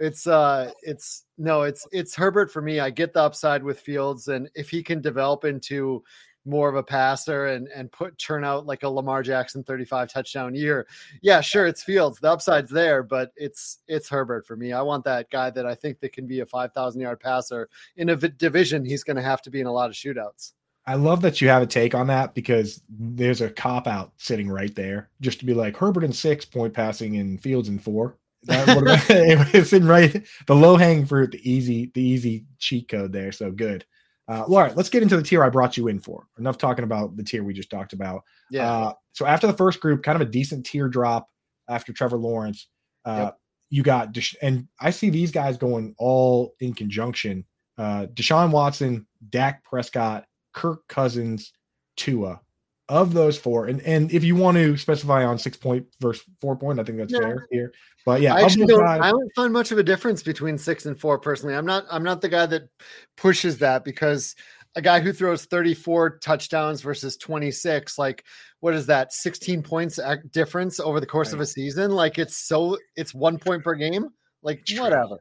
it's 0.00 0.26
uh 0.26 0.72
it's 0.82 1.24
no 1.38 1.62
it's 1.62 1.86
it's 1.92 2.14
Herbert 2.16 2.50
for 2.50 2.60
me. 2.60 2.80
I 2.80 2.90
get 2.90 3.12
the 3.12 3.20
upside 3.22 3.62
with 3.62 3.78
Fields 3.80 4.26
and 4.28 4.48
if 4.54 4.68
he 4.70 4.82
can 4.82 5.00
develop 5.00 5.44
into 5.44 6.02
more 6.44 6.68
of 6.68 6.76
a 6.76 6.82
passer 6.82 7.46
and 7.54 7.68
and 7.74 7.90
put 7.92 8.16
turn 8.18 8.42
out 8.44 8.66
like 8.66 8.82
a 8.84 8.88
Lamar 8.88 9.22
Jackson 9.22 9.62
35 9.64 10.08
touchdown 10.12 10.54
year. 10.54 10.86
Yeah, 11.22 11.40
sure 11.40 11.66
it's 11.66 11.82
Fields. 11.84 12.18
The 12.20 12.30
upside's 12.32 12.70
there, 12.70 13.02
but 13.02 13.32
it's 13.36 13.78
it's 13.86 14.08
Herbert 14.08 14.46
for 14.46 14.56
me. 14.56 14.72
I 14.72 14.82
want 14.82 15.04
that 15.04 15.30
guy 15.30 15.50
that 15.50 15.66
I 15.66 15.74
think 15.74 16.00
that 16.00 16.12
can 16.12 16.26
be 16.26 16.40
a 16.40 16.46
5000 16.46 17.00
yard 17.00 17.20
passer 17.20 17.68
in 17.96 18.08
a 18.10 18.16
v- 18.16 18.28
division 18.36 18.84
he's 18.84 19.04
going 19.04 19.16
to 19.18 19.22
have 19.30 19.42
to 19.42 19.50
be 19.50 19.60
in 19.60 19.66
a 19.66 19.72
lot 19.72 19.90
of 19.90 19.96
shootouts. 19.96 20.52
I 20.86 20.94
love 20.94 21.20
that 21.22 21.40
you 21.40 21.48
have 21.48 21.62
a 21.62 21.66
take 21.66 21.94
on 21.94 22.06
that 22.08 22.34
because 22.34 22.80
there's 22.88 23.40
a 23.40 23.50
cop 23.50 23.86
out 23.86 24.12
sitting 24.18 24.48
right 24.48 24.74
there 24.74 25.10
just 25.20 25.40
to 25.40 25.44
be 25.44 25.54
like 25.54 25.76
Herbert 25.76 26.04
in 26.04 26.12
six, 26.12 26.44
point 26.44 26.74
passing 26.74 27.16
and 27.16 27.40
Fields 27.42 27.68
in 27.68 27.78
four. 27.78 28.18
That 28.44 28.68
it's 29.54 29.72
in 29.72 29.86
right 29.86 30.24
the 30.46 30.54
low 30.54 30.76
hanging 30.76 31.06
fruit, 31.06 31.32
the 31.32 31.50
easy, 31.50 31.90
the 31.94 32.02
easy 32.02 32.44
cheat 32.58 32.88
code 32.88 33.12
there. 33.12 33.32
So 33.32 33.50
good. 33.50 33.84
Uh, 34.28 34.42
all 34.42 34.58
right, 34.58 34.76
let's 34.76 34.88
get 34.88 35.02
into 35.02 35.16
the 35.16 35.22
tier 35.22 35.44
I 35.44 35.48
brought 35.48 35.76
you 35.76 35.88
in 35.88 36.00
for. 36.00 36.26
Enough 36.38 36.58
talking 36.58 36.84
about 36.84 37.16
the 37.16 37.22
tier 37.22 37.44
we 37.44 37.54
just 37.54 37.70
talked 37.70 37.92
about. 37.92 38.22
Yeah. 38.50 38.70
Uh, 38.70 38.92
so 39.12 39.24
after 39.24 39.46
the 39.46 39.52
first 39.52 39.80
group, 39.80 40.02
kind 40.02 40.20
of 40.20 40.26
a 40.26 40.30
decent 40.30 40.66
tier 40.66 40.88
drop 40.88 41.28
after 41.68 41.92
Trevor 41.92 42.18
Lawrence. 42.18 42.68
Uh, 43.04 43.16
Yep. 43.26 43.38
You 43.68 43.82
got 43.82 44.12
Desha- 44.12 44.36
and 44.42 44.68
I 44.80 44.90
see 44.90 45.10
these 45.10 45.32
guys 45.32 45.56
going 45.56 45.96
all 45.98 46.54
in 46.60 46.72
conjunction. 46.72 47.44
Uh, 47.76 48.06
Deshaun 48.14 48.52
Watson, 48.52 49.08
Dak 49.28 49.64
Prescott, 49.64 50.24
Kirk 50.56 50.88
Cousins, 50.88 51.52
Tua. 51.96 52.40
Of 52.88 53.14
those 53.14 53.36
four, 53.36 53.66
and 53.66 53.82
and 53.82 54.12
if 54.12 54.22
you 54.22 54.36
want 54.36 54.56
to 54.58 54.76
specify 54.76 55.24
on 55.24 55.38
six 55.40 55.56
point 55.56 55.86
versus 56.00 56.24
four 56.40 56.54
point, 56.54 56.78
I 56.78 56.84
think 56.84 56.98
that's 56.98 57.12
fair 57.18 57.48
here. 57.50 57.72
But 58.04 58.20
yeah, 58.20 58.36
I 58.36 58.42
actually 58.42 58.66
don't. 58.66 58.78
guys- 58.78 59.00
I 59.02 59.10
don't 59.10 59.28
find 59.34 59.52
much 59.52 59.72
of 59.72 59.78
a 59.78 59.82
difference 59.82 60.22
between 60.22 60.56
six 60.56 60.86
and 60.86 60.96
four 60.96 61.18
personally. 61.18 61.56
I'm 61.56 61.66
not. 61.66 61.84
I'm 61.90 62.04
not 62.04 62.20
the 62.20 62.28
guy 62.28 62.46
that 62.46 62.68
pushes 63.16 63.58
that 63.58 63.82
because 63.84 64.36
a 64.76 64.82
guy 64.82 65.00
who 65.00 65.12
throws 65.12 65.46
34 65.46 66.18
touchdowns 66.18 66.80
versus 66.80 67.16
26, 67.16 67.98
like 67.98 68.24
what 68.60 68.72
is 68.72 68.86
that? 68.86 69.12
16 69.12 69.64
points 69.64 69.98
ac- 69.98 70.20
difference 70.30 70.78
over 70.78 71.00
the 71.00 71.06
course 71.06 71.32
of 71.32 71.40
a 71.40 71.46
season. 71.46 71.90
Like 71.90 72.20
it's 72.20 72.36
so. 72.36 72.78
It's 72.94 73.12
one 73.12 73.36
point 73.36 73.64
per 73.64 73.74
game. 73.74 74.10
Like 74.44 74.64
True. 74.64 74.82
whatever. 74.82 75.18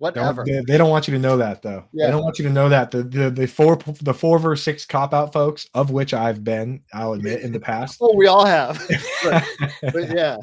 Whatever. 0.00 0.44
Don't, 0.44 0.64
they, 0.64 0.72
they 0.72 0.78
don't 0.78 0.88
want 0.88 1.08
you 1.08 1.12
to 1.12 1.20
know 1.20 1.36
that 1.36 1.60
though. 1.60 1.84
Yeah. 1.92 2.06
They 2.06 2.12
don't 2.12 2.22
want 2.22 2.38
you 2.38 2.46
to 2.46 2.50
know 2.50 2.70
that 2.70 2.90
the 2.90 3.02
the, 3.02 3.30
the 3.30 3.46
four 3.46 3.76
the 4.00 4.14
four 4.14 4.38
versus 4.38 4.64
six 4.64 4.86
cop 4.86 5.12
out 5.12 5.30
folks, 5.30 5.68
of 5.74 5.90
which 5.90 6.14
I've 6.14 6.42
been, 6.42 6.80
I'll 6.94 7.12
admit 7.12 7.42
in 7.42 7.52
the 7.52 7.60
past. 7.60 7.98
Oh, 8.00 8.16
we 8.16 8.26
all 8.26 8.46
have. 8.46 8.82
but, 9.22 9.44
but 9.92 10.16
yeah. 10.16 10.38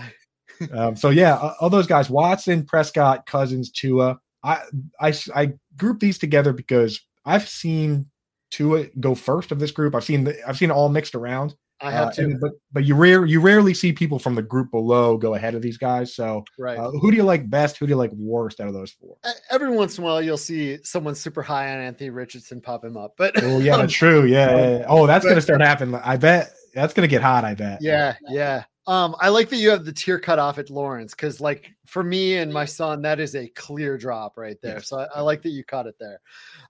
um, 0.72 0.96
so 0.96 1.10
yeah, 1.10 1.54
all 1.60 1.72
those 1.72 1.88
guys: 1.88 2.08
Watson, 2.08 2.66
Prescott, 2.66 3.26
Cousins, 3.26 3.72
Tua. 3.72 4.20
I 4.44 4.62
I 5.02 5.14
I 5.34 5.54
group 5.76 6.02
these 6.02 6.20
together 6.20 6.54
because 6.54 7.02
I've 7.26 7.50
seen 7.50 8.06
Tua 8.52 8.86
go 9.00 9.16
first 9.16 9.52
of 9.52 9.58
this 9.58 9.72
group. 9.72 9.96
I've 9.96 10.04
seen 10.04 10.26
the, 10.26 10.38
I've 10.48 10.60
seen 10.60 10.70
it 10.70 10.74
all 10.74 10.90
mixed 10.90 11.16
around. 11.16 11.56
I 11.80 11.92
have 11.92 12.08
Uh, 12.08 12.12
to. 12.14 12.24
and- 12.24 12.40
but 12.40 12.52
but 12.72 12.86
you 12.86 12.96
rare 12.96 13.26
you 13.26 13.40
rarely 13.40 13.74
see 13.74 13.94
people 13.94 14.18
from 14.20 14.36
the 14.36 14.42
group 14.42 14.72
below 14.72 15.18
go 15.18 15.36
ahead 15.36 15.54
of 15.56 15.62
these 15.62 15.78
guys. 15.78 16.16
So 16.16 16.44
right. 16.58 16.78
uh, 16.78 16.90
who 16.92 17.12
do 17.12 17.18
you 17.18 17.24
like 17.24 17.50
best? 17.50 17.78
Who 17.78 17.86
do 17.86 17.92
you 17.92 17.96
like 17.98 18.12
worst 18.14 18.60
out 18.60 18.68
of 18.68 18.74
those 18.74 18.92
four? 18.92 19.18
Every 19.52 19.70
once 19.70 19.98
in 19.98 20.04
a 20.04 20.08
while, 20.08 20.22
you'll 20.22 20.38
see 20.38 20.80
someone 20.84 21.14
super 21.16 21.44
high 21.44 21.72
on 21.74 21.80
Anthony 21.80 22.10
Richardson 22.10 22.62
pop 22.62 22.84
him 22.84 22.98
up. 22.98 23.14
But 23.18 23.34
Oh 23.44 23.60
yeah, 23.60 23.78
that's 23.78 23.94
true. 24.04 24.26
Yeah, 24.26 24.56
yeah, 24.56 24.78
yeah. 24.80 24.86
Oh, 24.88 25.06
that's 25.08 25.24
But- 25.26 25.30
gonna 25.30 25.42
start 25.42 25.62
happening. 25.62 26.00
I 26.04 26.18
bet 26.18 26.52
that's 26.74 26.94
gonna 26.94 27.08
get 27.08 27.22
hot. 27.22 27.44
I 27.44 27.54
bet. 27.54 27.80
Yeah, 27.82 28.16
yeah. 28.28 28.64
Um, 28.88 29.18
I 29.20 29.28
like 29.30 29.50
that 29.50 29.58
you 29.58 29.70
have 29.72 29.84
the 29.84 29.92
tier 29.92 30.18
cut 30.18 30.40
off 30.40 30.60
at 30.60 30.70
Lawrence 30.70 31.14
because, 31.14 31.42
like, 31.42 31.72
for 31.86 32.02
me 32.02 32.38
and 32.38 32.54
my 32.54 32.64
son, 32.64 33.02
that 33.02 33.20
is 33.20 33.36
a 33.36 33.50
clear 33.50 33.98
drop 33.98 34.38
right 34.38 34.56
there. 34.64 34.82
So 34.82 35.00
I, 35.00 35.08
I, 35.16 35.22
like 35.22 35.42
that 35.42 35.50
you 35.50 35.66
caught 35.66 35.88
it 35.88 35.96
there. 36.00 36.22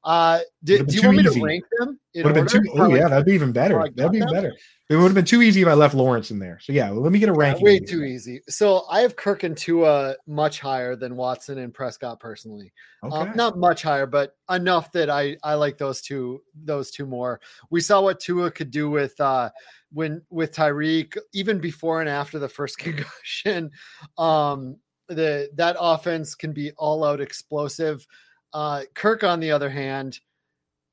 Uh, 0.03 0.39
did, 0.63 0.87
do 0.87 0.95
you 0.95 1.03
want 1.03 1.17
me 1.17 1.23
easy. 1.27 1.39
to 1.39 1.45
rank 1.45 1.63
them? 1.77 1.99
Have 2.15 2.33
been 2.33 2.47
too. 2.47 2.63
Oh 2.73 2.89
yeah, 2.95 3.07
that'd 3.07 3.27
be 3.27 3.33
even 3.33 3.51
better. 3.51 3.87
That'd 3.95 4.11
be 4.13 4.19
better. 4.21 4.51
It 4.89 4.95
would 4.95 5.03
have 5.03 5.15
been 5.15 5.25
too 5.25 5.41
easy 5.41 5.61
if 5.61 5.67
I 5.67 5.73
left 5.73 5.95
Lawrence 5.95 6.31
in 6.31 6.39
there. 6.39 6.59
So 6.61 6.71
yeah, 6.71 6.89
let 6.89 7.11
me 7.11 7.19
get 7.19 7.27
a 7.27 7.33
ranking. 7.33 7.65
Yeah, 7.65 7.73
way 7.73 7.79
too 7.79 8.03
easy. 8.03 8.39
So 8.47 8.85
I 8.89 9.01
have 9.01 9.17
Kirk 9.17 9.43
and 9.43 9.57
Tua 9.57 10.15
much 10.27 10.61
higher 10.61 10.95
than 10.95 11.17
Watson 11.17 11.57
and 11.57 11.73
Prescott 11.73 12.21
personally. 12.21 12.71
Um, 13.03 13.11
okay. 13.11 13.29
Um, 13.31 13.35
not 13.35 13.57
much 13.57 13.81
higher, 13.81 14.05
but 14.05 14.37
enough 14.49 14.93
that 14.93 15.09
I 15.09 15.35
I 15.43 15.55
like 15.55 15.77
those 15.77 16.01
two 16.01 16.41
those 16.63 16.89
two 16.89 17.05
more. 17.05 17.41
We 17.69 17.81
saw 17.81 18.01
what 18.01 18.21
Tua 18.21 18.49
could 18.49 18.71
do 18.71 18.89
with 18.89 19.19
uh 19.19 19.49
when 19.91 20.21
with 20.29 20.53
Tyreek 20.53 21.17
even 21.33 21.59
before 21.59 21.99
and 21.99 22.09
after 22.09 22.39
the 22.39 22.49
first 22.49 22.77
concussion. 22.79 23.71
Um, 24.17 24.77
the 25.09 25.49
that 25.55 25.75
offense 25.77 26.33
can 26.33 26.53
be 26.53 26.71
all 26.77 27.03
out 27.03 27.19
explosive. 27.19 28.07
Uh, 28.53 28.83
Kirk, 28.93 29.25
on 29.25 29.41
the 29.41 29.51
other 29.51 29.69
hand, 29.69 30.19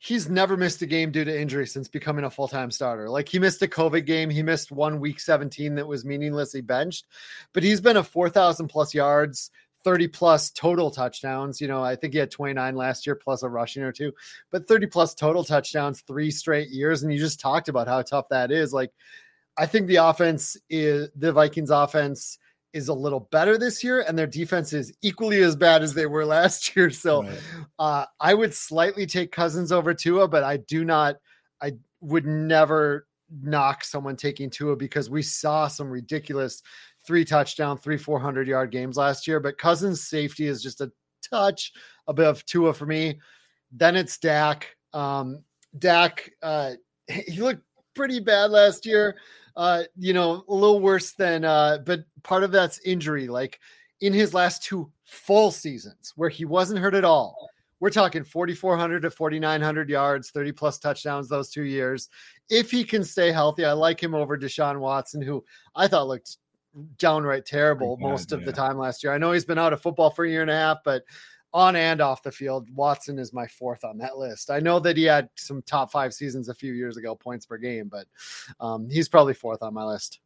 he's 0.05 0.29
never 0.29 0.55
missed 0.57 0.83
a 0.83 0.87
game 0.87 1.11
due 1.11 1.25
to 1.25 1.40
injury 1.40 1.67
since 1.67 1.88
becoming 1.88 2.27
a 2.27 2.31
full 2.31 2.49
time 2.49 2.71
starter. 2.71 3.09
Like 3.09 3.29
he 3.29 3.38
missed 3.38 3.62
a 3.62 3.67
COVID 3.67 4.05
game, 4.05 4.29
he 4.29 4.43
missed 4.43 4.71
one 4.71 5.01
week 5.01 5.19
17 5.19 5.77
that 5.77 5.87
was 5.87 6.05
meaninglessly 6.05 6.61
benched, 6.61 7.07
but 7.55 7.62
he's 7.62 7.81
been 7.81 7.97
a 7.97 8.05
4,000 8.05 8.69
plus 8.69 8.95
yards. 8.95 9.51
30 9.83 10.09
plus 10.09 10.51
total 10.51 10.90
touchdowns. 10.90 11.61
You 11.61 11.69
know, 11.69 11.85
I 11.85 11.95
think 11.95 12.14
he 12.14 12.19
had 12.19 12.31
29 12.31 12.75
last 12.75 13.07
year 13.07 13.14
plus 13.14 13.43
a 13.43 13.51
rushing 13.51 13.83
or 13.83 13.93
two, 13.93 14.12
but 14.51 14.67
30 14.67 14.87
plus 14.87 15.14
total 15.14 15.45
touchdowns 15.45 16.01
three 16.01 16.31
straight 16.31 16.71
years. 16.71 17.03
And 17.03 17.12
you 17.12 17.19
just 17.19 17.38
talked 17.38 17.69
about 17.69 17.87
how 17.87 18.01
tough 18.01 18.31
that 18.31 18.51
is. 18.51 18.73
Like, 18.73 18.93
I 19.59 19.67
think 19.67 19.87
the 19.87 19.97
offense 19.97 20.57
is 20.71 21.11
the 21.14 21.33
Vikings 21.33 21.69
offense 21.69 22.38
is 22.75 22.89
a 22.89 22.95
little 22.95 23.29
better 23.33 23.57
this 23.57 23.83
year, 23.83 24.03
and 24.03 24.19
their 24.19 24.27
defense 24.27 24.73
is 24.73 24.93
equally 25.01 25.41
as 25.43 25.57
bad 25.57 25.83
as 25.83 25.95
they 25.95 26.07
were 26.07 26.27
last 26.27 26.77
year. 26.77 26.91
So 26.91 27.23
right. 27.23 27.39
uh, 27.79 28.05
I 28.21 28.35
would 28.35 28.53
slightly 28.53 29.07
take 29.07 29.33
Cousins 29.33 29.73
over 29.73 29.95
Tua, 29.95 30.29
but 30.29 30.43
I 30.43 30.59
do 30.59 30.85
not, 30.85 31.17
I 31.63 31.73
would 32.01 32.27
never 32.27 33.07
knock 33.41 33.85
someone 33.85 34.17
taking 34.17 34.51
Tua 34.51 34.77
because 34.77 35.09
we 35.09 35.23
saw 35.23 35.69
some 35.69 35.89
ridiculous 35.89 36.63
three 37.07 37.25
touchdown, 37.25 37.79
three, 37.79 37.97
400 37.97 38.49
yard 38.49 38.71
games 38.71 38.97
last 38.97 39.27
year. 39.27 39.41
But 39.41 39.57
Cousins' 39.57 40.09
safety 40.09 40.47
is 40.47 40.63
just 40.63 40.81
a 40.81 40.91
touch 41.23 41.73
above 42.09 42.45
Tua 42.45 42.75
for 42.75 42.87
me. 42.87 43.19
Then 43.73 43.97
it's 43.97 44.19
Dak. 44.19 44.77
Um, 44.93 45.45
Dak, 45.79 46.31
uh, 46.43 46.73
he 47.09 47.41
looked 47.41 47.63
pretty 47.95 48.21
bad 48.21 48.51
last 48.51 48.85
year 48.85 49.17
uh, 49.57 49.85
you 49.97 50.13
know, 50.13 50.45
a 50.49 50.55
little 50.55 50.81
worse 50.81 51.13
than, 51.13 51.45
uh, 51.45 51.79
but 51.85 52.05
part 52.25 52.43
of 52.43 52.51
that's 52.51 52.81
injury. 52.81 53.29
Like 53.29 53.61
in 54.01 54.13
his 54.13 54.35
last 54.35 54.63
two 54.63 54.91
full 55.05 55.53
seasons 55.53 56.13
where 56.17 56.29
he 56.29 56.45
wasn't 56.45 56.81
hurt 56.81 56.95
at 56.95 57.05
all, 57.05 57.49
we're 57.81 57.91
talking 57.91 58.25
4,400 58.25 59.03
to 59.03 59.11
4,900 59.11 59.91
yards, 59.91 60.31
30 60.31 60.53
plus 60.53 60.79
touchdowns 60.79 61.29
those 61.29 61.51
two 61.51 61.65
years. 61.65 62.09
If 62.49 62.71
he 62.71 62.83
can 62.83 63.05
stay 63.05 63.31
healthy, 63.31 63.65
I 63.65 63.73
like 63.73 64.03
him 64.03 64.15
over 64.15 64.39
Deshaun 64.39 64.81
Watson, 64.81 65.21
who 65.21 65.45
I 65.75 65.87
thought 65.87 66.09
looked 66.09 66.39
downright 66.99 67.47
terrible 67.47 67.97
most 67.99 68.33
of 68.33 68.41
yeah. 68.41 68.47
the 68.47 68.53
time 68.53 68.79
last 68.79 69.05
year. 69.05 69.13
I 69.13 69.19
know 69.19 69.33
he's 69.33 69.45
been 69.45 69.59
out 69.59 69.73
of 69.73 69.83
football 69.83 70.11
for 70.11 70.25
a 70.25 70.31
year 70.31 70.43
and 70.43 70.51
a 70.51 70.55
half, 70.55 70.79
but 70.85 71.05
on 71.53 71.77
and 71.77 72.01
off 72.01 72.23
the 72.23 72.33
field, 72.33 72.69
Watson 72.75 73.19
is 73.19 73.33
my 73.33 73.47
fourth 73.47 73.85
on 73.85 73.97
that 73.99 74.19
list. 74.19 74.51
I 74.51 74.59
know 74.59 74.81
that 74.81 74.97
he 74.97 75.05
had 75.05 75.29
some 75.37 75.63
top 75.63 75.93
five 75.93 76.13
seasons 76.13 76.49
a 76.49 76.55
few 76.55 76.73
years 76.73 76.97
ago, 76.97 77.15
points 77.15 77.47
per 77.47 77.59
game, 77.59 77.89
but 77.89 78.07
um, 78.59 78.91
he's 78.91 79.09
probably 79.09 79.35
fourth 79.35 79.63
on 79.63 79.73
my 79.73 79.85
list. 79.85 80.19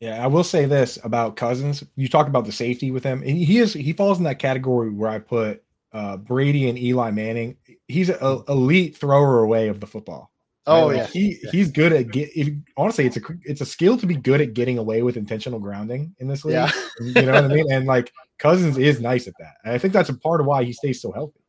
Yeah, 0.00 0.24
I 0.24 0.26
will 0.28 0.44
say 0.44 0.64
this 0.64 0.98
about 1.04 1.36
Cousins. 1.36 1.84
You 1.94 2.08
talk 2.08 2.26
about 2.26 2.46
the 2.46 2.52
safety 2.52 2.90
with 2.90 3.04
him. 3.04 3.20
He 3.22 3.58
is 3.58 3.74
he 3.74 3.92
falls 3.92 4.18
in 4.18 4.24
that 4.24 4.38
category 4.38 4.90
where 4.90 5.10
I 5.10 5.18
put 5.18 5.62
uh, 5.92 6.16
Brady 6.16 6.68
and 6.70 6.78
Eli 6.78 7.10
Manning. 7.10 7.56
He's 7.86 8.08
an 8.08 8.42
elite 8.48 8.96
thrower 8.96 9.40
away 9.40 9.68
of 9.68 9.80
the 9.80 9.86
football. 9.86 10.30
Oh 10.66 10.90
yeah, 10.90 11.06
he 11.06 11.38
yeah. 11.42 11.50
he's 11.50 11.70
good 11.70 11.92
at 11.92 12.10
get. 12.12 12.30
If, 12.34 12.48
honestly, 12.76 13.06
it's 13.06 13.16
a 13.16 13.20
it's 13.42 13.60
a 13.60 13.66
skill 13.66 13.98
to 13.98 14.06
be 14.06 14.14
good 14.14 14.40
at 14.40 14.54
getting 14.54 14.78
away 14.78 15.02
with 15.02 15.16
intentional 15.16 15.58
grounding 15.58 16.14
in 16.18 16.28
this 16.28 16.44
league. 16.44 16.54
Yeah. 16.54 16.70
you 17.00 17.12
know 17.22 17.32
what 17.32 17.44
I 17.44 17.48
mean? 17.48 17.70
And 17.70 17.86
like 17.86 18.12
Cousins 18.38 18.78
is 18.78 19.00
nice 19.00 19.26
at 19.26 19.34
that. 19.38 19.54
And 19.64 19.74
I 19.74 19.78
think 19.78 19.92
that's 19.92 20.08
a 20.08 20.14
part 20.14 20.40
of 20.40 20.46
why 20.46 20.64
he 20.64 20.72
stays 20.72 21.02
so 21.02 21.12
healthy. 21.12 21.40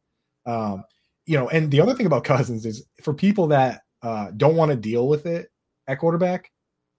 Um, 0.45 0.83
you 1.25 1.37
know, 1.37 1.49
and 1.49 1.69
the 1.69 1.81
other 1.81 1.93
thing 1.93 2.05
about 2.05 2.23
Cousins 2.23 2.65
is 2.65 2.85
for 3.01 3.13
people 3.13 3.47
that 3.47 3.81
uh, 4.01 4.31
don't 4.35 4.55
want 4.55 4.71
to 4.71 4.77
deal 4.77 5.07
with 5.07 5.25
it 5.25 5.51
at 5.87 5.99
quarterback, 5.99 6.51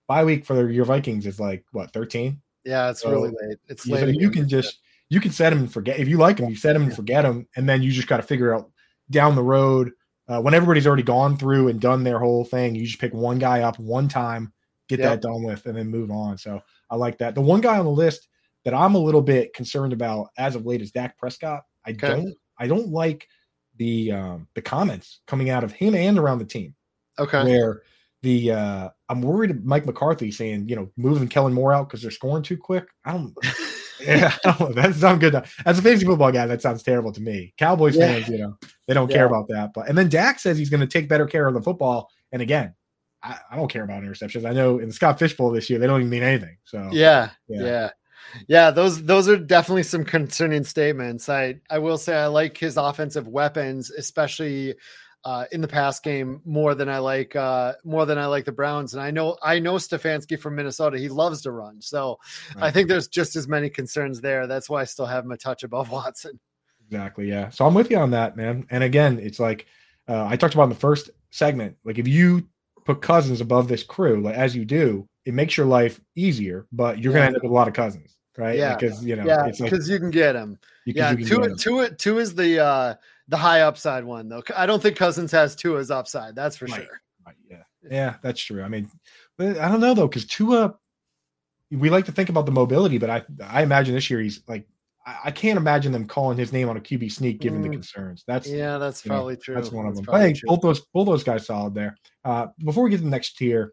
bye 0.08 0.24
week 0.24 0.44
for 0.44 0.70
your 0.70 0.84
Vikings 0.84 1.26
is 1.26 1.40
like 1.40 1.64
what 1.72 1.92
13. 1.92 2.40
Yeah, 2.64 2.90
it's 2.90 3.02
so, 3.02 3.10
really 3.10 3.30
late. 3.30 3.58
It's 3.68 3.86
late. 3.86 4.14
You, 4.14 4.20
you 4.20 4.30
can 4.30 4.48
just 4.48 4.78
you 5.08 5.20
can 5.20 5.32
set 5.32 5.52
him 5.52 5.60
and 5.60 5.72
forget 5.72 5.98
if 5.98 6.08
you 6.08 6.18
like 6.18 6.38
him. 6.38 6.48
You 6.48 6.56
set 6.56 6.76
him 6.76 6.82
and 6.82 6.94
forget 6.94 7.24
him, 7.24 7.46
and 7.56 7.68
then 7.68 7.82
you 7.82 7.90
just 7.90 8.08
got 8.08 8.18
to 8.18 8.22
figure 8.22 8.54
out 8.54 8.70
down 9.10 9.34
the 9.34 9.42
road 9.42 9.92
uh, 10.28 10.40
when 10.40 10.54
everybody's 10.54 10.86
already 10.86 11.02
gone 11.02 11.36
through 11.36 11.68
and 11.68 11.80
done 11.80 12.04
their 12.04 12.18
whole 12.18 12.44
thing. 12.44 12.74
You 12.74 12.86
just 12.86 13.00
pick 13.00 13.12
one 13.12 13.38
guy 13.38 13.62
up 13.62 13.78
one 13.78 14.08
time, 14.08 14.52
get 14.88 15.00
yep. 15.00 15.10
that 15.10 15.22
done 15.22 15.42
with, 15.42 15.66
and 15.66 15.76
then 15.76 15.88
move 15.88 16.10
on. 16.10 16.38
So 16.38 16.60
I 16.90 16.96
like 16.96 17.18
that. 17.18 17.34
The 17.34 17.40
one 17.40 17.60
guy 17.60 17.78
on 17.78 17.84
the 17.84 17.90
list 17.90 18.28
that 18.64 18.74
I'm 18.74 18.94
a 18.94 18.98
little 18.98 19.22
bit 19.22 19.54
concerned 19.54 19.92
about 19.92 20.28
as 20.38 20.54
of 20.54 20.66
late 20.66 20.82
is 20.82 20.92
Dak 20.92 21.18
Prescott. 21.18 21.62
I 21.86 21.90
okay. 21.90 22.08
don't 22.08 22.34
I 22.58 22.66
don't 22.68 22.88
like 22.88 23.26
the 23.76 24.12
um, 24.12 24.48
the 24.54 24.62
comments 24.62 25.20
coming 25.26 25.50
out 25.50 25.64
of 25.64 25.72
him 25.72 25.94
and 25.94 26.18
around 26.18 26.38
the 26.38 26.44
team. 26.44 26.74
Okay. 27.18 27.44
Where 27.44 27.82
the 28.22 28.52
uh 28.52 28.88
I'm 29.08 29.20
worried 29.20 29.64
Mike 29.64 29.86
McCarthy 29.86 30.30
saying, 30.30 30.68
you 30.68 30.76
know, 30.76 30.90
moving 30.96 31.28
Kellen 31.28 31.52
Moore 31.52 31.72
out 31.72 31.88
because 31.88 32.02
they're 32.02 32.10
scoring 32.10 32.42
too 32.42 32.56
quick. 32.56 32.86
I 33.04 33.12
don't 33.12 33.34
yeah, 34.00 34.34
that 34.44 34.94
sounds 34.96 35.20
good. 35.20 35.34
As 35.66 35.78
a 35.78 35.82
fantasy 35.82 36.06
football 36.06 36.32
guy, 36.32 36.46
that 36.46 36.62
sounds 36.62 36.82
terrible 36.82 37.12
to 37.12 37.20
me. 37.20 37.52
Cowboys 37.58 37.96
yeah. 37.96 38.06
fans, 38.06 38.28
you 38.28 38.38
know, 38.38 38.56
they 38.86 38.94
don't 38.94 39.10
yeah. 39.10 39.16
care 39.16 39.26
about 39.26 39.48
that. 39.48 39.72
But 39.74 39.88
and 39.88 39.98
then 39.98 40.08
Dak 40.08 40.38
says 40.38 40.56
he's 40.56 40.70
going 40.70 40.80
to 40.80 40.86
take 40.86 41.08
better 41.08 41.26
care 41.26 41.46
of 41.46 41.54
the 41.54 41.62
football. 41.62 42.10
And 42.30 42.40
again, 42.40 42.74
I, 43.22 43.38
I, 43.50 43.56
don't 43.56 43.68
care 43.70 43.84
about 43.84 44.02
interceptions. 44.02 44.48
I 44.48 44.52
know 44.52 44.78
in 44.78 44.88
the 44.88 44.94
Scott 44.94 45.18
Fish 45.18 45.36
Bowl 45.36 45.50
this 45.50 45.68
year, 45.68 45.78
they 45.78 45.86
don't 45.86 46.00
even 46.00 46.10
mean 46.10 46.22
anything. 46.22 46.56
So 46.64 46.88
yeah, 46.92 47.30
yeah. 47.48 47.62
yeah 47.62 47.90
yeah, 48.48 48.70
those 48.70 49.02
those 49.04 49.28
are 49.28 49.36
definitely 49.36 49.82
some 49.82 50.04
concerning 50.04 50.64
statements. 50.64 51.28
I 51.28 51.56
I 51.70 51.78
will 51.78 51.98
say 51.98 52.16
I 52.16 52.26
like 52.26 52.56
his 52.56 52.76
offensive 52.76 53.28
weapons, 53.28 53.90
especially 53.90 54.74
uh, 55.24 55.44
in 55.52 55.60
the 55.60 55.68
pass 55.68 56.00
game 56.00 56.40
more 56.44 56.74
than 56.74 56.88
I 56.88 56.98
like 56.98 57.36
uh, 57.36 57.74
more 57.84 58.06
than 58.06 58.18
I 58.18 58.26
like 58.26 58.44
the 58.44 58.52
Browns. 58.52 58.94
And 58.94 59.02
I 59.02 59.10
know 59.10 59.36
I 59.42 59.58
know 59.58 59.74
Stefanski 59.74 60.38
from 60.38 60.56
Minnesota. 60.56 60.98
He 60.98 61.08
loves 61.08 61.42
to 61.42 61.52
run, 61.52 61.80
so 61.80 62.18
right. 62.56 62.64
I 62.64 62.70
think 62.70 62.88
there's 62.88 63.08
just 63.08 63.36
as 63.36 63.46
many 63.46 63.70
concerns 63.70 64.20
there. 64.20 64.46
That's 64.46 64.68
why 64.68 64.80
I 64.80 64.84
still 64.84 65.06
have 65.06 65.24
him 65.24 65.32
a 65.32 65.36
touch 65.36 65.62
above 65.62 65.90
Watson. 65.92 66.38
Exactly. 66.86 67.28
Yeah. 67.28 67.48
So 67.50 67.66
I'm 67.66 67.74
with 67.74 67.90
you 67.90 67.98
on 67.98 68.10
that, 68.10 68.36
man. 68.36 68.66
And 68.70 68.84
again, 68.84 69.18
it's 69.18 69.40
like 69.40 69.66
uh, 70.08 70.26
I 70.26 70.36
talked 70.36 70.54
about 70.54 70.64
in 70.64 70.70
the 70.70 70.74
first 70.74 71.10
segment. 71.30 71.76
Like 71.84 71.98
if 71.98 72.08
you 72.08 72.48
put 72.84 73.00
Cousins 73.00 73.40
above 73.40 73.68
this 73.68 73.82
crew, 73.82 74.20
like 74.20 74.34
as 74.34 74.54
you 74.56 74.64
do, 74.64 75.08
it 75.24 75.34
makes 75.34 75.56
your 75.56 75.66
life 75.66 76.00
easier, 76.16 76.66
but 76.72 76.98
you're 76.98 77.12
yeah. 77.12 77.18
gonna 77.18 77.26
end 77.28 77.36
up 77.36 77.42
with 77.42 77.50
a 77.52 77.54
lot 77.54 77.68
of 77.68 77.74
Cousins 77.74 78.16
right? 78.36 78.58
Yeah, 78.58 78.74
because 78.74 79.04
you 79.04 79.16
know, 79.16 79.24
yeah, 79.24 79.44
because 79.46 79.60
like, 79.60 79.86
you 79.88 79.98
can 79.98 80.10
get 80.10 80.34
him. 80.34 80.58
yeah, 80.86 81.14
Two. 81.14 81.54
Two. 81.56 81.88
Two 81.90 82.18
is 82.18 82.34
the 82.34 82.60
uh 82.60 82.94
the 83.28 83.36
high 83.36 83.62
upside 83.62 84.04
one 84.04 84.28
though. 84.28 84.42
I 84.56 84.66
don't 84.66 84.82
think 84.82 84.96
Cousins 84.96 85.32
has 85.32 85.54
two 85.54 85.78
as 85.78 85.90
upside. 85.90 86.34
That's 86.34 86.56
for 86.56 86.66
right. 86.66 86.82
sure. 86.82 87.00
Right. 87.26 87.36
Yeah, 87.48 87.62
yeah, 87.88 88.14
that's 88.22 88.40
true. 88.40 88.62
I 88.62 88.68
mean, 88.68 88.90
but 89.38 89.58
I 89.58 89.68
don't 89.68 89.80
know 89.80 89.94
though, 89.94 90.08
because 90.08 90.26
Tua, 90.26 90.74
we 91.70 91.90
like 91.90 92.06
to 92.06 92.12
think 92.12 92.28
about 92.28 92.46
the 92.46 92.52
mobility, 92.52 92.98
but 92.98 93.10
I 93.10 93.22
I 93.42 93.62
imagine 93.62 93.94
this 93.94 94.10
year 94.10 94.20
he's 94.20 94.42
like. 94.48 94.66
I, 95.04 95.32
can't 95.32 95.56
imagine 95.56 95.90
them 95.90 96.06
calling 96.06 96.38
his 96.38 96.52
name 96.52 96.68
on 96.68 96.76
a 96.76 96.80
QB 96.80 97.10
sneak 97.10 97.40
given 97.40 97.58
mm. 97.58 97.64
the 97.64 97.70
concerns. 97.70 98.22
That's 98.24 98.48
yeah, 98.48 98.78
that's 98.78 99.02
probably 99.02 99.34
know, 99.34 99.40
true. 99.42 99.54
That's 99.56 99.72
one 99.72 99.84
of 99.84 99.96
them. 99.96 100.04
But 100.04 100.20
hey, 100.20 100.34
both 100.44 100.60
those 100.60 100.82
both 100.94 101.06
those 101.06 101.24
guys 101.24 101.44
solid 101.44 101.74
there. 101.74 101.96
Uh, 102.24 102.46
before 102.64 102.84
we 102.84 102.90
get 102.90 102.98
to 102.98 103.02
the 103.02 103.10
next 103.10 103.36
tier, 103.36 103.72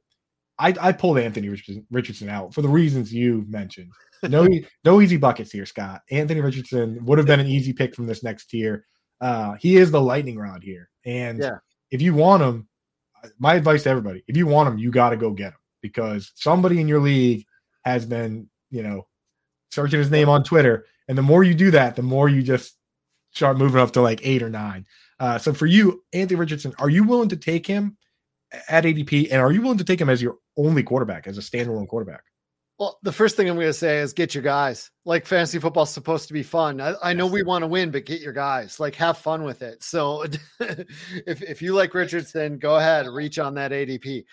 I, 0.60 0.76
I 0.80 0.92
pulled 0.92 1.18
Anthony 1.18 1.48
Richardson, 1.50 1.86
Richardson 1.90 2.30
out 2.30 2.54
for 2.54 2.62
the 2.62 2.68
reasons 2.68 3.14
you 3.14 3.46
mentioned. 3.48 3.92
No, 4.24 4.48
no 4.84 5.02
easy 5.02 5.16
buckets 5.16 5.52
here, 5.52 5.66
Scott. 5.66 6.02
Anthony 6.12 6.42
Richardson 6.42 7.04
would 7.06 7.18
have 7.18 7.28
been 7.28 7.40
an 7.40 7.48
easy 7.48 7.72
pick 7.72 7.96
from 7.96 8.06
this 8.06 8.24
next 8.24 8.48
tier. 8.48 8.86
Uh, 9.22 9.54
he 9.60 9.78
is 9.78 9.92
the 9.92 10.02
lightning 10.02 10.38
rod 10.38 10.64
here, 10.64 10.90
and 11.06 11.40
yeah. 11.40 11.58
if 11.92 12.02
you 12.02 12.14
want 12.14 12.42
him, 12.42 12.68
my 13.38 13.56
advice 13.56 13.84
to 13.84 13.90
everybody: 13.90 14.24
if 14.28 14.38
you 14.38 14.48
want 14.48 14.70
him, 14.70 14.78
you 14.78 14.92
got 14.92 15.10
to 15.10 15.18
go 15.18 15.32
get 15.32 15.54
him 15.54 15.60
because 15.82 16.32
somebody 16.36 16.80
in 16.80 16.88
your 16.88 17.00
league 17.00 17.46
has 17.84 18.06
been, 18.06 18.50
you 18.70 18.84
know, 18.84 19.08
searching 19.72 20.00
his 20.00 20.12
name 20.12 20.30
on 20.30 20.44
Twitter, 20.44 20.86
and 21.08 21.18
the 21.18 21.22
more 21.22 21.44
you 21.44 21.54
do 21.54 21.72
that, 21.72 21.96
the 21.96 22.02
more 22.02 22.30
you 22.30 22.42
just 22.42 22.76
start 23.32 23.58
moving 23.58 23.82
up 23.82 23.92
to 23.92 24.02
like 24.02 24.22
eight 24.24 24.42
or 24.42 24.50
nine. 24.50 24.86
Uh, 25.20 25.38
so 25.38 25.54
for 25.54 25.66
you, 25.66 26.04
Anthony 26.14 26.40
Richardson, 26.40 26.74
are 26.80 26.90
you 26.90 27.04
willing 27.04 27.30
to 27.30 27.38
take 27.38 27.68
him 27.68 27.98
at 28.70 28.84
ADP, 28.84 29.28
and 29.32 29.42
are 29.42 29.52
you 29.52 29.62
willing 29.62 29.78
to 29.78 29.84
take 29.84 30.00
him 30.00 30.10
as 30.10 30.22
your 30.22 30.38
only 30.58 30.84
quarterback, 30.84 31.28
as 31.28 31.38
a 31.38 31.42
standalone 31.42 31.88
quarterback? 31.88 32.24
Well, 32.80 32.98
the 33.04 33.12
first 33.12 33.36
thing 33.36 33.50
I'm 33.50 33.58
going 33.58 33.68
to 33.68 33.74
say 33.74 34.00
is 34.00 34.14
get 34.14 34.34
your 34.34 34.42
guys. 34.42 34.90
Like 35.04 35.26
fantasy 35.26 35.60
football's 35.60 35.94
supposed 35.94 36.30
to 36.30 36.34
be 36.34 36.44
fun. 36.44 36.80
I, 36.80 36.94
I 37.04 37.14
know 37.14 37.28
we 37.28 37.44
want 37.44 37.64
to 37.64 37.68
win, 37.68 37.92
but 37.92 38.06
get 38.06 38.22
your 38.22 38.32
guys. 38.32 38.80
Like 38.80 38.96
have 38.96 39.18
fun 39.18 39.44
with 39.44 39.62
it. 39.62 39.84
So 39.84 40.24
if 40.62 41.42
if 41.42 41.62
you 41.62 41.74
like 41.74 41.94
Richardson, 41.94 42.58
go 42.58 42.78
ahead 42.78 43.06
reach 43.08 43.38
on 43.38 43.56
that 43.56 43.72
ADP. 43.72 44.24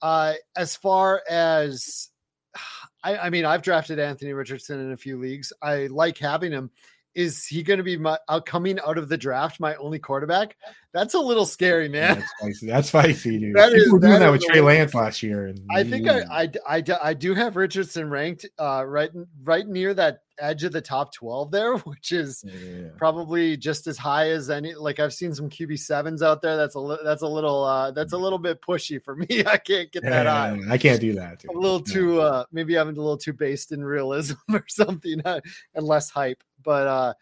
Uh, 0.00 0.32
as 0.56 0.74
far 0.74 1.22
as 1.28 2.08
I, 3.04 3.18
I 3.18 3.30
mean, 3.30 3.44
I've 3.44 3.62
drafted 3.62 3.98
Anthony 3.98 4.32
Richardson 4.32 4.80
in 4.80 4.92
a 4.92 4.96
few 4.96 5.18
leagues. 5.18 5.52
I 5.60 5.88
like 5.88 6.16
having 6.16 6.52
him. 6.52 6.70
Is 7.14 7.44
he 7.46 7.62
going 7.62 7.76
to 7.78 7.82
be 7.84 7.96
my 7.96 8.18
uh, 8.28 8.40
coming 8.40 8.78
out 8.86 8.96
of 8.98 9.08
the 9.08 9.16
draft 9.18 9.60
my 9.60 9.74
only 9.76 9.98
quarterback? 9.98 10.56
That's 10.92 11.14
a 11.14 11.18
little 11.18 11.46
scary, 11.46 11.88
man. 11.88 12.18
That's 12.18 12.30
spicy. 12.38 12.66
That's 12.66 12.88
spicy, 12.88 13.38
dude. 13.38 13.56
That 13.56 13.68
People 13.72 13.82
is- 13.86 13.92
were 13.92 13.98
doing 13.98 14.12
that 14.14 14.18
that 14.20 14.30
with 14.32 14.42
Trey 14.42 14.60
Lance 14.60 14.94
last 14.94 15.22
year. 15.22 15.46
And 15.46 15.60
I 15.70 15.84
think 15.84 16.08
I, 16.08 16.20
I, 16.30 16.50
I, 16.68 16.80
do- 16.80 16.96
I 17.02 17.14
do 17.14 17.34
have 17.34 17.56
Richardson 17.56 18.10
ranked 18.10 18.46
uh, 18.58 18.84
right 18.86 19.10
right 19.44 19.66
near 19.66 19.94
that 19.94 20.22
edge 20.38 20.64
of 20.64 20.72
the 20.72 20.80
top 20.80 21.12
twelve 21.14 21.50
there, 21.50 21.76
which 21.78 22.12
is 22.12 22.44
Yeah. 22.46 22.88
probably 22.98 23.56
just 23.56 23.86
as 23.86 23.96
high 23.96 24.30
as 24.30 24.50
any. 24.50 24.74
Like 24.74 24.98
I've 25.00 25.14
seen 25.14 25.34
some 25.34 25.48
QB 25.48 25.78
sevens 25.78 26.22
out 26.22 26.42
there. 26.42 26.56
That's 26.58 26.74
a 26.74 26.80
li- 26.80 26.98
that's 27.04 27.22
a 27.22 27.28
little 27.28 27.64
uh, 27.64 27.90
that's 27.92 28.12
a 28.12 28.18
little 28.18 28.38
bit 28.38 28.60
pushy 28.60 29.02
for 29.02 29.16
me. 29.16 29.26
I 29.46 29.56
can't 29.58 29.90
get 29.92 30.02
that 30.02 30.26
high. 30.26 30.58
I 30.68 30.76
can't 30.78 31.00
do 31.00 31.14
that. 31.14 31.40
Dude. 31.40 31.50
A 31.52 31.58
little 31.58 31.78
No. 31.78 31.84
too 31.84 32.20
uh 32.20 32.44
maybe 32.52 32.78
I'm 32.78 32.88
a 32.88 32.92
little 32.92 33.16
too 33.18 33.32
based 33.32 33.72
in 33.72 33.82
realism 33.84 34.34
or 34.52 34.64
something 34.68 35.20
uh, 35.24 35.40
and 35.74 35.86
less 35.86 36.10
hype 36.10 36.42
but 36.62 36.86
uh 36.86 37.14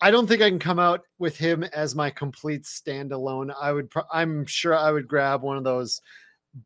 I 0.00 0.10
don't 0.10 0.26
think 0.26 0.42
I 0.42 0.50
can 0.50 0.58
come 0.58 0.78
out 0.78 1.02
with 1.18 1.38
him 1.38 1.64
as 1.64 1.94
my 1.94 2.10
complete 2.10 2.64
standalone. 2.64 3.54
I 3.58 3.72
would 3.72 3.90
pro- 3.90 4.02
I'm 4.12 4.44
sure 4.44 4.76
I 4.76 4.90
would 4.90 5.08
grab 5.08 5.42
one 5.42 5.56
of 5.56 5.64
those 5.64 6.02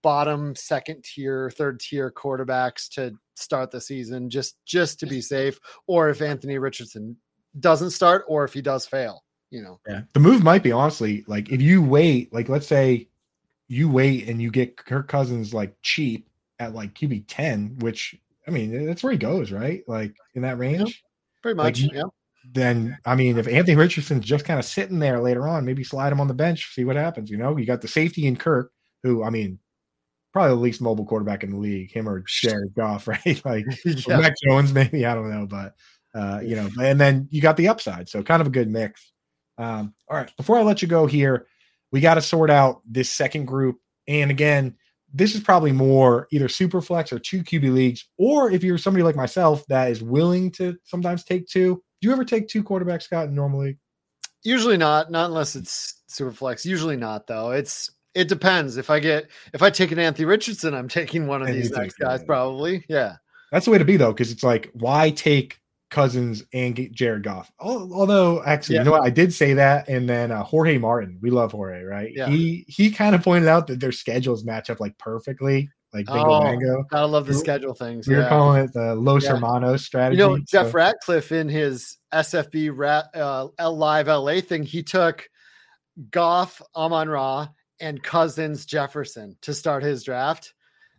bottom 0.02 0.54
second 0.54 1.04
tier, 1.04 1.50
third 1.50 1.80
tier 1.80 2.10
quarterbacks 2.10 2.88
to 2.90 3.14
start 3.34 3.70
the 3.70 3.80
season 3.80 4.30
just 4.30 4.56
just 4.64 5.00
to 5.00 5.06
be 5.06 5.20
safe 5.20 5.58
or 5.86 6.10
if 6.10 6.20
Anthony 6.22 6.58
Richardson 6.58 7.16
doesn't 7.58 7.90
start 7.90 8.24
or 8.28 8.44
if 8.44 8.52
he 8.52 8.62
does 8.62 8.86
fail, 8.86 9.24
you 9.50 9.62
know. 9.62 9.80
Yeah. 9.88 10.02
The 10.12 10.20
move 10.20 10.42
might 10.42 10.62
be 10.62 10.72
honestly 10.72 11.24
like 11.26 11.50
if 11.50 11.62
you 11.62 11.82
wait, 11.82 12.32
like 12.32 12.48
let's 12.48 12.66
say 12.66 13.08
you 13.68 13.88
wait 13.88 14.28
and 14.28 14.42
you 14.42 14.50
get 14.50 14.76
Kirk 14.76 15.08
Cousins 15.08 15.54
like 15.54 15.74
cheap 15.82 16.28
at 16.58 16.74
like 16.74 16.94
QB 16.94 17.24
10, 17.28 17.76
which 17.78 18.16
I 18.46 18.50
mean, 18.50 18.86
that's 18.86 19.02
where 19.02 19.12
he 19.12 19.18
goes, 19.18 19.52
right? 19.52 19.82
Like 19.86 20.14
in 20.34 20.42
that 20.42 20.58
range. 20.58 21.04
Pretty 21.42 21.56
much, 21.56 21.78
you- 21.80 21.90
yeah. 21.92 22.02
Then 22.52 22.96
I 23.04 23.14
mean, 23.16 23.36
if 23.38 23.46
Anthony 23.46 23.76
Richardson's 23.76 24.24
just 24.24 24.46
kind 24.46 24.58
of 24.58 24.64
sitting 24.64 24.98
there 24.98 25.20
later 25.20 25.46
on, 25.46 25.64
maybe 25.66 25.84
slide 25.84 26.10
him 26.10 26.20
on 26.20 26.26
the 26.28 26.34
bench, 26.34 26.72
see 26.74 26.84
what 26.84 26.96
happens. 26.96 27.30
You 27.30 27.36
know, 27.36 27.56
you 27.56 27.66
got 27.66 27.82
the 27.82 27.88
safety 27.88 28.26
in 28.26 28.36
Kirk, 28.36 28.72
who 29.02 29.22
I 29.22 29.30
mean, 29.30 29.58
probably 30.32 30.50
the 30.56 30.60
least 30.62 30.80
mobile 30.80 31.04
quarterback 31.04 31.44
in 31.44 31.50
the 31.50 31.58
league, 31.58 31.92
him 31.92 32.08
or 32.08 32.24
Jared 32.26 32.74
Goff, 32.74 33.06
right? 33.08 33.40
Like 33.44 33.66
yeah. 33.84 34.16
Mac 34.18 34.34
Jones, 34.42 34.72
maybe 34.74 35.04
I 35.04 35.14
don't 35.14 35.30
know, 35.30 35.46
but 35.46 35.74
uh, 36.14 36.40
you 36.42 36.56
know, 36.56 36.68
and 36.82 36.98
then 36.98 37.28
you 37.30 37.42
got 37.42 37.56
the 37.58 37.68
upside, 37.68 38.08
so 38.08 38.22
kind 38.22 38.40
of 38.40 38.46
a 38.46 38.50
good 38.50 38.68
mix. 38.70 39.12
Um, 39.58 39.94
all 40.08 40.16
right, 40.16 40.34
before 40.38 40.58
I 40.58 40.62
let 40.62 40.80
you 40.80 40.88
go 40.88 41.06
here, 41.06 41.46
we 41.92 42.00
got 42.00 42.14
to 42.14 42.22
sort 42.22 42.48
out 42.50 42.80
this 42.90 43.10
second 43.10 43.44
group, 43.44 43.76
and 44.08 44.30
again, 44.30 44.76
this 45.12 45.34
is 45.34 45.40
probably 45.40 45.72
more 45.72 46.28
either 46.30 46.48
super 46.48 46.80
flex 46.80 47.12
or 47.12 47.18
two 47.18 47.42
QB 47.42 47.72
leagues, 47.72 48.08
or 48.18 48.50
if 48.50 48.62
you're 48.62 48.78
somebody 48.78 49.02
like 49.02 49.16
myself 49.16 49.66
that 49.66 49.90
is 49.90 50.02
willing 50.02 50.50
to 50.52 50.76
sometimes 50.84 51.24
take 51.24 51.46
two. 51.46 51.82
Do 52.00 52.08
you 52.08 52.12
ever 52.12 52.24
take 52.24 52.48
two 52.48 52.62
quarterbacks, 52.62 53.02
Scott, 53.02 53.28
in 53.28 53.34
normal 53.34 53.60
league? 53.60 53.78
Usually 54.42 54.76
not, 54.76 55.10
not 55.10 55.26
unless 55.26 55.54
it's 55.54 56.02
super 56.06 56.32
flex. 56.32 56.64
Usually 56.64 56.96
not 56.96 57.26
though. 57.26 57.50
It's 57.50 57.90
it 58.14 58.28
depends. 58.28 58.76
If 58.76 58.90
I 58.90 59.00
get 59.00 59.30
if 59.52 59.62
I 59.62 59.70
take 59.70 59.92
an 59.92 59.98
Anthony 59.98 60.24
Richardson, 60.24 60.74
I'm 60.74 60.88
taking 60.88 61.26
one 61.26 61.42
of 61.42 61.48
And 61.48 61.56
these 61.56 61.70
next 61.70 61.98
guys 61.98 62.24
probably. 62.24 62.84
Yeah. 62.88 63.16
That's 63.52 63.64
the 63.64 63.72
way 63.72 63.78
to 63.78 63.84
be 63.84 63.96
though, 63.96 64.12
because 64.12 64.30
it's 64.30 64.42
like, 64.42 64.70
why 64.74 65.10
take 65.10 65.59
Cousins 65.90 66.44
and 66.52 66.88
Jared 66.92 67.22
Goff? 67.24 67.50
Although, 67.60 68.42
actually, 68.44 68.76
Yeah. 68.76 68.80
you 68.82 68.84
know 68.86 68.90
what? 68.92 69.04
I 69.04 69.10
did 69.10 69.32
say 69.34 69.52
that, 69.54 69.88
and 69.88 70.08
then 70.08 70.30
uh, 70.30 70.42
Jorge 70.44 70.78
Martin, 70.78 71.18
we 71.20 71.30
love 71.30 71.52
Jorge, 71.52 71.82
right? 71.82 72.12
Yeah. 72.14 72.28
He 72.28 72.64
he 72.68 72.90
kind 72.90 73.14
of 73.14 73.22
pointed 73.22 73.48
out 73.48 73.66
that 73.66 73.80
their 73.80 73.92
schedules 73.92 74.44
match 74.44 74.70
up 74.70 74.80
like 74.80 74.96
perfectly, 74.98 75.68
like 75.92 76.06
bingo 76.06 76.24
Oh, 76.34 76.40
bango. 76.42 76.84
Gotta 76.90 77.06
love 77.06 77.26
the 77.26 77.32
We- 77.32 77.38
schedule 77.38 77.74
things. 77.74 78.06
We 78.08 78.14
were 78.14 78.22
yeah. 78.22 78.28
calling 78.28 78.64
it 78.64 78.72
the 78.72 78.94
Los 78.94 79.24
Yeah. 79.24 79.32
Hermanos 79.34 79.84
strategy. 79.84 80.20
You 80.22 80.28
know, 80.28 80.38
Jeff 80.38 80.66
so- 80.68 80.72
Ratcliffe 80.72 81.32
in 81.32 81.48
his 81.48 81.98
SFB 82.12 82.70
rat, 82.76 83.06
uh, 83.14 83.48
L- 83.58 83.76
live 83.76 84.08
LA 84.08 84.40
thing, 84.40 84.62
he 84.62 84.82
took 84.82 85.28
Goff, 86.10 86.62
Amon 86.76 87.08
Ra, 87.08 87.48
and 87.80 88.02
Cousins 88.02 88.64
Jefferson 88.66 89.36
to 89.42 89.52
start 89.54 89.82
his 89.82 90.02
draft. 90.02 90.54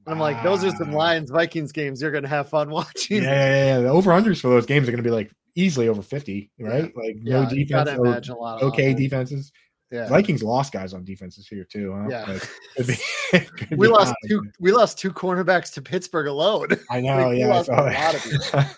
I'm 0.07 0.19
like, 0.19 0.41
those 0.43 0.63
are 0.63 0.71
some 0.71 0.91
Lions 0.91 1.29
Vikings 1.31 1.71
games 1.71 2.01
you're 2.01 2.11
gonna 2.11 2.27
have 2.27 2.49
fun 2.49 2.69
watching. 2.71 3.23
yeah, 3.23 3.29
yeah, 3.31 3.65
yeah. 3.65 3.79
The 3.81 3.89
over 3.89 4.11
unders 4.11 4.41
for 4.41 4.49
those 4.49 4.65
games 4.65 4.87
are 4.87 4.91
going 4.91 5.03
to 5.03 5.07
be 5.07 5.13
like 5.13 5.31
easily 5.55 5.87
over 5.89 6.01
fifty, 6.01 6.49
right? 6.59 6.91
Like 6.95 7.17
no 7.17 7.41
Yeah, 7.41 7.49
defense, 7.49 7.69
gotta 7.71 7.95
imagine 7.95 8.33
a 8.35 8.37
lot 8.39 8.61
of 8.61 8.67
okay 8.69 8.93
defenses. 8.93 9.51
Yeah. 9.91 10.07
Vikings 10.07 10.41
lost 10.41 10.71
guys 10.71 10.93
on 10.93 11.03
defenses 11.03 11.47
here 11.49 11.65
too. 11.69 11.93
Huh? 11.93 12.07
Yeah. 12.09 12.25
Like, 12.25 12.49
could 12.77 12.87
be- 12.87 13.39
could 13.67 13.77
we 13.77 13.87
lost 13.89 14.11
odd. 14.11 14.29
two 14.29 14.41
we 14.59 14.71
lost 14.71 14.97
two 14.97 15.11
cornerbacks 15.11 15.73
to 15.73 15.81
Pittsburgh 15.81 16.27
alone. 16.27 16.69
I 16.89 17.01
know, 17.01 17.29
we 17.29 17.39
yeah. 17.39 17.47
I 17.47 17.47
a 17.49 17.49
lot 17.49 18.15
of 18.15 18.77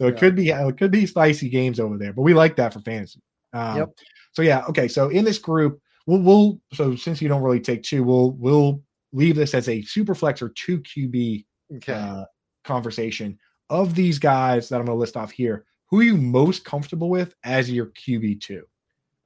so 0.00 0.06
it 0.06 0.14
Yeah. 0.14 0.18
could 0.18 0.34
be 0.34 0.48
it 0.48 0.78
could 0.78 0.90
be 0.90 1.04
spicy 1.06 1.48
games 1.50 1.78
over 1.78 1.98
there, 1.98 2.12
but 2.14 2.22
we 2.22 2.32
like 2.34 2.56
that 2.56 2.72
for 2.72 2.80
fantasy. 2.80 3.20
Um, 3.52 3.76
Yep. 3.76 3.88
So 4.32 4.42
yeah, 4.42 4.64
okay. 4.70 4.88
So 4.88 5.08
in 5.10 5.24
this 5.24 5.38
group, 5.38 5.80
we'll 6.06 6.22
we'll 6.22 6.60
so 6.72 6.96
since 6.96 7.20
you 7.20 7.28
don't 7.28 7.42
really 7.42 7.60
take 7.60 7.82
two, 7.82 8.02
we'll 8.02 8.30
we'll 8.32 8.82
leave 9.12 9.36
this 9.36 9.54
as 9.54 9.68
a 9.68 9.82
super 9.82 10.14
flex 10.14 10.42
or 10.42 10.50
two 10.50 10.80
QB 10.80 11.44
Okay. 11.76 11.92
uh, 11.92 12.24
conversation 12.64 13.38
of 13.68 13.94
these 13.94 14.18
guys 14.18 14.68
that 14.68 14.76
I'm 14.76 14.86
going 14.86 14.96
to 14.96 15.00
list 15.00 15.16
off 15.16 15.30
here. 15.30 15.64
Who 15.86 16.00
are 16.00 16.04
you 16.04 16.16
most 16.16 16.64
comfortable 16.64 17.08
with 17.08 17.34
as 17.44 17.70
your 17.70 17.86
QB 17.86 18.40
two? 18.40 18.64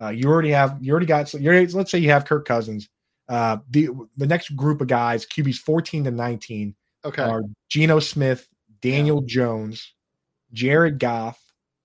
Uh, 0.00 0.10
you 0.10 0.28
already 0.28 0.50
have 0.50 0.78
you 0.80 0.92
already 0.92 1.06
got 1.06 1.28
so 1.28 1.38
you're 1.38 1.66
let's 1.68 1.90
say 1.90 1.98
you 1.98 2.10
have 2.10 2.24
Kirk 2.24 2.46
Cousins. 2.46 2.88
Uh, 3.28 3.58
the 3.70 3.88
the 4.16 4.26
next 4.26 4.54
group 4.56 4.80
of 4.80 4.86
guys 4.86 5.24
QBs 5.24 5.56
14 5.56 6.04
to 6.04 6.10
19 6.10 6.74
okay. 7.04 7.22
are 7.22 7.42
Geno 7.68 8.00
Smith, 8.00 8.48
Daniel 8.82 9.22
Jones, 9.22 9.94
Jared 10.52 10.98
Goff, 10.98 11.40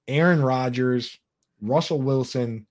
Aaron 0.08 0.42
Rodgers, 0.42 1.18
Russell 1.62 2.02
Wilson, 2.02 2.68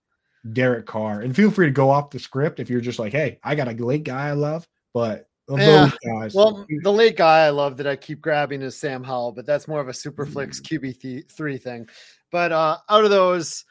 Derek 0.52 0.86
Carr. 0.86 1.20
And 1.20 1.34
feel 1.34 1.50
free 1.50 1.66
to 1.66 1.72
go 1.72 1.90
off 1.90 2.10
the 2.10 2.18
script 2.18 2.60
if 2.60 2.68
you're 2.68 2.80
just 2.80 2.98
like, 2.98 3.12
hey, 3.12 3.38
I 3.42 3.54
got 3.54 3.68
a 3.68 3.72
late 3.72 4.04
guy 4.04 4.28
I 4.28 4.32
love, 4.32 4.66
but 4.98 5.58
Yeah. 5.58 5.90
guys, 6.04 6.34
Well, 6.34 6.66
the 6.82 6.92
late 6.92 7.16
guy 7.16 7.46
I 7.46 7.50
love 7.50 7.76
that 7.78 7.86
I 7.86 7.96
keep 7.96 8.20
grabbing 8.20 8.62
is 8.62 8.76
Sam 8.76 9.02
Howell, 9.02 9.32
but 9.32 9.46
that's 9.46 9.66
more 9.68 9.80
of 9.80 9.88
a 9.88 9.94
super 9.94 10.26
flex 10.26 10.60
Mm. 10.60 10.64
QB 10.64 11.00
th- 11.00 11.24
three 11.30 11.56
thing. 11.58 11.88
But 12.30 12.52
uh, 12.52 12.76
out 12.90 13.04
of 13.04 13.10
those, 13.10 13.64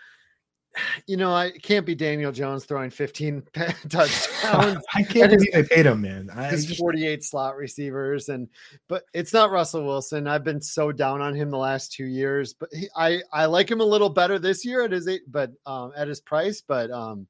you 1.08 1.18
know, 1.18 1.34
I 1.34 1.52
can't 1.52 1.86
be 1.86 1.96
Daniel 1.96 2.32
Jones 2.32 2.66
throwing 2.66 2.90
15 2.92 3.44
touchdowns. 3.90 4.84
I 4.94 5.04
can't 5.04 5.32
believe 5.32 5.52
they 5.54 5.64
paid 5.64 5.86
him, 5.88 6.02
man. 6.02 6.30
I 6.36 6.50
His 6.50 6.66
just, 6.66 6.80
48 6.80 7.24
slot 7.24 7.56
receivers, 7.56 8.30
and 8.30 8.48
but 8.88 9.04
it's 9.14 9.34
not 9.34 9.50
Russell 9.52 9.86
Wilson. 9.86 10.28
I've 10.28 10.44
been 10.44 10.62
so 10.62 10.92
down 10.92 11.22
on 11.22 11.34
him 11.36 11.50
the 11.50 11.58
last 11.58 11.92
two 11.94 12.06
years, 12.06 12.54
but 12.54 12.70
he, 12.72 12.88
I 12.96 13.22
I 13.34 13.46
like 13.46 13.70
him 13.72 13.82
a 13.82 13.86
little 13.86 14.10
better 14.10 14.38
this 14.40 14.64
year 14.66 14.84
at 14.84 14.92
his 14.92 15.08
eight, 15.08 15.24
but 15.32 15.52
um 15.66 15.94
at 15.98 16.08
his 16.08 16.22
price, 16.22 16.62
but 16.62 16.92
um 16.92 17.28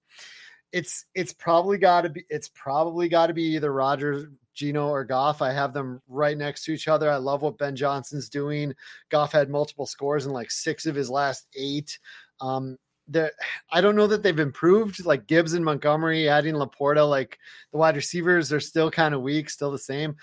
it's 0.72 1.05
it's 1.15 1.34
probably 1.34 1.78
got 1.78 2.01
to 2.01 2.09
be 2.09 2.26
it's 2.30 2.49
probably 2.49 3.09
got 3.09 3.28
to 3.28 3.34
be 3.34 3.43
either 3.55 3.72
Rodgers, 3.72 4.26
Geno, 4.53 4.89
or 4.89 5.03
Goff. 5.03 5.41
I 5.41 5.51
have 5.51 5.74
them 5.74 6.01
right 6.07 6.38
next 6.38 6.65
to 6.65 6.74
each 6.74 6.88
other. 6.88 7.09
I 7.09 7.18
love 7.18 7.41
what 7.41 7.57
Ben 7.57 7.76
Johnson's 7.76 8.30
doing. 8.30 8.74
Goff 9.09 9.32
had 9.32 9.49
multiple 9.49 9.86
scores 9.86 10.26
in 10.26 10.34
like 10.34 10.51
six 10.51 10.86
of 10.86 10.95
his 10.95 11.09
last 11.09 11.47
eight. 11.55 11.99
Um, 12.41 12.78
the 13.07 13.32
I 13.72 13.82
don't 13.82 13.95
know 13.95 14.07
that 14.07 14.24
they've 14.24 14.38
improved. 14.38 15.05
Like 15.05 15.28
Gibbs 15.28 15.53
and 15.53 15.63
Montgomery, 15.63 16.28
adding 16.28 16.55
LaPorta, 16.55 17.09
like 17.09 17.39
the 17.72 17.78
wide 17.78 17.95
receivers 17.95 18.51
are 18.51 18.59
still 18.59 18.91
kind 18.91 19.15
of 19.15 19.22
weak, 19.22 19.49
still 19.49 19.72
the 19.72 19.78
same. 19.78 20.15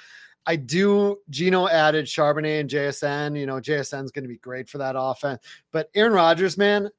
I 0.46 0.56
do. 0.56 1.18
Geno 1.30 1.68
added 1.68 2.04
Charbonnet 2.04 2.60
and 2.60 2.70
JSN. 2.70 3.38
You 3.38 3.46
know, 3.46 3.60
JSN 3.60 4.04
is 4.04 4.10
going 4.10 4.24
to 4.24 4.28
be 4.28 4.36
great 4.36 4.68
for 4.68 4.78
that 4.78 4.94
offense. 4.98 5.42
But 5.72 5.88
Aaron 5.94 6.12
Rodgers, 6.12 6.58
man, 6.58 6.90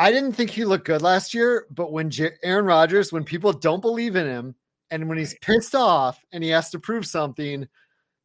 I 0.00 0.10
didn't 0.10 0.32
think 0.32 0.50
he 0.50 0.64
looked 0.64 0.86
good 0.86 1.02
last 1.02 1.34
year. 1.34 1.66
But 1.70 1.92
when 1.92 2.10
J- 2.10 2.32
Aaron 2.42 2.64
Rodgers, 2.64 3.12
when 3.12 3.22
people 3.24 3.52
don't 3.52 3.80
believe 3.80 4.16
in 4.16 4.26
him, 4.26 4.54
and 4.90 5.08
when 5.08 5.18
he's 5.18 5.36
pissed 5.40 5.74
off 5.74 6.24
and 6.32 6.42
he 6.42 6.50
has 6.50 6.70
to 6.70 6.78
prove 6.80 7.06
something, 7.06 7.68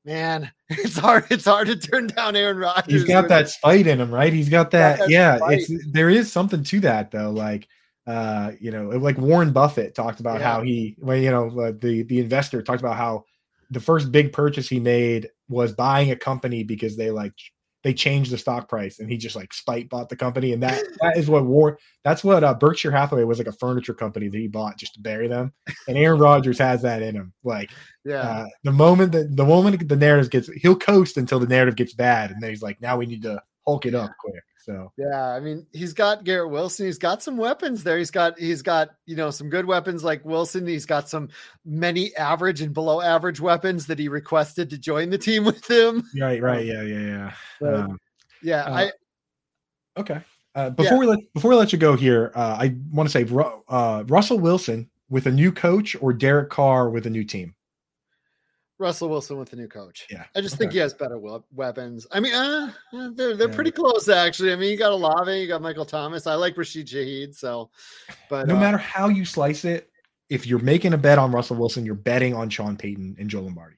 man, 0.05 0.51
it's 0.69 0.97
hard. 0.97 1.25
It's 1.29 1.45
hard 1.45 1.67
to 1.67 1.75
turn 1.75 2.07
down 2.07 2.35
Aaron 2.35 2.57
Rodgers. 2.57 2.91
he's 2.93 3.03
got 3.03 3.27
that 3.27 3.49
spite 3.49 3.87
in 3.87 3.99
him, 3.99 4.13
right? 4.13 4.31
He's 4.33 4.49
got 4.49 4.71
that. 4.71 4.99
that 4.99 5.09
yeah, 5.09 5.37
spite. 5.37 5.59
it's 5.67 5.91
there 5.91 6.09
is 6.09 6.31
something 6.31 6.63
to 6.63 6.79
that 6.81 7.11
though. 7.11 7.31
Like, 7.31 7.67
uh, 8.07 8.51
you 8.59 8.71
know, 8.71 8.89
like 8.89 9.17
Warren 9.17 9.51
Buffett 9.51 9.95
talked 9.95 10.19
about 10.19 10.39
Yeah. 10.39 10.53
how 10.53 10.61
he, 10.61 10.95
well, 10.99 11.17
you 11.17 11.29
know, 11.31 11.47
uh, 11.59 11.73
the 11.77 12.03
the 12.03 12.19
investor 12.19 12.61
talked 12.61 12.81
about 12.81 12.95
how 12.97 13.25
the 13.71 13.79
first 13.79 14.11
big 14.11 14.31
purchase 14.31 14.69
he 14.69 14.79
made 14.79 15.29
was 15.49 15.73
buying 15.73 16.11
a 16.11 16.15
company 16.15 16.63
because 16.63 16.95
they 16.95 17.11
like 17.11 17.33
they 17.85 17.93
changed 17.93 18.31
the 18.31 18.37
stock 18.39 18.67
price 18.67 18.97
and 18.97 19.07
he 19.07 19.15
just 19.15 19.35
like 19.35 19.53
spite 19.53 19.87
bought 19.89 20.09
the 20.09 20.15
company. 20.15 20.53
And 20.53 20.63
that 20.63 20.83
that 21.01 21.17
is 21.17 21.29
what 21.29 21.45
war 21.45 21.77
that's 22.03 22.23
what 22.23 22.43
uh, 22.43 22.55
Berkshire 22.55 22.89
Hathaway 22.89 23.23
was 23.25 23.37
like 23.37 23.47
a 23.47 23.51
furniture 23.51 23.93
company 23.93 24.27
that 24.27 24.37
he 24.37 24.47
bought 24.47 24.79
just 24.79 24.95
to 24.95 24.99
bury 25.01 25.27
them. 25.27 25.53
And 25.87 25.95
Aaron 25.95 26.19
Rodgers 26.27 26.57
has 26.57 26.81
that 26.81 27.03
in 27.03 27.13
him. 27.13 27.31
Like 27.43 27.69
yeah. 28.03 28.21
uh, 28.21 28.45
the 28.63 28.71
moment 28.71 29.11
that 29.11 29.37
the 29.37 29.45
moment 29.45 29.87
the 29.87 29.95
narrative 29.95 30.31
gets 30.31 30.47
he'll 30.47 30.75
coast 30.75 31.17
until 31.17 31.37
the 31.37 31.45
narrative 31.45 31.75
gets 31.75 31.93
bad. 31.93 32.31
And 32.31 32.41
then 32.41 32.49
he's 32.49 32.63
like 32.63 32.81
now 32.81 32.97
we 32.97 33.05
need 33.05 33.21
to 33.21 33.39
hulk 33.67 33.85
it 33.85 33.93
up 33.93 34.09
quick 34.19 34.43
So 34.65 34.91
yeah, 34.97 35.27
I 35.29 35.39
mean, 35.39 35.67
he's 35.73 35.93
got 35.93 36.23
Garrett 36.23 36.49
Wilson. 36.49 36.87
He's 36.87 36.97
got 36.97 37.21
some 37.21 37.37
weapons 37.37 37.83
there. 37.83 37.99
He's 37.99 38.09
got 38.09 38.39
he's 38.39 38.63
got 38.63 38.95
you 39.05 39.15
know 39.15 39.29
some 39.29 39.47
good 39.47 39.65
weapons 39.65 40.03
like 40.03 40.25
Wilson. 40.25 40.65
He's 40.65 40.87
got 40.87 41.07
some 41.07 41.29
many 41.65 42.15
average 42.15 42.61
and 42.61 42.73
below 42.73 42.99
average 42.99 43.39
weapons 43.39 43.85
that 43.85 43.99
he 43.99 44.07
requested 44.07 44.71
to 44.71 44.77
join 44.79 45.11
the 45.11 45.19
team 45.19 45.45
with 45.45 45.69
him. 45.69 46.03
Right, 46.19 46.41
right, 46.41 46.65
yeah, 46.65 46.81
yeah, 46.81 46.99
yeah. 46.99 47.31
But, 47.61 47.73
Um, 47.75 47.99
yeah, 48.41 48.63
uh, 48.63 48.73
I 48.73 48.91
Okay. 49.97 50.19
Uh, 50.55 50.71
before 50.71 50.97
we 50.97 51.05
let 51.05 51.19
before 51.33 51.51
we 51.51 51.57
let 51.57 51.71
you 51.71 51.77
go 51.77 51.95
here, 51.95 52.31
uh, 52.33 52.57
I 52.59 52.75
want 52.91 53.07
to 53.07 53.11
say 53.11 53.27
uh, 53.69 54.03
Russell 54.07 54.39
Wilson 54.39 54.89
with 55.09 55.27
a 55.27 55.31
new 55.31 55.51
coach 55.51 55.95
or 56.01 56.11
Derek 56.11 56.49
Carr 56.49 56.89
with 56.89 57.05
a 57.05 57.09
new 57.09 57.23
team. 57.23 57.53
Russell 58.77 59.07
Wilson 59.09 59.37
with 59.37 59.49
the 59.49 59.55
new 59.55 59.67
coach. 59.67 60.05
Yeah, 60.09 60.25
I 60.35 60.41
just 60.41 60.57
think 60.57 60.73
he 60.73 60.79
has 60.79 60.93
better 60.93 61.17
we- 61.17 61.39
weapons. 61.53 62.05
I 62.11 62.19
mean, 62.19 62.33
uh, 62.33 62.71
they're 62.91 63.35
they're 63.35 63.47
Yeah. 63.49 63.55
pretty 63.55 63.71
close 63.71 64.09
actually. 64.09 64.51
I 64.51 64.55
mean, 64.57 64.69
you 64.71 64.77
got 64.77 64.91
Olave, 64.91 65.39
you 65.39 65.47
got 65.47 65.61
Michael 65.61 65.85
Thomas. 65.85 66.27
I 66.27 66.35
like 66.35 66.57
Rashid 66.57 66.87
Shaheed. 66.87 67.35
So, 67.35 67.69
but 68.29 68.47
No 68.47 68.55
uh, 68.57 68.59
matter 68.59 68.77
how 68.77 69.07
you 69.07 69.23
slice 69.25 69.63
it, 69.65 69.89
if 70.29 70.45
you're 70.45 70.59
making 70.59 70.93
a 70.93 70.97
bet 70.97 71.17
on 71.19 71.31
Russell 71.31 71.55
Wilson, 71.57 71.85
you're 71.85 71.95
betting 71.95 72.33
on 72.33 72.49
Sean 72.49 72.75
Payton 72.75 73.15
and 73.19 73.29
Joe 73.29 73.41
Lombardi. 73.41 73.77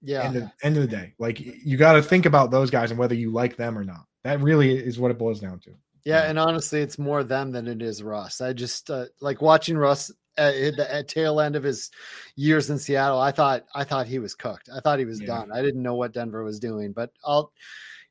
yeah, 0.00 0.22
End 0.22 0.36
of, 0.36 0.50
end 0.62 0.76
of 0.76 0.82
the 0.82 0.88
day, 0.88 1.12
like 1.18 1.40
you 1.40 1.76
got 1.76 1.94
to 1.94 2.02
think 2.02 2.24
about 2.24 2.50
those 2.50 2.70
guys 2.70 2.90
and 2.90 2.98
whether 2.98 3.14
you 3.16 3.30
like 3.32 3.56
them 3.56 3.76
or 3.76 3.84
not. 3.84 4.04
That 4.24 4.40
really 4.40 4.72
is 4.76 4.98
what 4.98 5.10
it 5.10 5.18
boils 5.18 5.40
down 5.40 5.58
to. 5.60 5.70
Yeah, 6.04 6.22
Yeah. 6.22 6.30
and 6.30 6.38
honestly, 6.38 6.80
it's 6.80 6.98
more 6.98 7.22
them 7.24 7.50
than 7.52 7.66
it 7.66 7.82
is 7.82 8.02
Russ. 8.02 8.40
I 8.40 8.52
just 8.52 8.88
uh, 8.90 9.06
like 9.20 9.42
watching 9.42 9.76
Russ 9.76 10.10
at, 10.38 10.54
at 10.54 10.76
the 10.76 10.94
at 10.94 11.08
tail 11.08 11.40
end 11.40 11.56
of 11.56 11.62
his 11.62 11.90
years 12.36 12.70
in 12.70 12.78
Seattle. 12.78 13.20
I 13.20 13.32
thought 13.32 13.64
I 13.74 13.84
thought 13.84 14.06
he 14.06 14.18
was 14.18 14.34
cooked. 14.34 14.68
I 14.74 14.80
thought 14.80 14.98
he 14.98 15.04
was 15.04 15.20
Yeah. 15.20 15.26
done. 15.26 15.52
I 15.52 15.62
didn't 15.62 15.82
know 15.82 15.94
what 15.94 16.12
Denver 16.12 16.44
was 16.44 16.58
doing, 16.60 16.92
but 16.92 17.10
I'll 17.24 17.52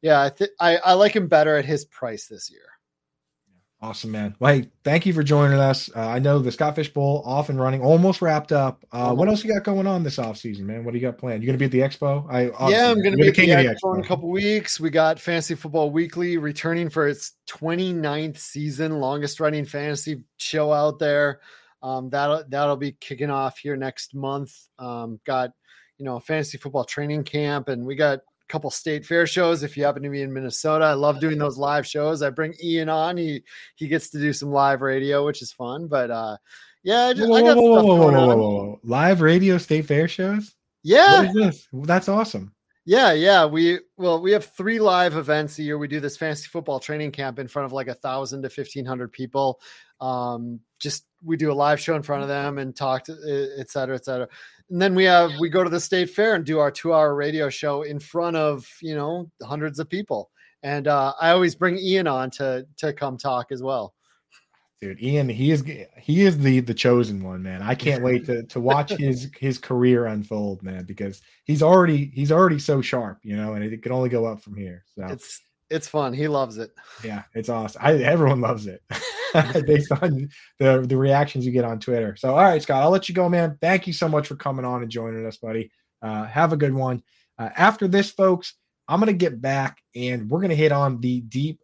yeah, 0.01 0.21
I 0.21 0.29
think 0.29 0.51
I 0.59 0.77
I 0.77 0.93
like 0.93 1.15
him 1.15 1.27
better 1.27 1.57
at 1.57 1.65
his 1.65 1.85
price 1.85 2.27
this 2.27 2.51
year. 2.51 2.61
Awesome, 3.79 4.09
man. 4.09 4.35
Well, 4.39 4.55
hey, 4.55 4.71
thank 4.83 5.05
you 5.05 5.13
for 5.13 5.21
joining 5.21 5.59
us. 5.59 5.87
Uh, 5.95 5.99
I 5.99 6.17
know 6.17 6.39
the 6.39 6.51
Scott 6.51 6.75
Fish 6.75 6.91
Bowl 6.91 7.21
off 7.23 7.49
and 7.49 7.61
running, 7.61 7.79
almost 7.79 8.23
wrapped 8.23 8.51
up. 8.51 8.83
Uh, 8.91 9.13
what 9.13 9.27
else 9.27 9.43
you 9.43 9.53
got 9.53 9.63
going 9.63 9.85
on 9.85 10.01
this 10.01 10.17
off 10.17 10.37
season, 10.37 10.65
man? 10.65 10.83
What 10.83 10.93
do 10.93 10.99
you 10.99 11.05
got 11.05 11.19
planned? 11.19 11.43
You 11.43 11.47
gonna 11.47 11.59
be 11.59 11.65
at 11.65 11.71
the 11.71 11.81
expo? 11.81 12.25
I 12.27 12.45
yeah, 12.71 12.89
I'm 12.89 13.03
going 13.03 13.15
to 13.15 13.17
be 13.17 13.27
at 13.27 13.35
the 13.35 13.51
of 13.51 13.77
Expo 13.77 13.93
in 13.93 14.03
a 14.03 14.07
couple 14.07 14.31
weeks. 14.31 14.79
We 14.79 14.89
got 14.89 15.19
Fantasy 15.19 15.53
Football 15.53 15.91
Weekly 15.91 16.37
returning 16.37 16.89
for 16.89 17.07
its 17.07 17.33
29th 17.47 18.37
season, 18.37 18.99
longest 18.99 19.39
running 19.39 19.65
fantasy 19.65 20.23
show 20.37 20.73
out 20.73 20.97
there. 20.97 21.39
Um, 21.81 22.09
that'll 22.09 22.43
that'll 22.49 22.77
be 22.77 22.93
kicking 22.93 23.29
off 23.29 23.57
here 23.57 23.75
next 23.75 24.15
month. 24.15 24.53
Um, 24.79 25.19
got 25.25 25.51
you 25.97 26.05
know 26.05 26.17
a 26.17 26.21
fantasy 26.21 26.57
football 26.57 26.83
training 26.83 27.23
camp, 27.23 27.69
and 27.69 27.85
we 27.85 27.95
got 27.95 28.19
a 28.19 28.21
couple 28.49 28.69
state 28.71 29.05
fair 29.05 29.27
shows. 29.27 29.63
If 29.63 29.77
you 29.77 29.83
happen 29.83 30.03
to 30.03 30.09
be 30.09 30.21
in 30.21 30.33
Minnesota, 30.33 30.85
I 30.85 30.93
love 30.93 31.19
doing 31.19 31.37
those 31.37 31.57
live 31.57 31.85
shows. 31.85 32.21
I 32.21 32.29
bring 32.29 32.53
Ian 32.63 32.89
on; 32.89 33.17
he 33.17 33.43
he 33.75 33.87
gets 33.87 34.09
to 34.11 34.19
do 34.19 34.33
some 34.33 34.51
live 34.51 34.81
radio, 34.81 35.25
which 35.25 35.41
is 35.41 35.51
fun. 35.51 35.87
But 35.87 36.11
uh, 36.11 36.37
yeah, 36.83 37.07
I, 37.07 37.13
just, 37.13 37.29
Whoa, 37.29 37.35
I 37.35 37.41
got 37.41 37.57
whoa, 37.57 37.63
whoa, 37.63 37.83
whoa, 37.83 37.95
whoa, 37.95 38.07
on. 38.07 38.27
whoa, 38.27 38.35
whoa. 38.37 38.79
Live 38.83 39.21
radio 39.21 39.57
state 39.57 39.85
fair 39.85 40.07
shows? 40.07 40.55
Yeah, 40.83 41.19
What 41.19 41.27
is 41.27 41.33
this? 41.33 41.67
That's 41.73 42.07
awesome. 42.09 42.53
Yeah, 42.85 43.11
yeah. 43.11 43.45
We 43.45 43.79
well, 43.97 44.21
we 44.21 44.31
have 44.31 44.45
three 44.45 44.79
live 44.79 45.17
events 45.17 45.59
a 45.59 45.63
year. 45.63 45.77
We 45.77 45.89
do 45.89 45.99
this 45.99 46.15
fantasy 46.15 46.47
football 46.47 46.79
training 46.79 47.11
camp 47.11 47.37
in 47.37 47.49
front 47.49 47.65
of 47.65 47.73
like 47.73 47.89
a 47.89 47.93
thousand 47.93 48.43
to 48.43 48.49
fifteen 48.49 48.85
hundred 48.85 49.11
people. 49.11 49.59
Um, 49.99 50.59
just 50.79 51.05
we 51.23 51.37
do 51.37 51.51
a 51.51 51.53
live 51.53 51.79
show 51.79 51.95
in 51.95 52.03
front 52.03 52.21
of 52.21 52.27
them 52.27 52.57
and 52.57 52.75
talk 52.75 53.03
to 53.05 53.53
et 53.57 53.69
cetera, 53.69 53.95
et 53.95 54.05
cetera. 54.05 54.27
And 54.69 54.81
then 54.81 54.95
we 54.95 55.03
have 55.05 55.31
we 55.39 55.49
go 55.49 55.63
to 55.63 55.69
the 55.69 55.79
state 55.79 56.09
fair 56.09 56.35
and 56.35 56.45
do 56.45 56.59
our 56.59 56.71
two 56.71 56.93
hour 56.93 57.15
radio 57.15 57.49
show 57.49 57.83
in 57.83 57.99
front 57.99 58.35
of 58.35 58.67
you 58.81 58.95
know 58.95 59.29
hundreds 59.43 59.79
of 59.79 59.89
people. 59.89 60.29
And 60.63 60.87
uh, 60.87 61.13
I 61.21 61.31
always 61.31 61.55
bring 61.55 61.77
Ian 61.77 62.07
on 62.07 62.29
to 62.31 62.65
to 62.77 62.93
come 62.93 63.17
talk 63.17 63.51
as 63.51 63.63
well. 63.63 63.93
Dude, 64.79 65.01
Ian, 65.01 65.27
he 65.27 65.49
is 65.51 65.63
he 65.97 66.21
is 66.21 66.37
the 66.37 66.59
the 66.59 66.73
chosen 66.73 67.23
one, 67.23 67.41
man. 67.41 67.63
I 67.63 67.73
can't 67.73 68.03
wait 68.03 68.25
to 68.27 68.43
to 68.43 68.59
watch 68.59 68.91
his 68.91 69.31
his 69.39 69.57
career 69.57 70.05
unfold, 70.05 70.61
man, 70.61 70.85
because 70.85 71.21
he's 71.45 71.63
already 71.63 72.11
he's 72.13 72.31
already 72.31 72.59
so 72.59 72.79
sharp, 72.81 73.19
you 73.23 73.35
know, 73.35 73.55
and 73.55 73.63
it 73.63 73.81
can 73.81 73.91
only 73.91 74.09
go 74.09 74.25
up 74.25 74.41
from 74.41 74.55
here. 74.55 74.83
So 74.93 75.07
It's 75.07 75.41
it's 75.69 75.87
fun. 75.87 76.13
He 76.13 76.27
loves 76.27 76.57
it. 76.57 76.71
yeah, 77.03 77.23
it's 77.33 77.49
awesome. 77.49 77.81
I, 77.83 77.93
everyone 77.95 78.41
loves 78.41 78.67
it 78.67 78.81
based 79.65 79.91
on 79.91 80.29
the 80.59 80.85
the 80.87 80.97
reactions 80.97 81.45
you 81.45 81.51
get 81.51 81.65
on 81.65 81.79
Twitter. 81.79 82.15
So 82.15 82.31
all 82.31 82.43
right, 82.43 82.61
Scott, 82.61 82.81
I'll 82.83 82.89
let 82.89 83.09
you 83.09 83.15
go, 83.15 83.29
man. 83.29 83.57
Thank 83.61 83.87
you 83.87 83.93
so 83.93 84.07
much 84.07 84.27
for 84.27 84.35
coming 84.35 84.65
on 84.65 84.81
and 84.81 84.91
joining 84.91 85.25
us, 85.25 85.37
buddy. 85.37 85.71
Uh, 86.01 86.25
have 86.25 86.53
a 86.53 86.57
good 86.57 86.73
one. 86.73 87.03
Uh, 87.39 87.49
after 87.55 87.87
this, 87.87 88.11
folks, 88.11 88.55
I'm 88.87 88.99
gonna 88.99 89.13
get 89.13 89.41
back 89.41 89.77
and 89.95 90.29
we're 90.29 90.41
gonna 90.41 90.55
hit 90.55 90.71
on 90.71 90.99
the 91.01 91.21
deep 91.21 91.59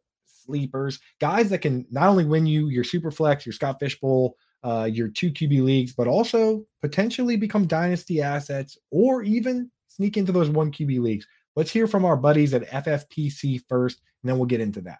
sleepers, 0.46 1.00
guys 1.20 1.50
that 1.50 1.60
can 1.60 1.86
not 1.90 2.10
only 2.10 2.26
win 2.26 2.46
you 2.46 2.68
your 2.68 2.84
super 2.84 3.12
flex, 3.12 3.46
your 3.46 3.54
Scott 3.54 3.80
Fish 3.80 4.00
Bowl, 4.00 4.36
uh, 4.64 4.90
your 4.92 5.08
two 5.10 5.32
QB 5.32 5.64
leagues, 5.64 5.94
but 5.94 6.08
also 6.08 6.66
potentially 6.82 7.38
become 7.38 7.68
dynasty 7.68 8.22
assets 8.22 8.78
or 8.92 9.24
even 9.24 9.70
sneak 9.88 10.18
into 10.18 10.32
those 10.32 10.50
one 10.50 10.72
QB 10.72 11.00
leagues. 11.00 11.28
Let's 11.56 11.72
hear 11.72 11.86
from 11.86 12.04
our 12.04 12.16
buddies 12.16 12.54
at 12.54 12.68
FFPC 12.68 13.62
first, 13.70 14.02
and 14.22 14.30
then 14.30 14.38
we'll 14.38 14.48
get 14.48 14.62
into 14.62 14.82
that. 14.82 15.00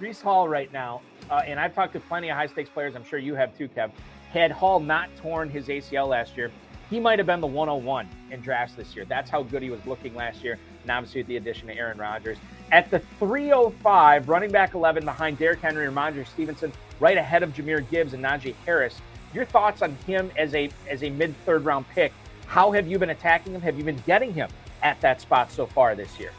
Breece 0.00 0.22
Hall 0.22 0.48
right 0.48 0.72
now, 0.72 1.02
uh, 1.30 1.42
and 1.46 1.60
I've 1.60 1.74
talked 1.74 1.92
to 1.92 2.00
plenty 2.00 2.30
of 2.30 2.36
high 2.36 2.46
stakes 2.46 2.70
players. 2.70 2.96
I'm 2.96 3.04
sure 3.04 3.18
you 3.18 3.34
have 3.34 3.56
too, 3.56 3.68
Kev. 3.68 3.90
Had 4.32 4.50
Hall 4.50 4.80
not 4.80 5.14
torn 5.16 5.50
his 5.50 5.68
ACL 5.68 6.08
last 6.08 6.36
year, 6.36 6.50
he 6.88 6.98
might 6.98 7.18
have 7.18 7.26
been 7.26 7.40
the 7.40 7.46
101 7.46 8.08
in 8.30 8.40
drafts 8.40 8.74
this 8.74 8.96
year. 8.96 9.04
That's 9.04 9.30
how 9.30 9.42
good 9.42 9.62
he 9.62 9.70
was 9.70 9.80
looking 9.86 10.14
last 10.14 10.42
year. 10.42 10.58
And 10.82 10.90
obviously, 10.90 11.20
with 11.20 11.28
the 11.28 11.36
addition 11.36 11.70
of 11.70 11.76
Aaron 11.76 11.98
Rodgers. 11.98 12.38
At 12.70 12.90
the 12.90 12.98
305, 13.18 14.28
running 14.28 14.50
back 14.50 14.74
11 14.74 15.04
behind 15.04 15.38
Derrick 15.38 15.60
Henry 15.60 15.86
and 15.86 15.96
Roger 15.96 16.24
Stevenson, 16.24 16.72
right 17.00 17.16
ahead 17.16 17.42
of 17.42 17.54
Jahmyr 17.54 17.88
Gibbs 17.88 18.12
and 18.14 18.24
Najee 18.24 18.54
Harris. 18.66 19.00
Your 19.32 19.44
thoughts 19.44 19.80
on 19.82 19.94
him 20.06 20.30
as 20.36 20.54
a 20.54 20.70
as 20.88 21.02
a 21.02 21.10
mid 21.10 21.34
third 21.46 21.64
round 21.64 21.88
pick? 21.90 22.12
How 22.52 22.70
have 22.72 22.86
you 22.86 22.98
been 22.98 23.08
attacking 23.08 23.54
him? 23.54 23.62
Have 23.62 23.78
you 23.78 23.82
been 23.84 24.02
getting 24.06 24.34
him 24.34 24.50
at 24.82 25.00
that 25.00 25.22
spot 25.22 25.50
so 25.50 25.64
far 25.64 25.94
this 25.94 26.20
year? 26.20 26.32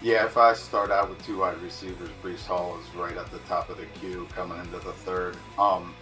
Yeah, 0.00 0.24
if 0.24 0.38
I 0.38 0.54
start 0.54 0.90
out 0.90 1.10
with 1.10 1.22
two 1.26 1.40
wide 1.40 1.60
receivers, 1.60 2.08
Breece 2.22 2.46
Hall 2.46 2.78
is 2.80 2.94
right 2.94 3.14
at 3.14 3.30
the 3.30 3.40
top 3.40 3.68
of 3.68 3.76
the 3.76 3.84
queue 4.00 4.26
coming 4.34 4.58
into 4.58 4.78
the 4.78 4.94
third. 4.94 5.36
Um, 5.58 5.94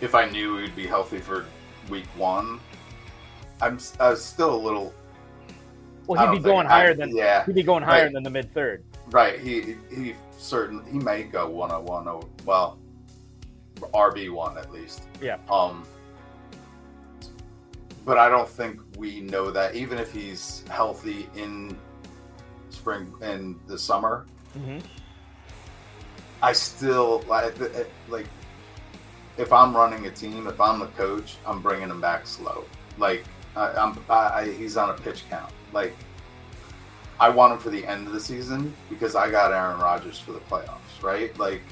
if 0.00 0.14
I 0.14 0.30
knew 0.30 0.58
he'd 0.58 0.76
be 0.76 0.86
healthy 0.86 1.18
for 1.18 1.46
week 1.88 2.06
one, 2.16 2.60
I'm 3.60 3.80
I 3.98 4.10
was 4.10 4.24
still 4.24 4.54
a 4.54 4.62
little. 4.62 4.94
Well, 6.06 6.30
he'd 6.32 6.38
be 6.38 6.44
going 6.44 6.68
I- 6.68 6.70
higher 6.70 6.94
than 6.94 7.16
yeah, 7.16 7.44
he'd 7.44 7.56
be 7.56 7.64
going 7.64 7.82
higher 7.82 8.04
Right. 8.04 8.12
than 8.12 8.22
the 8.22 8.30
mid 8.30 8.52
third. 8.54 8.84
right. 9.10 9.40
He 9.40 9.74
he 9.92 10.14
certain 10.38 10.84
he 10.92 11.00
may 11.00 11.24
go 11.24 11.48
one 11.48 11.72
on 11.72 11.84
one. 11.86 12.06
Oh 12.06 12.22
well, 12.44 12.78
RB 13.92 14.30
one 14.30 14.56
at 14.56 14.70
least. 14.70 15.02
Yeah. 15.20 15.38
Um. 15.50 15.84
But 18.06 18.16
I 18.16 18.30
don't 18.30 18.48
think 18.48 18.80
we 18.96 19.20
know 19.20 19.50
that 19.50 19.74
even 19.74 19.98
if 19.98 20.12
he's 20.12 20.64
healthy 20.70 21.28
in 21.36 21.76
spring 22.70 23.12
in 23.20 23.58
the 23.66 23.78
summer, 23.78 24.26
Mm-hmm. 24.56 24.78
I 26.42 26.52
still 26.52 27.24
like 27.28 27.54
like 28.08 28.26
if 29.36 29.52
I'm 29.52 29.76
running 29.76 30.06
a 30.06 30.10
team, 30.10 30.46
if 30.46 30.60
I'm 30.60 30.78
the 30.78 30.86
coach, 30.88 31.36
I'm 31.46 31.60
bringing 31.60 31.90
him 31.90 32.00
back 32.00 32.26
slow. 32.26 32.64
Like 32.98 33.24
I, 33.54 33.70
I'm, 33.72 33.98
I, 34.08 34.14
I, 34.14 34.52
he's 34.52 34.76
on 34.76 34.90
a 34.90 34.94
pitch 34.94 35.24
count. 35.28 35.52
Like 35.72 35.94
I 37.20 37.28
want 37.28 37.54
him 37.54 37.58
for 37.58 37.70
the 37.70 37.84
end 37.86 38.06
of 38.06 38.12
the 38.12 38.20
season 38.20 38.74
because 38.88 39.14
I 39.14 39.30
got 39.30 39.52
Aaron 39.52 39.78
Rodgers 39.80 40.18
for 40.18 40.32
the 40.32 40.40
playoffs, 40.40 41.02
right? 41.02 41.36
Like 41.38 41.62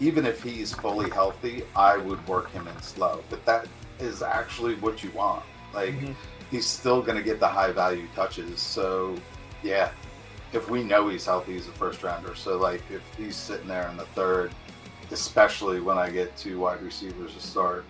even 0.00 0.26
if 0.26 0.42
he's 0.42 0.72
fully 0.72 1.10
healthy, 1.10 1.62
I 1.74 1.96
would 1.96 2.26
work 2.28 2.50
him 2.50 2.66
in 2.68 2.80
slow. 2.82 3.22
But 3.30 3.44
that 3.46 3.66
is 4.00 4.22
actually 4.22 4.74
what 4.76 5.02
you 5.02 5.10
want. 5.10 5.42
Like 5.72 5.94
Mhm. 5.94 6.14
he's 6.50 6.66
still 6.66 7.02
going 7.02 7.16
to 7.16 7.22
get 7.22 7.40
the 7.40 7.48
high 7.48 7.72
value 7.72 8.06
touches. 8.14 8.60
So 8.60 9.14
yeah, 9.62 9.90
if 10.52 10.68
we 10.70 10.82
know 10.82 11.08
he's 11.08 11.24
healthy, 11.26 11.54
he's 11.54 11.68
a 11.68 11.72
first 11.72 12.02
rounder. 12.02 12.34
So 12.34 12.56
like 12.58 12.82
if 12.90 13.02
he's 13.16 13.36
sitting 13.36 13.68
there 13.68 13.88
in 13.88 13.96
the 13.96 14.06
third, 14.06 14.52
especially 15.10 15.80
when 15.80 15.98
I 15.98 16.10
get 16.10 16.36
two 16.36 16.58
wide 16.60 16.82
receivers 16.82 17.34
to 17.34 17.40
start, 17.40 17.84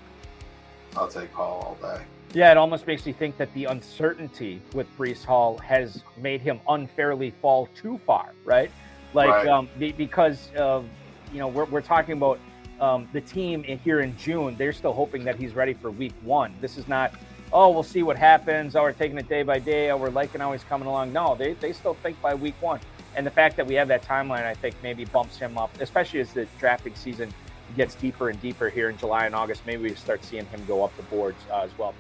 I'll 0.97 1.09
take 1.09 1.33
Hall 1.33 1.79
all 1.83 1.91
day. 1.91 2.03
Yeah, 2.33 2.51
it 2.51 2.57
almost 2.57 2.87
makes 2.87 3.07
me 3.07 3.13
think 3.13 3.37
that 3.37 3.53
the 3.55 3.67
uncertainty 3.67 4.61
with 4.73 4.87
Breece 4.99 5.25
Hall 5.25 5.57
has 5.59 6.03
made 6.17 6.41
him 6.41 6.61
unfairly 6.69 7.31
fall 7.31 7.69
too 7.81 7.99
far, 7.99 8.31
right? 8.45 8.71
Like, 9.13 9.31
Right. 9.31 9.47
um, 9.47 9.69
because 9.79 10.51
of, 10.57 10.85
you 11.33 11.39
know, 11.39 11.47
we're, 11.47 11.67
we're 11.67 11.81
talking 11.81 12.15
about 12.17 12.41
um, 12.85 13.09
the 13.13 13.21
team 13.21 13.63
here 13.63 14.01
in 14.01 14.17
June. 14.17 14.57
They're 14.57 14.73
still 14.73 14.93
hoping 14.93 15.25
that 15.25 15.37
he's 15.37 15.55
ready 15.55 15.73
for 15.73 15.91
week 15.91 16.13
one. 16.23 16.55
This 16.61 16.77
is 16.77 16.87
not, 16.87 17.15
oh, 17.53 17.71
we'll 17.71 17.83
see 17.83 18.03
what 18.03 18.19
happens. 18.19 18.77
Oh, 18.77 18.83
we're 18.83 18.93
taking 18.93 19.17
it 19.19 19.29
day 19.29 19.43
by 19.43 19.59
day. 19.59 19.91
Oh, 19.91 19.97
we're 19.97 20.11
liking 20.11 20.41
how 20.41 20.53
he's 20.53 20.65
coming 20.65 20.87
along. 20.87 21.13
No, 21.13 21.35
they, 21.35 21.55
they 21.55 21.73
still 21.73 21.95
think 21.95 22.21
by 22.21 22.35
week 22.35 22.55
one. 22.61 22.81
And 23.17 23.27
the 23.27 23.31
fact 23.31 23.57
that 23.57 23.67
we 23.67 23.75
have 23.75 23.89
that 23.89 24.03
timeline, 24.03 24.45
I 24.45 24.55
think, 24.55 24.75
maybe 24.83 25.05
bumps 25.07 25.39
him 25.39 25.57
up, 25.57 25.71
especially 25.81 26.21
as 26.21 26.33
the 26.33 26.47
drafting 26.59 26.95
season 26.95 27.33
gets 27.77 27.95
deeper 27.95 28.29
and 28.29 28.41
deeper 28.43 28.69
here 28.69 28.91
in 28.91 28.99
July 28.99 29.27
and 29.27 29.35
August. 29.35 29.63
Maybe 29.67 29.85
we 29.85 29.95
start 29.95 30.25
seeing 30.25 30.45
him 30.47 30.63
go 30.67 30.85
up 30.85 30.95
the 30.97 31.05
boards 31.05 31.39
uh, 31.51 31.61
as 31.63 31.71
well. 31.79 31.95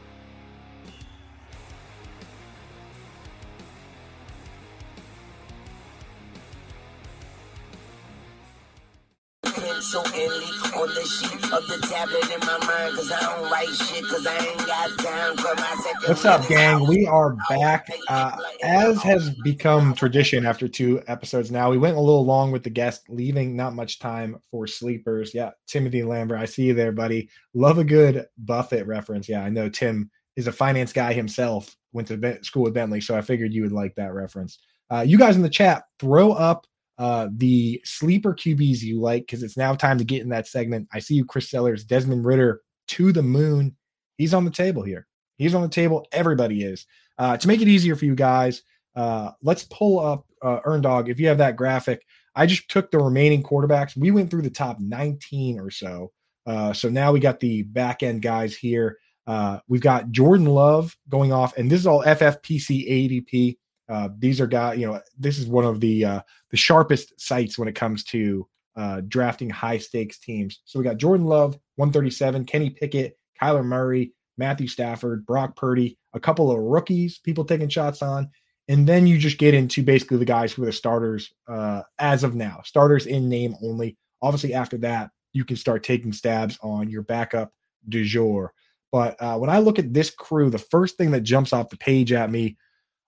On 9.57 10.89
the 10.89 11.05
sheet 11.05 11.53
of 11.53 11.67
the 11.69 11.79
tablet 11.89 12.25
in 12.33 12.41
my 12.41 12.59
mind, 12.67 12.97
cause 12.97 13.13
I 13.13 13.21
don't 13.21 13.51
write 13.51 13.69
shit, 13.69 14.05
cause 14.05 14.27
I 14.27 14.39
ain't 14.39 14.67
got 14.67 14.99
time. 14.99 15.37
for 15.37 15.55
my 15.55 15.77
second. 15.83 16.09
What's 16.09 16.25
up, 16.25 16.47
gang? 16.49 16.87
We 16.87 17.07
are 17.07 17.37
back. 17.49 17.89
Uh, 18.09 18.37
as 18.63 19.01
has 19.03 19.31
become 19.45 19.95
tradition 19.95 20.45
after 20.45 20.67
two 20.67 21.03
episodes 21.07 21.51
now, 21.51 21.71
we 21.71 21.79
went 21.79 21.97
a 21.97 22.01
little 22.01 22.25
long 22.25 22.51
with 22.51 22.65
the 22.65 22.71
guest, 22.71 23.09
leaving 23.09 23.55
not 23.55 23.75
much 23.75 24.01
time 24.01 24.41
for 24.51 24.67
sleepers. 24.67 25.33
Yeah, 25.33 25.51
Timothy 25.67 26.03
Lambert, 26.03 26.41
I 26.41 26.47
see 26.47 26.65
you 26.65 26.75
there, 26.75 26.93
buddy. 26.93 27.29
Love 27.53 27.79
a 27.79 27.85
good 27.85 28.27
Buffett 28.39 28.87
reference. 28.87 29.29
Yeah, 29.29 29.45
I 29.45 29.51
know 29.51 29.69
Tim 29.69 30.11
is 30.37 30.49
a 30.49 30.53
finance 30.53 30.93
guy 30.93 31.13
himself, 31.13 31.77
went 31.93 32.09
to 32.09 32.39
school 32.43 32.65
with 32.65 32.75
Bentley, 32.75 33.01
so 33.01 33.17
I 33.17 33.21
figured 33.21 33.55
you 33.55 33.63
would 33.63 33.73
like 33.73 33.95
that 33.95 34.13
reference. 34.13 34.59
Uh, 34.91 35.05
you 35.07 35.17
guys 35.17 35.37
in 35.37 35.43
the 35.43 35.49
chat, 35.49 35.85
throw 35.99 36.33
up 36.33 36.67
uh, 36.99 37.29
the 37.37 37.81
sleeper 37.85 38.35
QBs 38.35 38.83
you 38.83 39.01
like 39.01 39.23
because 39.23 39.43
it's 39.43 39.57
now 39.57 39.75
time 39.75 39.99
to 39.99 40.05
get 40.05 40.23
in 40.23 40.29
that 40.29 40.47
segment. 40.47 40.89
I 40.93 41.01
see 41.01 41.15
you, 41.15 41.25
Chris 41.25 41.51
Sellers, 41.51 41.85
Desmond 41.85 42.25
Ridder 42.25 42.63
to 42.89 43.13
the 43.13 43.23
moon. 43.23 43.77
He's 44.17 44.35
on 44.35 44.45
the 44.45 44.51
table 44.51 44.83
here. 44.83 45.07
He's 45.37 45.55
on 45.55 45.63
the 45.63 45.69
table. 45.69 46.07
Everybody 46.13 46.63
is. 46.63 46.87
Uh, 47.19 47.37
to 47.37 47.49
make 47.49 47.61
it 47.61 47.69
easier 47.69 47.97
for 47.97 48.05
you 48.05 48.15
guys, 48.15 48.63
uh, 48.95 49.31
let's 49.43 49.65
pull 49.65 49.99
up 49.99 50.27
uh, 50.43 50.61
Earn 50.65 50.83
Dog. 50.83 51.09
If 51.09 51.19
you 51.19 51.27
have 51.29 51.39
that 51.39 51.57
graphic, 51.57 52.05
I 52.37 52.47
just 52.47 52.69
took 52.69 52.91
the 52.91 52.99
remaining 52.99 53.43
quarterbacks. 53.43 53.97
We 53.97 54.11
went 54.11 54.31
through 54.31 54.43
the 54.43 54.51
top 54.51 54.79
19 54.81 55.59
or 55.59 55.71
so. 55.71 56.13
Uh, 56.47 56.73
so 56.73 56.89
now 56.89 57.13
we 57.13 57.21
got 57.21 57.41
the 57.41 57.63
back 57.63 58.03
end 58.03 58.23
guys 58.23 58.57
here. 58.57 58.99
Uh, 59.27 59.59
we've 59.69 59.81
got 59.81 60.11
Jordan 60.11 60.47
Love 60.47 60.97
going 61.09 61.33
off, 61.33 61.57
and 61.57 61.71
this 61.71 61.81
is 61.81 61.87
all 61.87 62.05
FFPC 62.05 62.91
ADP. 62.91 63.57
Uh, 63.89 64.09
these 64.19 64.41
are 64.41 64.47
guys, 64.47 64.79
you 64.79 64.87
know, 64.87 65.01
this 65.19 65.39
is 65.39 65.47
one 65.47 65.65
of 65.65 65.81
the 65.81 66.05
uh, 66.05 66.21
the 66.51 66.57
sharpest 66.57 67.21
sites 67.21 67.59
when 67.59 67.69
it 67.69 67.75
comes 67.75 68.05
to 68.05 68.47
uh, 68.77 69.03
drafting 69.07 69.51
high 69.51 69.79
stakes 69.79 70.19
teams. 70.19 70.61
So 70.65 70.79
we 70.79 70.85
got 70.85 70.97
Jordan 70.97 71.27
Love, 71.27 71.59
137, 71.77 72.45
Kenny 72.45 72.71
Pickett, 72.71 73.19
Kyler 73.41 73.65
Murray, 73.65 74.13
Matthew 74.37 74.69
Stafford, 74.69 75.27
Brock 75.27 75.57
Purdy, 75.57 75.99
a 76.13 76.21
couple 76.21 76.51
of 76.51 76.59
rookies 76.59 77.19
people 77.19 77.45
taking 77.45 77.69
shots 77.69 78.03
on. 78.03 78.31
And 78.69 78.87
then 78.87 79.07
you 79.07 79.19
just 79.19 79.39
get 79.39 79.53
into 79.53 79.83
basically 79.83 80.17
the 80.17 80.25
guys 80.25 80.53
who 80.53 80.63
are 80.63 80.67
the 80.67 80.73
starters 80.73 81.33
uh, 81.47 81.83
as 81.99 82.25
of 82.25 82.35
now, 82.35 82.63
starters 82.65 83.07
in 83.07 83.29
name 83.29 83.55
only. 83.63 83.99
Obviously, 84.23 84.55
after 84.55 84.79
that, 84.79 85.11
you 85.35 85.45
can 85.45 85.57
start 85.57 85.83
taking 85.83 86.13
stabs 86.13 86.59
on 86.63 86.89
your 86.89 87.03
backup 87.03 87.53
du 87.89 88.05
jour. 88.05 88.55
But 88.91 89.21
uh, 89.21 89.37
when 89.37 89.51
I 89.51 89.59
look 89.59 89.79
at 89.79 89.93
this 89.93 90.11
crew, 90.11 90.49
the 90.49 90.59
first 90.59 90.97
thing 90.97 91.11
that 91.11 91.23
jumps 91.23 91.53
off 91.53 91.69
the 91.69 91.77
page 91.77 92.13
at 92.13 92.31
me, 92.31 92.57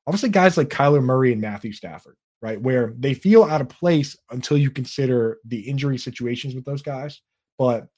obviously, 0.07 0.29
guys 0.29 0.57
like 0.57 0.69
Kyler 0.69 1.03
Murray 1.03 1.33
and 1.33 1.41
Matthew 1.41 1.73
Stafford, 1.73 2.17
right? 2.41 2.61
Where 2.61 2.95
they 2.99 3.15
feel 3.15 3.45
out 3.45 3.61
of 3.61 3.69
place 3.69 4.17
until 4.31 4.57
you 4.57 4.71
consider 4.71 5.39
the 5.45 5.61
injury 5.61 5.99
situations 5.99 6.55
with 6.55 6.65
those 6.65 6.83
guys. 6.83 7.21
But 7.59 7.89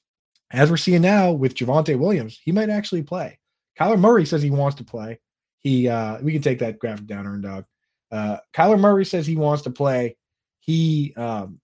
as 0.51 0.71
we're 0.71 0.77
seeing 0.77 1.01
now 1.01 1.31
with 1.31 1.55
Javonte 1.55 1.97
Williams, 1.97 2.39
he 2.43 2.51
might 2.51 2.69
actually 2.69 3.03
play. 3.03 3.39
Kyler 3.79 3.99
Murray 3.99 4.25
says 4.25 4.41
he 4.41 4.51
wants 4.51 4.77
to 4.77 4.83
play. 4.83 5.19
He 5.59 5.87
uh 5.87 6.19
we 6.21 6.33
can 6.33 6.41
take 6.41 6.59
that 6.59 6.79
graphic 6.79 7.07
down, 7.07 7.27
Earn 7.27 7.41
Dog. 7.41 7.65
Uh 8.11 8.37
Kyler 8.53 8.79
Murray 8.79 9.05
says 9.05 9.25
he 9.27 9.35
wants 9.35 9.63
to 9.63 9.69
play. 9.69 10.17
He 10.59 11.13
um 11.15 11.59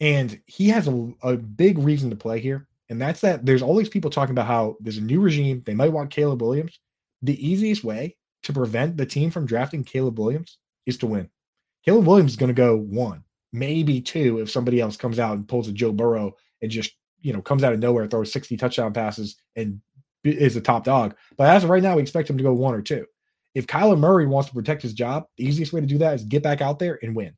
and 0.00 0.40
he 0.46 0.68
has 0.68 0.88
a, 0.88 1.12
a 1.22 1.36
big 1.36 1.78
reason 1.78 2.10
to 2.10 2.16
play 2.16 2.40
here. 2.40 2.68
And 2.90 3.00
that's 3.00 3.20
that 3.20 3.44
there's 3.44 3.62
all 3.62 3.76
these 3.76 3.88
people 3.88 4.10
talking 4.10 4.32
about 4.32 4.46
how 4.46 4.76
there's 4.80 4.98
a 4.98 5.02
new 5.02 5.20
regime. 5.20 5.62
They 5.64 5.74
might 5.74 5.92
want 5.92 6.10
Caleb 6.10 6.42
Williams. 6.42 6.78
The 7.22 7.46
easiest 7.46 7.84
way 7.84 8.16
to 8.44 8.52
prevent 8.52 8.96
the 8.96 9.06
team 9.06 9.30
from 9.30 9.46
drafting 9.46 9.84
Caleb 9.84 10.18
Williams 10.18 10.58
is 10.86 10.98
to 10.98 11.06
win. 11.06 11.28
Caleb 11.84 12.06
Williams 12.06 12.32
is 12.32 12.36
going 12.36 12.48
to 12.48 12.54
go 12.54 12.76
one, 12.76 13.24
maybe 13.52 14.00
two 14.00 14.40
if 14.40 14.50
somebody 14.50 14.80
else 14.80 14.96
comes 14.96 15.18
out 15.18 15.36
and 15.36 15.48
pulls 15.48 15.68
a 15.68 15.72
Joe 15.72 15.92
Burrow 15.92 16.34
and 16.62 16.70
just 16.70 16.92
you 17.20 17.32
know 17.32 17.42
comes 17.42 17.64
out 17.64 17.72
of 17.72 17.78
nowhere, 17.78 18.06
throws 18.06 18.32
60 18.32 18.56
touchdown 18.56 18.92
passes, 18.92 19.36
and 19.56 19.80
is 20.24 20.54
the 20.54 20.60
top 20.60 20.84
dog. 20.84 21.14
But 21.36 21.50
as 21.50 21.64
of 21.64 21.70
right 21.70 21.82
now, 21.82 21.96
we 21.96 22.02
expect 22.02 22.28
him 22.28 22.38
to 22.38 22.44
go 22.44 22.52
one 22.52 22.74
or 22.74 22.82
two. 22.82 23.06
If 23.54 23.66
Kyler 23.66 23.98
Murray 23.98 24.26
wants 24.26 24.48
to 24.48 24.54
protect 24.54 24.82
his 24.82 24.92
job, 24.92 25.24
the 25.36 25.44
easiest 25.44 25.72
way 25.72 25.80
to 25.80 25.86
do 25.86 25.98
that 25.98 26.14
is 26.14 26.24
get 26.24 26.42
back 26.42 26.60
out 26.60 26.78
there 26.78 26.98
and 27.02 27.16
win. 27.16 27.34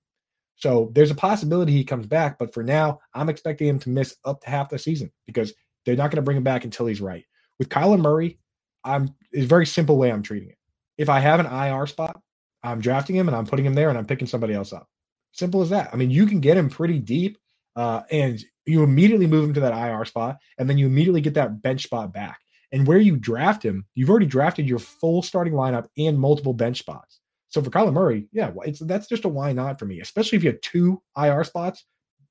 So 0.57 0.91
there's 0.95 1.11
a 1.11 1.15
possibility 1.15 1.73
he 1.73 1.85
comes 1.85 2.07
back, 2.07 2.39
but 2.39 2.53
for 2.53 2.63
now, 2.63 3.01
I'm 3.15 3.31
expecting 3.31 3.69
him 3.69 3.79
to 3.81 3.89
miss 3.89 4.17
up 4.25 4.43
to 4.43 4.51
half 4.51 4.69
the 4.69 4.79
season 4.79 5.11
because 5.27 5.55
they're 5.85 5.97
not 5.97 6.11
going 6.11 6.17
to 6.17 6.23
bring 6.23 6.37
him 6.37 6.45
back 6.45 6.65
until 6.65 6.87
he's 6.87 7.01
right. 7.01 7.25
With 7.59 7.71
Kyler 7.71 7.99
Murray, 7.99 8.39
I'm 8.85 9.15
it's 9.33 9.45
a 9.45 9.49
very 9.49 9.67
simple 9.67 9.97
way 9.97 10.13
I'm 10.13 10.23
treating 10.23 10.51
it. 10.51 10.59
If 11.01 11.09
I 11.09 11.19
have 11.19 11.41
an 11.41 11.47
IR 11.47 11.87
spot, 11.87 12.21
I'm 12.63 12.83
drafting 12.83 13.17
him 13.17 13.27
and 13.27 13.35
I'm 13.35 13.47
putting 13.47 13.65
him 13.65 13.73
there 13.73 13.89
and 13.89 13.97
I'm 13.97 14.05
picking 14.05 14.27
somebody 14.27 14.53
else 14.53 14.71
up. 14.71 14.87
Simple 15.33 15.63
as 15.63 15.71
that. 15.71 15.89
I 15.95 15.97
mean, 15.97 16.11
you 16.11 16.27
can 16.27 16.41
get 16.41 16.59
him 16.59 16.69
pretty 16.69 16.99
deep, 16.99 17.39
uh, 17.75 18.03
and 18.11 18.39
you 18.67 18.83
immediately 18.83 19.27
move 19.27 19.47
him 19.47 19.55
to 19.55 19.61
that 19.61 19.73
IR 19.73 20.05
spot, 20.05 20.37
and 20.59 20.69
then 20.69 20.77
you 20.77 20.85
immediately 20.85 21.23
get 21.23 21.33
that 21.35 21.63
bench 21.63 21.85
spot 21.85 22.13
back. 22.13 22.39
And 22.71 22.87
where 22.87 22.99
you 22.99 23.17
draft 23.17 23.65
him, 23.65 23.87
you've 23.95 24.11
already 24.11 24.27
drafted 24.27 24.69
your 24.69 24.79
full 24.79 25.23
starting 25.23 25.55
lineup 25.55 25.87
and 25.97 26.19
multiple 26.19 26.53
bench 26.53 26.81
spots. 26.81 27.21
So 27.49 27.63
for 27.63 27.71
Kyler 27.71 27.95
Murray, 27.95 28.29
yeah, 28.31 28.53
that's 28.83 29.09
just 29.09 29.25
a 29.25 29.29
why 29.29 29.55
not 29.55 29.79
for 29.79 29.87
me, 29.87 30.01
especially 30.01 30.37
if 30.37 30.45
you 30.45 30.51
have 30.51 30.61
two 30.61 31.01
IR 31.17 31.45
spots, 31.45 31.87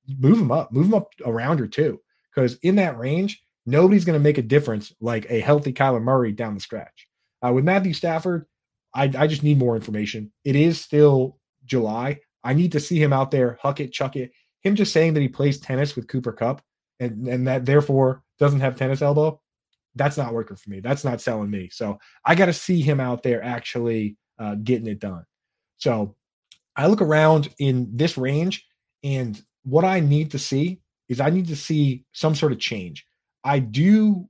move 0.08 0.38
him 0.38 0.52
up, 0.52 0.72
move 0.72 0.86
him 0.86 0.94
up 0.94 1.10
a 1.26 1.34
round 1.34 1.60
or 1.60 1.68
two, 1.68 2.00
because 2.36 2.60
in 2.62 2.76
that 2.76 3.00
range, 3.00 3.42
nobody's 3.66 4.06
going 4.06 4.20
to 4.20 4.24
make 4.24 4.38
a 4.38 4.44
difference 4.44 4.94
like 5.02 5.26
a 5.28 5.40
healthy 5.40 5.74
Kyler 5.74 6.04
Murray 6.04 6.34
down 6.34 6.54
the 6.54 6.62
stretch. 6.62 7.08
Uh, 7.42 7.52
with 7.52 7.64
Matthew 7.64 7.94
Stafford, 7.94 8.46
I, 8.94 9.12
I 9.18 9.28
just 9.28 9.44
need 9.44 9.58
more 9.58 9.76
information. 9.76 10.32
It 10.44 10.56
is 10.56 10.82
still 10.82 11.38
July. 11.66 12.20
I 12.44 12.54
need 12.54 12.72
to 12.72 12.80
see 12.80 13.02
him 13.02 13.14
out 13.14 13.32
there, 13.32 13.60
huck 13.62 13.80
it, 13.80 13.92
chuck 13.92 14.16
it. 14.16 14.32
Him 14.62 14.76
just 14.76 14.94
saying 14.94 15.14
that 15.14 15.22
he 15.22 15.28
plays 15.28 15.60
tennis 15.60 15.96
with 15.96 16.08
Cooper 16.08 16.32
Kupp 16.32 16.62
and, 17.00 17.28
and 17.28 17.48
that 17.48 17.66
therefore 17.66 18.24
doesn't 18.40 18.60
have 18.60 18.76
tennis 18.76 19.02
elbow, 19.02 19.40
that's 19.96 20.18
not 20.18 20.34
working 20.34 20.58
for 20.58 20.70
me. 20.70 20.80
That's 20.80 21.04
not 21.04 21.22
selling 21.22 21.50
me. 21.50 21.70
So 21.72 22.00
I 22.26 22.36
got 22.36 22.46
to 22.46 22.54
see 22.54 22.82
him 22.82 23.00
out 23.00 23.24
there 23.24 23.44
actually 23.44 24.18
uh, 24.38 24.56
getting 24.56 24.88
it 24.88 25.00
done. 25.00 25.26
So 25.78 26.16
I 26.76 26.88
look 26.88 27.02
around 27.02 27.50
in 27.60 27.90
this 27.94 28.18
range, 28.18 28.66
and 29.04 29.42
what 29.64 29.84
I 29.86 30.00
need 30.00 30.32
to 30.32 30.40
see 30.40 30.80
is 31.10 31.20
I 31.20 31.30
need 31.30 31.48
to 31.48 31.56
see 31.56 32.06
some 32.14 32.36
sort 32.36 32.52
of 32.52 32.60
change. 32.60 33.06
I 33.44 33.60
do, 33.60 34.28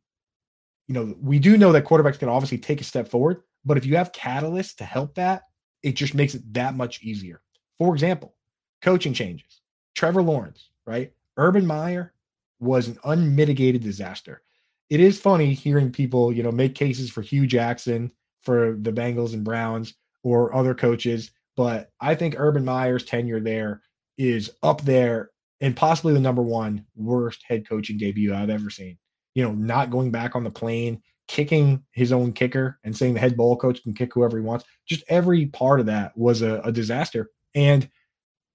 you 0.87 0.93
know, 0.93 1.15
we 1.21 1.39
do 1.39 1.57
know 1.57 1.71
that 1.71 1.85
quarterbacks 1.85 2.19
can 2.19 2.29
obviously 2.29 2.57
take 2.57 2.81
a 2.81 2.85
step 2.85 3.07
forward, 3.07 3.41
but 3.65 3.77
if 3.77 3.85
you 3.85 3.97
have 3.97 4.11
catalysts 4.11 4.75
to 4.77 4.83
help 4.83 5.15
that, 5.15 5.43
it 5.83 5.93
just 5.93 6.13
makes 6.13 6.35
it 6.35 6.53
that 6.53 6.75
much 6.75 7.01
easier. 7.03 7.41
For 7.77 7.93
example, 7.93 8.35
coaching 8.81 9.13
changes. 9.13 9.61
Trevor 9.95 10.21
Lawrence, 10.21 10.69
right? 10.85 11.11
Urban 11.37 11.65
Meyer 11.65 12.13
was 12.59 12.87
an 12.87 12.97
unmitigated 13.03 13.81
disaster. 13.81 14.41
It 14.89 14.99
is 14.99 15.19
funny 15.19 15.53
hearing 15.53 15.91
people, 15.91 16.33
you 16.33 16.43
know, 16.43 16.51
make 16.51 16.75
cases 16.75 17.09
for 17.09 17.21
Hue 17.21 17.47
Jackson 17.47 18.11
for 18.41 18.77
the 18.81 18.91
Bengals 18.91 19.33
and 19.33 19.43
Browns 19.43 19.93
or 20.23 20.55
other 20.55 20.73
coaches. 20.73 21.31
But 21.55 21.91
I 21.99 22.15
think 22.15 22.35
Urban 22.37 22.65
Meyer's 22.65 23.03
tenure 23.03 23.39
there 23.39 23.81
is 24.17 24.51
up 24.63 24.81
there 24.81 25.31
and 25.61 25.75
possibly 25.75 26.13
the 26.13 26.19
number 26.19 26.41
one 26.41 26.85
worst 26.95 27.43
head 27.47 27.67
coaching 27.67 27.97
debut 27.97 28.33
I've 28.33 28.49
ever 28.49 28.69
seen. 28.69 28.97
You 29.35 29.43
know, 29.43 29.51
not 29.51 29.91
going 29.91 30.11
back 30.11 30.35
on 30.35 30.43
the 30.43 30.49
plane, 30.49 31.01
kicking 31.29 31.81
his 31.91 32.11
own 32.11 32.33
kicker 32.33 32.77
and 32.83 32.97
saying 32.97 33.13
the 33.13 33.19
head 33.21 33.37
ball 33.37 33.55
coach 33.55 33.81
can 33.83 33.93
kick 33.93 34.13
whoever 34.13 34.37
he 34.37 34.43
wants. 34.43 34.65
Just 34.85 35.05
every 35.07 35.45
part 35.45 35.79
of 35.79 35.85
that 35.85 36.17
was 36.17 36.41
a, 36.41 36.59
a 36.65 36.71
disaster. 36.71 37.29
And 37.55 37.87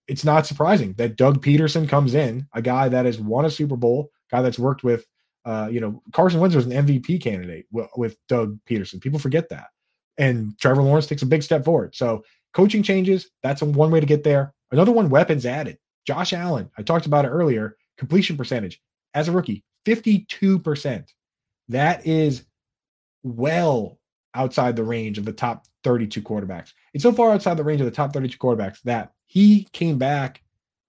it's 0.08 0.24
not 0.24 0.46
surprising 0.46 0.92
that 0.94 1.16
Doug 1.16 1.42
Pederson 1.42 1.88
comes 1.88 2.14
in, 2.14 2.46
a 2.52 2.60
guy 2.60 2.90
that 2.90 3.06
has 3.06 3.18
won 3.18 3.46
a 3.46 3.50
Super 3.50 3.76
Bowl, 3.76 4.10
guy 4.30 4.42
that's 4.42 4.58
worked 4.58 4.84
with, 4.84 5.06
uh, 5.46 5.68
you 5.70 5.80
know, 5.80 6.02
Carson 6.12 6.40
Wentz 6.40 6.56
was 6.56 6.66
an 6.66 6.72
MVP 6.72 7.22
candidate 7.22 7.66
with, 7.72 7.88
with 7.96 8.16
Doug 8.28 8.58
Pederson. 8.68 9.00
People 9.00 9.18
forget 9.18 9.48
that 9.48 9.68
and 10.18 10.58
Trevor 10.58 10.82
Lawrence 10.82 11.06
takes 11.06 11.22
a 11.22 11.26
big 11.26 11.42
step 11.42 11.64
forward. 11.64 11.94
So 11.94 12.24
coaching 12.52 12.82
changes, 12.82 13.30
that's 13.42 13.62
one 13.62 13.90
way 13.90 14.00
to 14.00 14.06
get 14.06 14.24
there. 14.24 14.54
Another 14.70 14.92
one, 14.92 15.08
weapons 15.08 15.46
added. 15.46 15.78
Josh 16.06 16.32
Allen, 16.32 16.70
I 16.76 16.82
talked 16.82 17.06
about 17.06 17.24
it 17.24 17.28
earlier, 17.28 17.76
completion 17.98 18.36
percentage 18.36 18.80
as 19.14 19.28
a 19.28 19.32
rookie, 19.32 19.64
52%. 19.86 21.06
That 21.68 22.06
is 22.06 22.44
well 23.24 23.98
outside 24.34 24.76
the 24.76 24.84
range 24.84 25.18
of 25.18 25.24
the 25.24 25.32
top 25.32 25.66
32 25.82 26.22
quarterbacks. 26.22 26.72
It's 26.92 27.02
so 27.02 27.12
far 27.12 27.32
outside 27.32 27.56
the 27.56 27.64
range 27.64 27.80
of 27.80 27.86
the 27.86 27.90
top 27.90 28.12
32 28.12 28.38
quarterbacks 28.38 28.80
that 28.82 29.12
he 29.26 29.68
came 29.72 29.98
back 29.98 30.42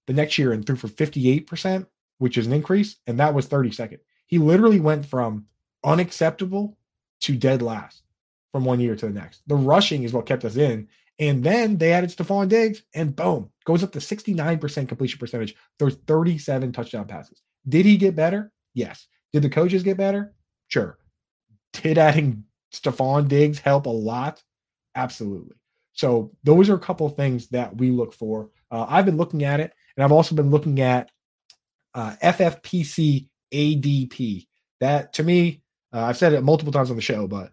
the 0.08 0.14
next 0.14 0.38
year 0.38 0.52
and 0.52 0.66
threw 0.66 0.76
for 0.76 0.88
58%, 0.88 1.88
which 2.20 2.38
is 2.38 2.46
an 2.46 2.54
increase, 2.54 2.98
and 3.08 3.20
that 3.20 3.34
was 3.34 3.48
32nd. 3.48 4.00
He 4.28 4.38
literally 4.38 4.80
went 4.80 5.06
from 5.06 5.46
unacceptable 5.84 6.78
to 7.22 7.36
dead 7.36 7.62
last 7.62 8.04
from 8.52 8.66
one 8.66 8.80
year 8.80 8.96
to 8.96 9.06
the 9.08 9.12
next. 9.12 9.42
The 9.48 9.56
rushing 9.56 10.04
is 10.04 10.14
what 10.14 10.26
kept 10.26 10.46
us 10.46 10.56
in. 10.56 10.88
And 11.20 11.44
then 11.44 11.78
they 11.78 11.94
added 11.94 12.10
Stefon 12.10 12.50
Diggs, 12.50 12.84
and 12.94 13.16
boom, 13.16 13.50
goes 13.64 13.84
up 13.84 13.92
to 13.94 14.00
69% 14.00 14.88
completion 14.88 15.20
percentage. 15.20 15.56
There's 15.80 15.96
37 16.08 16.74
touchdown 16.74 17.06
passes. 17.06 17.42
Did 17.68 17.86
he 17.86 17.96
get 17.96 18.16
better? 18.16 18.52
Yes. 18.74 19.08
Did 19.32 19.44
the 19.44 19.50
coaches 19.50 19.84
get 19.84 19.98
better? 19.98 20.34
Sure. 20.68 20.98
Did 21.82 21.98
adding 21.98 22.44
Stefon 22.74 23.28
Diggs 23.28 23.60
help 23.60 23.86
a 23.86 23.90
lot? 23.90 24.44
Absolutely. 24.96 25.56
So 25.94 26.32
those 26.44 26.70
are 26.70 26.76
a 26.76 26.80
couple 26.80 27.08
of 27.08 27.16
things 27.16 27.48
that 27.50 27.76
we 27.76 27.90
look 27.90 28.14
for. 28.14 28.50
Uh, 28.70 28.86
I've 28.88 29.06
been 29.06 29.18
looking 29.18 29.44
at 29.44 29.60
it, 29.60 29.74
and 29.96 30.04
I've 30.04 30.12
also 30.12 30.36
been 30.36 30.50
looking 30.50 30.82
at 30.82 31.10
uh, 31.94 32.16
FFPC 32.22 33.30
ADP. 33.54 34.48
That 34.82 35.14
to 35.14 35.24
me, 35.24 35.62
uh, 35.94 36.04
I've 36.04 36.18
said 36.18 36.34
it 36.34 36.44
multiple 36.44 36.74
times 36.74 36.90
on 36.90 36.98
the 36.98 37.02
show, 37.02 37.28
but 37.28 37.52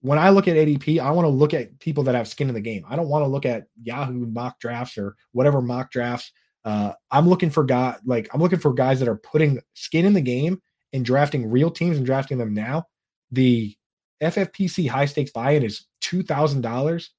when 0.00 0.18
I 0.18 0.30
look 0.30 0.48
at 0.48 0.56
ADP, 0.56 1.00
I 1.00 1.10
want 1.10 1.26
to 1.26 1.30
look 1.30 1.54
at 1.54 1.78
people 1.78 2.02
that 2.04 2.14
have 2.14 2.26
skin 2.26 2.48
in 2.48 2.54
the 2.54 2.60
game. 2.60 2.84
I 2.88 2.96
don't 2.96 3.08
want 3.08 3.24
to 3.24 3.28
look 3.28 3.46
at 3.46 3.66
Yahoo 3.82 4.26
mock 4.26 4.58
drafts 4.58 4.98
or 4.98 5.16
whatever 5.32 5.60
mock 5.60 5.92
drafts. 5.92 6.32
Uh, 6.64 6.92
I'm 7.10 7.28
looking 7.28 7.50
for 7.50 7.64
guy 7.64 7.96
like 8.04 8.28
I'm 8.32 8.40
looking 8.40 8.58
for 8.58 8.72
guys 8.72 9.00
that 9.00 9.08
are 9.08 9.16
putting 9.16 9.60
skin 9.74 10.06
in 10.06 10.12
the 10.12 10.20
game 10.20 10.60
and 10.92 11.04
drafting 11.04 11.50
real 11.50 11.70
teams 11.70 11.96
and 11.96 12.06
drafting 12.06 12.38
them 12.38 12.54
now. 12.54 12.86
The 13.32 13.76
FFPC 14.22 14.88
high 14.88 15.06
stakes 15.06 15.32
buy-in 15.32 15.62
is 15.62 15.86
two 16.00 16.22
thousand 16.22 16.60
dollars 16.60 17.10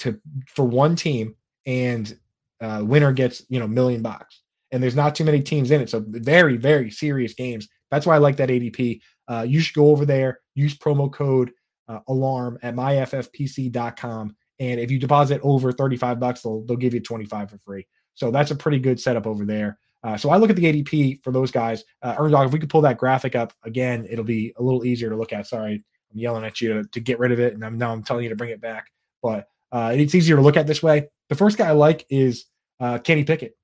to 0.00 0.20
for 0.46 0.64
one 0.64 0.96
team, 0.96 1.34
and 1.66 2.16
uh, 2.60 2.82
winner 2.84 3.12
gets 3.12 3.42
you 3.48 3.58
know 3.58 3.66
million 3.66 4.02
bucks. 4.02 4.42
And 4.72 4.80
there's 4.80 4.94
not 4.94 5.16
too 5.16 5.24
many 5.24 5.42
teams 5.42 5.72
in 5.72 5.80
it, 5.80 5.90
so 5.90 6.04
very 6.06 6.56
very 6.56 6.90
serious 6.90 7.34
games. 7.34 7.68
That's 7.90 8.06
why 8.06 8.14
I 8.14 8.18
like 8.18 8.36
that 8.36 8.50
ADP. 8.50 9.00
Uh, 9.26 9.44
you 9.48 9.60
should 9.60 9.74
go 9.74 9.88
over 9.88 10.04
there, 10.04 10.40
use 10.54 10.76
promo 10.76 11.12
code 11.12 11.50
uh, 11.88 12.00
alarm 12.08 12.58
at 12.62 12.74
myffpc.com. 12.74 14.36
And 14.60 14.80
if 14.80 14.90
you 14.90 14.98
deposit 14.98 15.40
over 15.42 15.72
35 15.72 16.20
bucks, 16.20 16.42
they'll, 16.42 16.62
they'll 16.62 16.76
give 16.76 16.94
you 16.94 17.00
25 17.00 17.50
for 17.50 17.58
free. 17.58 17.86
So 18.14 18.30
that's 18.30 18.50
a 18.50 18.56
pretty 18.56 18.78
good 18.78 19.00
setup 19.00 19.26
over 19.26 19.44
there. 19.44 19.78
Uh, 20.02 20.16
so 20.16 20.30
I 20.30 20.36
look 20.36 20.50
at 20.50 20.56
the 20.56 20.64
ADP 20.64 21.22
for 21.22 21.30
those 21.30 21.50
guys. 21.50 21.84
Uh, 22.02 22.14
Dog, 22.28 22.46
if 22.46 22.52
we 22.52 22.58
could 22.58 22.70
pull 22.70 22.80
that 22.82 22.98
graphic 22.98 23.34
up 23.34 23.52
again, 23.64 24.06
it'll 24.08 24.24
be 24.24 24.52
a 24.56 24.62
little 24.62 24.84
easier 24.84 25.10
to 25.10 25.16
look 25.16 25.32
at. 25.32 25.46
Sorry, 25.46 25.74
I'm 26.12 26.18
yelling 26.18 26.44
at 26.44 26.60
you 26.60 26.74
to, 26.74 26.84
to 26.84 27.00
get 27.00 27.18
rid 27.18 27.32
of 27.32 27.40
it, 27.40 27.54
and 27.54 27.64
I'm 27.64 27.76
now 27.76 27.92
I'm 27.92 28.02
telling 28.02 28.24
you 28.24 28.30
to 28.30 28.36
bring 28.36 28.50
it 28.50 28.60
back. 28.60 28.90
But 29.22 29.48
uh, 29.72 29.92
it's 29.94 30.14
easier 30.14 30.36
to 30.36 30.42
look 30.42 30.56
at 30.56 30.66
this 30.66 30.82
way. 30.82 31.08
The 31.28 31.34
first 31.34 31.58
guy 31.58 31.68
I 31.68 31.72
like 31.72 32.06
is 32.10 32.46
uh, 32.80 32.98
Kenny 32.98 33.24
Pickett, 33.24 33.56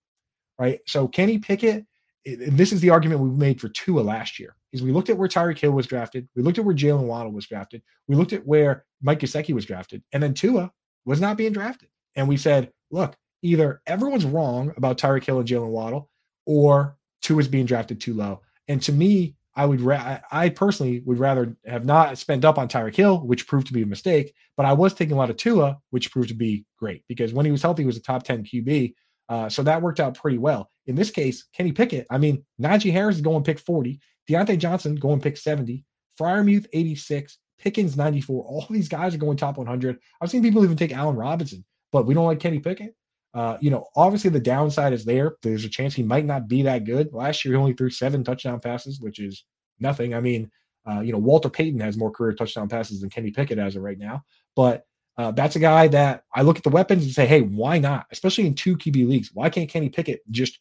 right? 0.58 0.80
So 0.86 1.08
Kenny 1.08 1.38
Pickett, 1.38 1.86
this 2.24 2.72
is 2.72 2.80
the 2.80 2.90
argument 2.90 3.20
we 3.20 3.30
made 3.30 3.60
for 3.60 3.68
Tua 3.68 4.00
last 4.00 4.38
year 4.38 4.56
is 4.72 4.82
we 4.82 4.92
looked 4.92 5.10
at 5.10 5.16
where 5.16 5.28
Tyreek 5.28 5.58
Hill 5.58 5.72
was 5.72 5.86
drafted, 5.86 6.28
we 6.36 6.42
looked 6.42 6.58
at 6.58 6.64
where 6.64 6.74
Jalen 6.74 7.04
Waddle 7.04 7.32
was 7.32 7.46
drafted, 7.46 7.82
we 8.08 8.14
looked 8.14 8.32
at 8.32 8.46
where 8.46 8.84
Mike 9.00 9.20
Gesicki 9.20 9.54
was 9.54 9.64
drafted, 9.64 10.02
and 10.12 10.22
then 10.22 10.34
Tua 10.34 10.70
was 11.04 11.20
not 11.20 11.36
being 11.36 11.52
drafted. 11.52 11.88
And 12.14 12.28
we 12.28 12.36
said, 12.36 12.70
look, 12.90 13.16
either 13.42 13.80
everyone's 13.86 14.24
wrong 14.24 14.72
about 14.76 14.98
Tyreek 14.98 15.24
Hill 15.24 15.38
and 15.38 15.48
Jalen 15.48 15.68
Waddle, 15.68 16.10
or 16.46 16.96
Tua 17.22 17.40
is 17.40 17.48
being 17.48 17.66
drafted 17.66 18.00
too 18.00 18.14
low. 18.14 18.40
And 18.68 18.80
to 18.82 18.92
me, 18.92 19.36
I 19.54 19.64
would, 19.64 19.80
ra- 19.80 20.18
I 20.30 20.50
personally 20.50 21.00
would 21.06 21.18
rather 21.18 21.56
have 21.64 21.84
not 21.84 22.18
spent 22.18 22.44
up 22.44 22.58
on 22.58 22.68
Tyreek 22.68 22.94
Hill, 22.94 23.18
which 23.26 23.46
proved 23.46 23.66
to 23.68 23.72
be 23.72 23.82
a 23.82 23.86
mistake, 23.86 24.34
but 24.56 24.66
I 24.66 24.74
was 24.74 24.92
taking 24.92 25.14
a 25.14 25.18
lot 25.18 25.30
of 25.30 25.36
Tua, 25.36 25.78
which 25.90 26.10
proved 26.10 26.28
to 26.28 26.34
be 26.34 26.66
great 26.78 27.02
because 27.08 27.32
when 27.32 27.46
he 27.46 27.52
was 27.52 27.62
healthy, 27.62 27.82
he 27.82 27.86
was 27.86 27.96
a 27.96 28.02
top 28.02 28.22
10 28.22 28.44
QB. 28.44 28.94
Uh, 29.28 29.48
so 29.48 29.62
that 29.62 29.82
worked 29.82 29.98
out 29.98 30.14
pretty 30.14 30.38
well. 30.38 30.70
In 30.86 30.94
this 30.94 31.10
case, 31.10 31.46
Kenny 31.52 31.72
Pickett, 31.72 32.06
I 32.10 32.18
mean, 32.18 32.44
Najee 32.60 32.92
Harris 32.92 33.16
is 33.16 33.22
going 33.22 33.44
pick 33.44 33.58
40. 33.58 33.98
Diontae 34.28 34.58
Johnson 34.58 34.94
going 34.94 35.20
pick 35.20 35.36
70, 35.36 35.84
Freiermuth 36.20 36.66
86, 36.72 37.38
Pickens 37.58 37.96
94. 37.96 38.44
All 38.44 38.66
these 38.70 38.88
guys 38.88 39.14
are 39.14 39.18
going 39.18 39.36
top 39.36 39.56
100. 39.56 39.98
I've 40.20 40.30
seen 40.30 40.42
people 40.42 40.64
even 40.64 40.76
take 40.76 40.92
Allen 40.92 41.16
Robinson, 41.16 41.64
but 41.92 42.06
we 42.06 42.14
don't 42.14 42.26
like 42.26 42.40
Kenny 42.40 42.60
Pickett. 42.60 42.94
Uh, 43.34 43.58
you 43.60 43.70
know, 43.70 43.86
obviously 43.96 44.30
the 44.30 44.40
downside 44.40 44.92
is 44.92 45.04
there. 45.04 45.36
There's 45.42 45.64
a 45.64 45.68
chance 45.68 45.94
he 45.94 46.02
might 46.02 46.24
not 46.24 46.48
be 46.48 46.62
that 46.62 46.84
good. 46.84 47.12
Last 47.12 47.44
year 47.44 47.54
he 47.54 47.58
only 47.58 47.74
threw 47.74 47.90
seven 47.90 48.24
touchdown 48.24 48.60
passes, 48.60 49.00
which 49.00 49.18
is 49.18 49.44
nothing. 49.78 50.14
I 50.14 50.20
mean, 50.20 50.50
uh, 50.88 51.00
you 51.00 51.12
know, 51.12 51.18
Walter 51.18 51.50
Payton 51.50 51.80
has 51.80 51.96
more 51.96 52.10
career 52.10 52.32
touchdown 52.32 52.68
passes 52.68 53.00
than 53.00 53.10
Kenny 53.10 53.30
Pickett 53.30 53.58
has 53.58 53.76
it 53.76 53.80
right 53.80 53.98
now. 53.98 54.22
But 54.54 54.86
uh, 55.18 55.32
that's 55.32 55.56
a 55.56 55.60
guy 55.60 55.88
that 55.88 56.24
I 56.34 56.42
look 56.42 56.56
at 56.56 56.62
the 56.62 56.70
weapons 56.70 57.04
and 57.04 57.12
say, 57.12 57.26
hey, 57.26 57.40
why 57.40 57.78
not? 57.78 58.06
Especially 58.12 58.46
in 58.46 58.54
two 58.54 58.76
QB 58.76 59.08
leagues. 59.08 59.30
Why 59.32 59.50
can't 59.50 59.68
Kenny 59.68 59.88
Pickett 59.88 60.20
just 60.30 60.58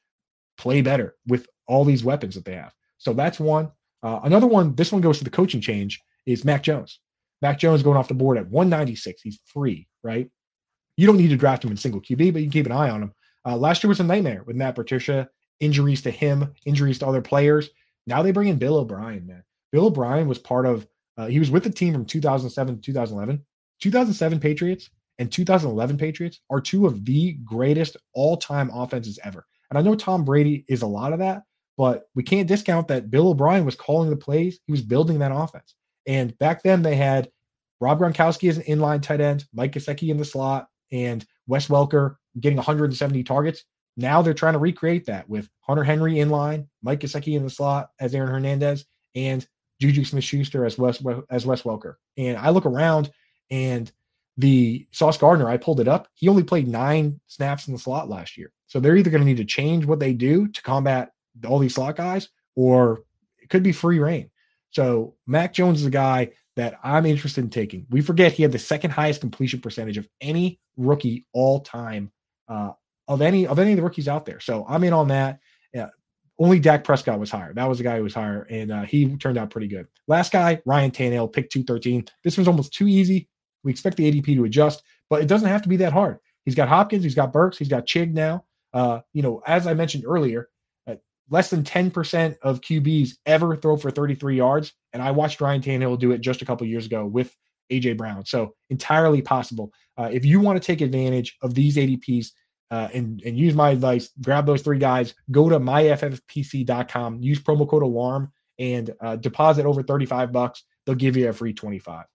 play 0.57 0.81
better 0.81 1.15
with 1.27 1.47
all 1.67 1.85
these 1.85 2.03
weapons 2.03 2.35
that 2.35 2.45
they 2.45 2.55
have? 2.55 2.73
So 2.97 3.13
that's 3.13 3.39
one. 3.39 3.71
Uh, 4.01 4.21
another 4.23 4.47
one, 4.47 4.75
this 4.75 4.91
one 4.91 5.01
goes 5.01 5.17
to 5.17 5.23
the 5.23 5.29
coaching 5.29 5.61
change, 5.61 6.01
is 6.25 6.45
Mac 6.45 6.63
Jones. 6.63 6.99
Mac 7.41 7.59
Jones 7.59 7.83
going 7.83 7.97
off 7.97 8.07
the 8.07 8.13
board 8.13 8.37
at 8.37 8.47
196. 8.49 9.21
He's 9.21 9.39
free, 9.45 9.87
right? 10.03 10.29
You 10.97 11.07
don't 11.07 11.17
need 11.17 11.29
to 11.29 11.37
draft 11.37 11.63
him 11.63 11.71
in 11.71 11.77
single 11.77 12.01
QB, 12.01 12.33
but 12.33 12.41
you 12.41 12.45
can 12.45 12.51
keep 12.51 12.65
an 12.65 12.71
eye 12.71 12.89
on 12.89 13.03
him. 13.03 13.13
Uh, 13.45 13.57
last 13.57 13.83
year 13.83 13.89
was 13.89 13.99
a 13.99 14.03
nightmare 14.03 14.43
with 14.43 14.55
Matt 14.55 14.75
Patricia, 14.75 15.29
injuries 15.59 16.01
to 16.03 16.11
him, 16.11 16.53
injuries 16.65 16.99
to 16.99 17.07
other 17.07 17.21
players. 17.21 17.69
Now 18.07 18.21
they 18.21 18.31
bring 18.31 18.47
in 18.47 18.57
Bill 18.57 18.77
O'Brien, 18.77 19.27
man. 19.27 19.43
Bill 19.71 19.87
O'Brien 19.87 20.27
was 20.27 20.39
part 20.39 20.65
of, 20.65 20.87
uh, 21.17 21.27
he 21.27 21.39
was 21.39 21.51
with 21.51 21.63
the 21.63 21.69
team 21.69 21.93
from 21.93 22.05
2007 22.05 22.75
to 22.75 22.81
2011. 22.81 23.43
2007 23.81 24.39
Patriots 24.39 24.89
and 25.19 25.31
2011 25.31 25.97
Patriots 25.97 26.39
are 26.49 26.61
two 26.61 26.85
of 26.85 27.05
the 27.05 27.33
greatest 27.43 27.97
all 28.13 28.37
time 28.37 28.69
offenses 28.73 29.19
ever. 29.23 29.45
And 29.69 29.77
I 29.77 29.81
know 29.81 29.95
Tom 29.95 30.23
Brady 30.23 30.65
is 30.67 30.81
a 30.81 30.87
lot 30.87 31.13
of 31.13 31.19
that, 31.19 31.43
but 31.77 32.05
we 32.15 32.23
can't 32.23 32.47
discount 32.47 32.87
that 32.87 33.11
Bill 33.11 33.29
O'Brien 33.29 33.65
was 33.65 33.75
calling 33.75 34.09
the 34.09 34.15
plays. 34.15 34.59
He 34.65 34.71
was 34.71 34.81
building 34.81 35.19
that 35.19 35.33
offense. 35.33 35.75
And 36.07 36.37
back 36.37 36.63
then 36.63 36.81
they 36.81 36.95
had 36.95 37.29
Rob 37.81 37.99
Gronkowski 37.99 38.49
as 38.49 38.57
an 38.57 38.63
inline 38.63 39.01
tight 39.01 39.21
end, 39.21 39.45
Mike 39.53 39.73
Gesicki 39.73 40.09
in 40.09 40.17
the 40.17 40.25
slot, 40.25 40.67
and 40.95 41.25
Wes 41.45 41.67
Welker 41.67 42.15
getting 42.39 42.57
170 42.57 43.23
targets. 43.23 43.65
Now 43.97 44.21
they're 44.21 44.33
trying 44.33 44.53
to 44.53 44.59
recreate 44.59 45.05
that 45.07 45.29
with 45.29 45.49
Hunter 45.61 45.83
Henry 45.83 46.19
in 46.19 46.29
line, 46.29 46.69
Mike 46.81 47.01
Gesicki 47.01 47.35
in 47.35 47.43
the 47.43 47.49
slot 47.49 47.89
as 47.99 48.15
Aaron 48.15 48.31
Hernandez, 48.31 48.85
and 49.13 49.45
Juju 49.81 50.05
Smith-Schuster 50.05 50.65
as 50.65 50.77
Wes 50.77 51.03
as 51.29 51.45
Wes 51.45 51.63
Welker. 51.63 51.95
And 52.17 52.37
I 52.37 52.49
look 52.49 52.65
around 52.65 53.11
and 53.51 53.91
the 54.37 54.87
Sauce 54.91 55.17
Gardner, 55.17 55.49
I 55.49 55.57
pulled 55.57 55.79
it 55.79 55.87
up. 55.87 56.07
He 56.13 56.27
only 56.27 56.43
played 56.43 56.67
nine 56.67 57.19
snaps 57.27 57.67
in 57.67 57.73
the 57.73 57.79
slot 57.79 58.09
last 58.09 58.37
year. 58.37 58.51
So 58.67 58.79
they're 58.79 58.97
either 58.97 59.09
going 59.09 59.21
to 59.21 59.27
need 59.27 59.37
to 59.37 59.45
change 59.45 59.85
what 59.85 59.99
they 59.99 60.13
do 60.13 60.47
to 60.47 60.61
combat 60.61 61.11
all 61.45 61.59
these 61.59 61.75
slot 61.75 61.95
guys, 61.95 62.29
or 62.55 63.03
it 63.41 63.49
could 63.49 63.63
be 63.63 63.71
free 63.71 63.99
reign. 63.99 64.29
So 64.71 65.15
Mac 65.25 65.53
Jones 65.53 65.81
is 65.81 65.87
a 65.87 65.91
guy 65.91 66.31
that 66.55 66.79
I'm 66.83 67.05
interested 67.05 67.43
in 67.43 67.49
taking. 67.49 67.85
We 67.89 68.01
forget 68.01 68.31
he 68.31 68.43
had 68.43 68.51
the 68.51 68.59
second 68.59 68.91
highest 68.91 69.21
completion 69.21 69.59
percentage 69.59 69.97
of 69.97 70.07
any 70.21 70.59
rookie 70.77 71.25
all 71.33 71.61
time 71.61 72.11
uh, 72.47 72.71
of 73.07 73.21
any 73.21 73.45
of 73.45 73.59
any 73.59 73.71
of 73.71 73.77
the 73.77 73.83
rookies 73.83 74.07
out 74.07 74.25
there. 74.25 74.39
So 74.39 74.65
I'm 74.67 74.83
in 74.83 74.93
on 74.93 75.09
that. 75.09 75.39
Yeah, 75.73 75.89
only 76.39 76.59
Dak 76.59 76.83
Prescott 76.83 77.19
was 77.19 77.29
higher. 77.29 77.53
That 77.53 77.67
was 77.67 77.77
the 77.77 77.83
guy 77.83 77.97
who 77.97 78.03
was 78.03 78.13
higher, 78.13 78.43
and 78.49 78.71
uh, 78.71 78.83
he 78.83 79.15
turned 79.17 79.37
out 79.37 79.49
pretty 79.49 79.67
good. 79.67 79.87
Last 80.07 80.31
guy, 80.31 80.61
Ryan 80.65 80.91
Tannehill, 80.91 81.33
pick 81.33 81.49
213. 81.49 82.05
This 82.23 82.37
one's 82.37 82.47
almost 82.47 82.73
too 82.73 82.87
easy. 82.87 83.27
We 83.63 83.71
expect 83.71 83.97
the 83.97 84.11
ADP 84.11 84.35
to 84.35 84.45
adjust, 84.45 84.83
but 85.09 85.21
it 85.21 85.27
doesn't 85.27 85.49
have 85.49 85.63
to 85.63 85.69
be 85.69 85.77
that 85.77 85.93
hard. 85.93 86.19
He's 86.45 86.55
got 86.55 86.69
Hopkins, 86.69 87.03
he's 87.03 87.15
got 87.15 87.33
Burks, 87.33 87.57
he's 87.57 87.67
got 87.67 87.87
Chig 87.87 88.13
now. 88.13 88.45
Uh, 88.73 88.99
you 89.13 89.23
know, 89.23 89.41
as 89.47 89.65
I 89.65 89.73
mentioned 89.73 90.03
earlier, 90.05 90.49
less 91.29 91.49
than 91.49 91.63
10% 91.63 92.35
of 92.41 92.61
QBs 92.61 93.11
ever 93.25 93.55
throw 93.55 93.77
for 93.77 93.91
33 93.91 94.37
yards. 94.37 94.73
And 94.95 95.03
I 95.03 95.11
watched 95.11 95.41
Ryan 95.41 95.61
Tannehill 95.61 95.99
do 95.99 96.13
it 96.13 96.21
just 96.21 96.41
a 96.41 96.45
couple 96.45 96.65
years 96.65 96.85
ago 96.85 97.05
with 97.05 97.35
AJ 97.69 97.97
Brown. 97.97 98.25
So 98.25 98.55
entirely 98.69 99.21
possible. 99.21 99.73
Uh, 99.97 100.09
if 100.09 100.23
you 100.23 100.39
want 100.39 100.55
to 100.55 100.65
take 100.65 100.79
advantage 100.79 101.35
of 101.41 101.53
these 101.53 101.75
ADPs 101.75 102.27
uh, 102.71 102.87
and, 102.93 103.21
and 103.25 103.37
use 103.37 103.53
my 103.53 103.71
advice, 103.71 104.11
grab 104.21 104.45
those 104.45 104.61
three 104.61 104.77
guys, 104.77 105.13
go 105.31 105.49
to 105.49 105.59
myffpc.com, 105.59 107.19
use 107.19 107.41
promo 107.41 107.67
code 107.67 107.83
alarm 107.83 108.31
and 108.57 108.93
uh, 109.01 109.17
deposit 109.17 109.65
over 109.65 109.83
35 109.83 110.31
bucks. 110.31 110.63
They'll 110.85 110.95
give 110.95 111.17
you 111.17 111.27
a 111.27 111.33
free 111.33 111.51
25. 111.51 112.05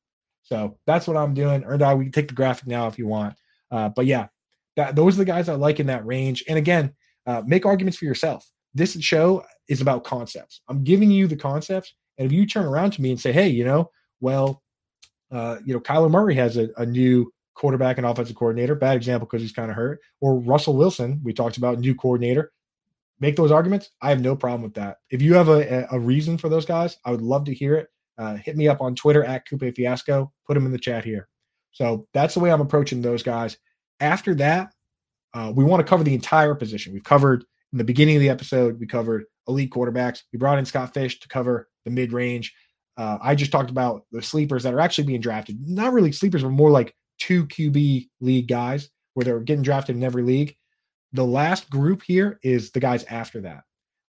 So 0.43 0.79
that's 0.87 1.07
what 1.07 1.19
I'm 1.19 1.35
doing. 1.35 1.63
Or 1.65 1.77
we 1.97 2.07
can 2.07 2.13
take 2.13 2.29
the 2.29 2.35
graphic 2.35 2.67
now 2.67 2.87
if 2.87 2.99
you 2.99 3.07
want. 3.07 3.35
Uh, 3.71 3.91
but 3.91 4.07
yeah, 4.07 4.29
that, 4.77 4.97
those 4.97 5.17
are 5.17 5.19
the 5.19 5.27
guys 5.27 5.51
I 5.51 5.55
like 5.55 5.81
in 5.81 5.89
that 5.89 6.07
range. 6.07 6.45
And 6.49 6.57
again, 6.57 6.95
uh, 7.27 7.43
make 7.45 7.67
arguments 7.67 7.99
for 7.99 8.07
yourself 8.07 8.51
this 8.75 8.99
show 9.01 9.45
is 9.69 9.81
about 9.81 10.05
concepts. 10.05 10.61
I'm 10.69 10.85
giving 10.85 11.11
you 11.11 11.27
the 11.27 11.37
concepts. 11.37 11.95
And 12.21 12.27
if 12.27 12.33
you 12.33 12.45
turn 12.45 12.67
around 12.67 12.91
to 12.93 13.03
me 13.03 13.11
and 13.11 13.19
say, 13.19 13.33
hey, 13.33 13.49
you 13.49 13.65
know, 13.65 13.91
well, 14.21 14.63
uh, 15.33 15.57
you 15.65 15.73
know, 15.73 15.81
Kyler 15.81 16.11
Murray 16.11 16.35
has 16.35 16.59
a, 16.59 16.69
a 16.77 16.85
new 16.85 17.33
quarterback 17.55 17.97
and 17.97 18.07
offensive 18.07 18.37
coordinator, 18.37 18.75
bad 18.75 18.99
example 18.99 19.27
because 19.27 19.41
he's 19.41 19.53
kind 19.53 19.71
of 19.71 19.77
hurt, 19.77 20.01
or 20.21 20.39
Russell 20.39 20.77
Wilson, 20.77 21.23
we 21.25 21.33
talked 21.33 21.57
about 21.57 21.79
new 21.79 21.95
coordinator. 21.95 22.53
Make 23.21 23.37
those 23.37 23.51
arguments. 23.51 23.89
I 24.03 24.11
have 24.11 24.21
no 24.21 24.37
problem 24.37 24.63
with 24.63 24.75
that. 24.75 24.99
If 25.09 25.23
you 25.23 25.33
have 25.33 25.49
a, 25.49 25.89
a 25.91 25.99
reason 25.99 26.37
for 26.37 26.51
those 26.51 26.67
guys, 26.67 26.99
I 27.07 27.11
would 27.11 27.23
love 27.23 27.47
to 27.47 27.55
hear 27.55 27.77
it. 27.77 27.89
Uh, 28.19 28.35
hit 28.35 28.55
me 28.55 28.69
up 28.69 28.83
on 28.83 28.95
Twitter 28.95 29.25
at 29.25 29.49
Coop 29.49 29.63
Fiasco. 29.75 30.31
Put 30.47 30.55
them 30.55 30.67
in 30.67 30.73
the 30.73 30.79
chat 30.79 31.07
here. 31.07 31.27
So 31.73 32.07
that's 32.13 32.35
the 32.35 32.41
way 32.41 32.53
I'm 32.53 32.61
approaching 32.61 33.01
those 33.01 33.23
guys. 33.23 33.57
After 33.99 34.35
that, 34.35 34.75
uh, 35.33 35.55
we 35.57 35.65
want 35.65 35.81
to 35.81 35.89
cover 35.89 36.05
the 36.05 36.15
entire 36.15 36.55
position. 36.55 36.93
We've 36.93 37.03
covered 37.03 37.45
in 37.73 37.79
the 37.79 37.85
beginning 37.85 38.17
of 38.17 38.21
the 38.21 38.29
episode, 38.29 38.79
we 38.79 38.87
covered 38.87 39.25
elite 39.49 39.71
quarterbacks. 39.71 40.23
We 40.35 40.39
brought 40.39 40.59
in 40.59 40.67
Scott 40.67 40.93
Fish 40.93 41.21
to 41.21 41.29
cover 41.29 41.70
the 41.85 41.91
mid 41.91 42.13
range. 42.13 42.55
Uh, 42.97 43.19
I 43.23 43.35
just 43.35 43.53
talked 43.53 43.71
about 43.71 44.05
the 44.13 44.23
sleepers 44.23 44.63
that 44.65 44.75
are 44.75 44.81
actually 44.81 45.05
being 45.05 45.21
drafted. 45.21 45.59
Not 45.67 45.93
really 45.93 46.13
sleepers, 46.13 46.43
but 46.43 46.51
more 46.51 46.71
like 46.71 46.95
two 47.19 47.47
QB 47.47 48.09
league 48.21 48.49
guys 48.49 48.91
where 49.15 49.25
they're 49.25 49.41
getting 49.41 49.63
drafted 49.63 49.97
in 49.97 50.05
every 50.05 50.23
league. 50.23 50.57
The 51.13 51.25
last 51.25 51.71
group 51.71 52.03
here 52.03 52.39
is 52.43 52.71
the 52.71 52.81
guys 52.81 53.05
after 53.05 53.41
that, 53.43 53.63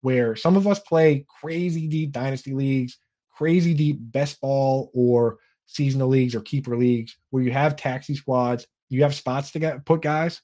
where 0.03 0.37
some 0.37 0.57
of 0.57 0.67
us 0.67 0.81
play 0.81 1.25
crazy 1.41 1.87
deep 1.87 2.13
dynasty 2.13 2.53
leagues, 2.53 2.99
crazy 3.35 3.75
deep 3.75 3.99
best 4.01 4.41
ball 4.41 4.91
or 4.95 5.39
seasonal 5.67 6.09
leagues 6.09 6.35
or 6.35 6.41
keeper 6.41 6.77
leagues, 6.77 7.17
where 7.31 7.43
you 7.43 7.53
have 7.53 7.77
taxi 7.77 8.15
squads, 8.15 8.67
you 8.89 9.03
have 9.03 9.15
spots 9.15 9.53
to 9.53 9.59
get 9.59 9.87
put 9.87 10.03
guys. 10.03 10.43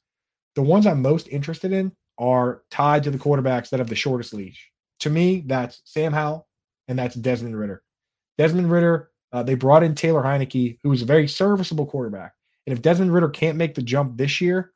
The 0.54 0.62
ones 0.62 0.86
I'm 0.86 1.02
most 1.02 1.28
interested 1.28 1.72
in 1.72 1.92
are 2.18 2.62
tied 2.70 3.02
to 3.02 3.10
the 3.10 3.18
quarterbacks 3.18 3.68
that 3.70 3.80
have 3.80 3.88
the 3.88 3.94
shortest 3.94 4.32
leash. 4.32 4.70
To 5.00 5.10
me, 5.10 5.42
that's 5.44 5.82
Sam 5.84 6.12
Howell, 6.12 6.48
and 6.88 6.98
that's 6.98 7.14
Desmond 7.14 7.58
Ridder. 7.58 7.82
Desmond 8.38 8.70
Ridder, 8.70 9.10
uh, 9.32 9.42
they 9.42 9.54
brought 9.54 9.82
in 9.82 9.94
Taylor 9.94 10.22
Heinicke, 10.22 10.78
who 10.82 10.90
was 10.90 11.02
a 11.02 11.06
very 11.06 11.28
serviceable 11.28 11.86
quarterback. 11.86 12.32
And 12.66 12.76
if 12.76 12.82
Desmond 12.82 13.12
Ridder 13.12 13.28
can't 13.28 13.58
make 13.58 13.74
the 13.74 13.82
jump 13.82 14.16
this 14.16 14.40
year, 14.40 14.72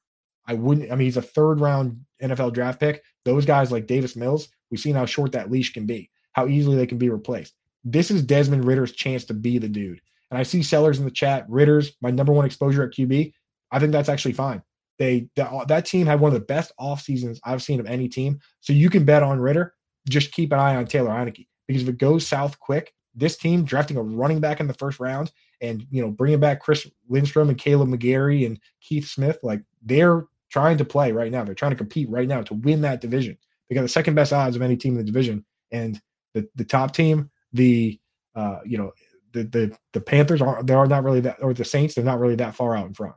I 0.47 0.55
wouldn't. 0.55 0.91
I 0.91 0.95
mean, 0.95 1.07
he's 1.07 1.17
a 1.17 1.23
third 1.23 1.61
round 1.61 2.01
NFL 2.23 2.53
draft 2.53 2.81
pick. 2.81 3.03
Those 3.25 3.45
guys 3.45 3.71
like 3.71 3.87
Davis 3.87 4.17
Mills, 4.17 4.49
we've 4.71 4.81
seen 4.81 4.95
how 4.95 5.07
short 5.07 5.33
that 5.33 5.51
leash 5.51 5.73
can 5.73 5.87
be, 5.87 6.11
how 6.33 6.47
easily 6.49 6.77
they 6.77 6.87
can 6.87 6.99
be 6.99 7.11
replaced. 7.11 7.55
This 7.85 8.11
is 8.11 8.23
Desmond 8.23 8.65
Ridder's 8.65 8.93
chance 8.93 9.25
to 9.27 9.35
be 9.35 9.59
the 9.59 9.69
dude. 9.69 10.01
And 10.31 10.39
I 10.39 10.43
see 10.43 10.63
sellers 10.63 10.99
in 10.99 11.05
the 11.05 11.11
chat. 11.11 11.47
Ridder's 11.49 11.93
my 12.01 12.11
number 12.11 12.33
one 12.33 12.45
exposure 12.45 12.85
at 12.85 12.93
QB. 12.93 13.33
I 13.71 13.79
think 13.79 13.93
that's 13.93 14.09
actually 14.09 14.33
fine. 14.33 14.63
They 14.99 15.29
that, 15.37 15.69
that 15.69 15.87
team 15.87 16.07
had 16.07 16.21
one 16.21 16.29
of 16.29 16.35
the 16.35 16.47
best 16.47 16.73
off 16.79 17.01
seasons 17.01 17.41
I've 17.45 17.63
seen 17.63 17.81
of 17.81 17.87
any 17.87 18.09
team. 18.09 18.41
So 18.61 18.73
you 18.73 18.91
can 18.91 19.05
bet 19.05 19.23
on 19.23 19.41
Ridder. 19.41 19.75
Just 20.09 20.33
keep 20.33 20.53
an 20.53 20.59
eye 20.59 20.77
on 20.77 20.87
Taylor 20.87 21.11
Heinicke 21.11 21.47
because 21.71 21.85
if 21.85 21.89
it 21.89 21.99
goes 21.99 22.27
south 22.27 22.59
quick, 22.59 22.93
this 23.14 23.37
team 23.37 23.64
drafting 23.64 23.97
a 23.97 24.03
running 24.03 24.41
back 24.41 24.59
in 24.59 24.66
the 24.66 24.75
first 24.75 24.99
round 24.99 25.31
and 25.61 25.87
you 25.91 26.03
know 26.03 26.11
bringing 26.11 26.41
back 26.41 26.61
Chris 26.61 26.89
Lindstrom 27.09 27.49
and 27.49 27.59
Kaleb 27.59 27.95
McGary 27.95 28.45
and 28.45 28.59
Keith 28.81 29.09
Smith, 29.09 29.39
like 29.43 29.62
they're 29.83 30.25
trying 30.49 30.79
to 30.79 30.85
play 30.85 31.12
right 31.12 31.31
now. 31.31 31.45
They're 31.45 31.55
trying 31.55 31.73
to 31.73 31.77
compete 31.77 32.11
right 32.11 32.27
now 32.27 32.43
to 32.43 32.55
win 32.55 32.81
that 32.83 33.01
division. 33.01 33.39
They 33.68 33.75
got 33.75 33.83
the 33.83 33.89
second 33.89 34.14
best 34.14 34.33
odds 34.33 34.57
of 34.57 34.62
any 34.62 34.77
team 34.77 34.95
in 34.95 34.99
the 34.99 35.05
division, 35.05 35.45
and 35.71 36.01
the 36.35 36.49
the 36.57 36.64
top 36.64 36.93
team, 36.93 37.31
the 37.53 38.01
uh, 38.35 38.59
you 38.64 38.79
know 38.79 38.93
the 39.33 39.45
the 39.45 39.77
the 39.93 40.01
Panthers 40.01 40.43
are 40.43 40.62
they 40.62 40.75
are 40.75 40.87
not 40.87 41.05
really 41.05 41.21
that 41.21 41.43
or 41.43 41.55
the 41.55 41.64
Saints 41.64 41.95
they're 41.95 42.05
not 42.05 42.18
really 42.18 42.37
that 42.37 42.55
far 42.55 42.77
out 42.77 42.87
in 42.87 42.95
front. 42.95 43.14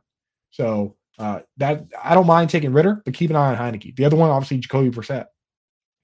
So 0.52 0.96
uh, 1.18 1.40
that 1.58 1.86
I 2.04 2.14
don't 2.14 2.28
mind 2.28 2.50
taking 2.50 2.74
Ridder, 2.74 3.02
but 3.04 3.14
keep 3.14 3.30
an 3.30 3.36
eye 3.36 3.56
on 3.56 3.58
Heinicke. 3.58 3.96
The 3.96 4.06
other 4.06 4.16
one, 4.16 4.30
obviously, 4.30 4.58
Jacoby 4.58 4.90
Brissett. 4.90 5.26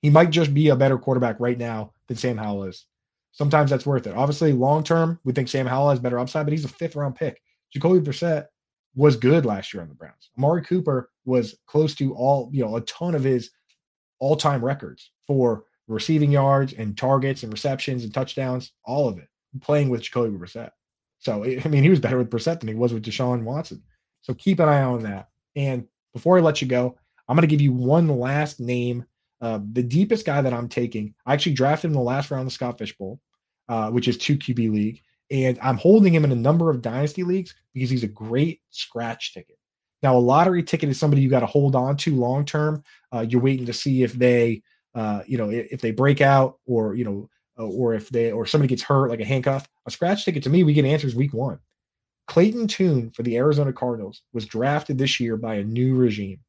He 0.01 0.09
might 0.09 0.29
just 0.29 0.53
be 0.53 0.69
a 0.69 0.77
better 0.77 0.97
quarterback 0.97 1.39
right 1.39 1.57
now 1.57 1.91
than 2.09 2.17
Sam 2.17 2.37
Howell 2.37 2.65
is. 2.65 2.85
Sometimes 3.31 3.69
that's 3.69 3.85
worth 3.85 4.07
it. 4.07 4.15
Obviously, 4.15 4.51
long 4.51 4.83
term, 4.83 5.19
we 5.23 5.31
think 5.31 5.47
Sam 5.47 5.65
Howell 5.65 5.91
has 5.91 5.99
better 5.99 6.19
upside, 6.19 6.45
but 6.45 6.51
he's 6.51 6.65
a 6.65 6.69
fifth 6.69 6.97
round 6.97 7.15
pick. 7.15 7.41
Jacoby 7.71 7.99
Brissett 7.99 8.47
was 8.95 9.15
good 9.15 9.45
last 9.45 9.73
year 9.73 9.81
on 9.81 9.87
the 9.87 9.95
Browns. 9.95 10.31
Amari 10.37 10.63
Cooper 10.63 11.11
was 11.23 11.55
close 11.67 11.95
to 11.95 12.13
all, 12.15 12.49
you 12.51 12.65
know, 12.65 12.75
a 12.75 12.81
ton 12.81 13.15
of 13.15 13.23
his 13.23 13.51
all 14.19 14.35
time 14.35 14.65
records 14.65 15.11
for 15.25 15.63
receiving 15.87 16.31
yards 16.31 16.73
and 16.73 16.97
targets 16.97 17.43
and 17.43 17.53
receptions 17.53 18.03
and 18.03 18.13
touchdowns, 18.13 18.73
all 18.83 19.07
of 19.07 19.17
it, 19.19 19.27
playing 19.61 19.89
with 19.89 20.01
Jacoby 20.01 20.37
Brissett. 20.37 20.71
So, 21.19 21.43
I 21.43 21.67
mean, 21.67 21.83
he 21.83 21.89
was 21.89 21.99
better 21.99 22.17
with 22.17 22.29
Brissett 22.29 22.59
than 22.59 22.69
he 22.69 22.75
was 22.75 22.93
with 22.93 23.05
Deshaun 23.05 23.43
Watson. 23.43 23.83
So 24.21 24.33
keep 24.33 24.59
an 24.59 24.69
eye 24.69 24.83
on 24.83 25.03
that. 25.03 25.29
And 25.55 25.85
before 26.13 26.37
I 26.37 26.41
let 26.41 26.61
you 26.61 26.67
go, 26.67 26.97
I'm 27.27 27.35
going 27.35 27.47
to 27.47 27.47
give 27.47 27.61
you 27.61 27.73
one 27.73 28.07
last 28.07 28.59
name. 28.59 29.05
Uh, 29.41 29.59
the 29.71 29.83
deepest 29.83 30.25
guy 30.25 30.41
that 30.41 30.53
I'm 30.53 30.67
taking, 30.67 31.13
I 31.25 31.33
actually 31.33 31.53
drafted 31.53 31.85
him 31.85 31.91
in 31.91 31.97
the 31.97 32.03
last 32.03 32.29
round 32.29 32.41
of 32.41 32.47
the 32.47 32.51
Scott 32.51 32.77
Fish 32.77 32.97
Bowl, 32.97 33.19
uh, 33.69 33.89
which 33.89 34.07
is 34.07 34.17
two 34.17 34.37
QB 34.37 34.71
league. 34.71 35.01
And 35.31 35.59
I'm 35.61 35.77
holding 35.77 36.13
him 36.13 36.25
in 36.25 36.31
a 36.31 36.35
number 36.35 36.69
of 36.69 36.81
dynasty 36.81 37.23
leagues 37.23 37.53
because 37.73 37.89
he's 37.89 38.03
a 38.03 38.07
great 38.07 38.61
scratch 38.71 39.33
ticket. 39.33 39.57
Now, 40.01 40.17
a 40.17 40.19
lottery 40.19 40.63
ticket 40.63 40.89
is 40.89 40.99
somebody 40.99 41.21
you 41.21 41.29
got 41.29 41.41
to 41.41 41.45
hold 41.45 41.75
on 41.75 41.97
to 41.97 42.15
long 42.15 42.45
term. 42.45 42.83
Uh, 43.13 43.25
you're 43.27 43.41
waiting 43.41 43.65
to 43.65 43.73
see 43.73 44.03
if 44.03 44.13
they, 44.13 44.61
uh, 44.95 45.21
you 45.27 45.37
know, 45.37 45.49
if, 45.49 45.81
they 45.81 45.91
break 45.91 46.21
out 46.21 46.57
or 46.65 46.95
you 46.95 47.03
know, 47.03 47.29
uh, 47.57 47.67
or 47.67 47.93
if 47.93 48.09
they 48.09 48.31
or 48.31 48.45
somebody 48.45 48.69
gets 48.69 48.81
hurt 48.81 49.09
like 49.09 49.19
a 49.19 49.25
handcuff. 49.25 49.67
A 49.85 49.91
scratch 49.91 50.25
ticket 50.25 50.43
to 50.43 50.49
me, 50.49 50.63
we 50.63 50.73
get 50.73 50.85
answers 50.85 51.15
week 51.15 51.33
one. 51.33 51.59
Clayton 52.27 52.67
Tune 52.67 53.11
for 53.11 53.23
the 53.23 53.37
Arizona 53.37 53.73
Cardinals 53.73 54.21
was 54.33 54.45
drafted 54.45 54.97
this 54.97 55.19
year 55.19 55.35
by 55.35 55.55
a 55.55 55.63
new 55.63 55.95
regime. 55.95 56.39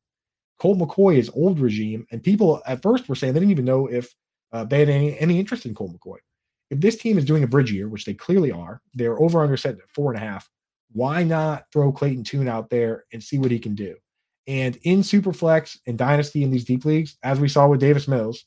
Colt 0.61 0.78
McCoy 0.78 1.16
is 1.16 1.30
old 1.34 1.58
regime, 1.58 2.06
and 2.11 2.22
people 2.22 2.62
at 2.66 2.82
first 2.82 3.08
were 3.08 3.14
saying 3.14 3.32
they 3.32 3.40
didn't 3.40 3.52
even 3.52 3.64
know 3.64 3.86
if 3.86 4.14
uh, 4.52 4.64
they 4.64 4.80
had 4.80 4.88
any, 4.88 5.18
any 5.18 5.38
interest 5.38 5.66
in 5.66 5.74
Colt 5.74 5.92
McCoy. 5.92 6.18
If 6.70 6.80
this 6.80 6.96
team 6.96 7.18
is 7.18 7.24
doing 7.24 7.42
a 7.42 7.48
bridge 7.48 7.72
year, 7.72 7.88
which 7.88 8.04
they 8.04 8.14
clearly 8.14 8.52
are, 8.52 8.80
they're 8.94 9.20
over 9.20 9.42
under 9.42 9.56
set 9.56 9.74
at 9.74 9.90
four 9.94 10.12
and 10.12 10.22
a 10.22 10.24
half. 10.24 10.48
Why 10.92 11.22
not 11.22 11.64
throw 11.72 11.90
Clayton 11.90 12.24
Tune 12.24 12.48
out 12.48 12.70
there 12.70 13.04
and 13.12 13.22
see 13.22 13.38
what 13.38 13.50
he 13.50 13.58
can 13.58 13.74
do? 13.74 13.96
And 14.46 14.78
in 14.82 15.00
Superflex 15.00 15.78
and 15.86 15.96
Dynasty 15.96 16.42
in 16.42 16.50
these 16.50 16.64
deep 16.64 16.84
leagues, 16.84 17.16
as 17.22 17.40
we 17.40 17.48
saw 17.48 17.66
with 17.68 17.80
Davis 17.80 18.08
Mills, 18.08 18.44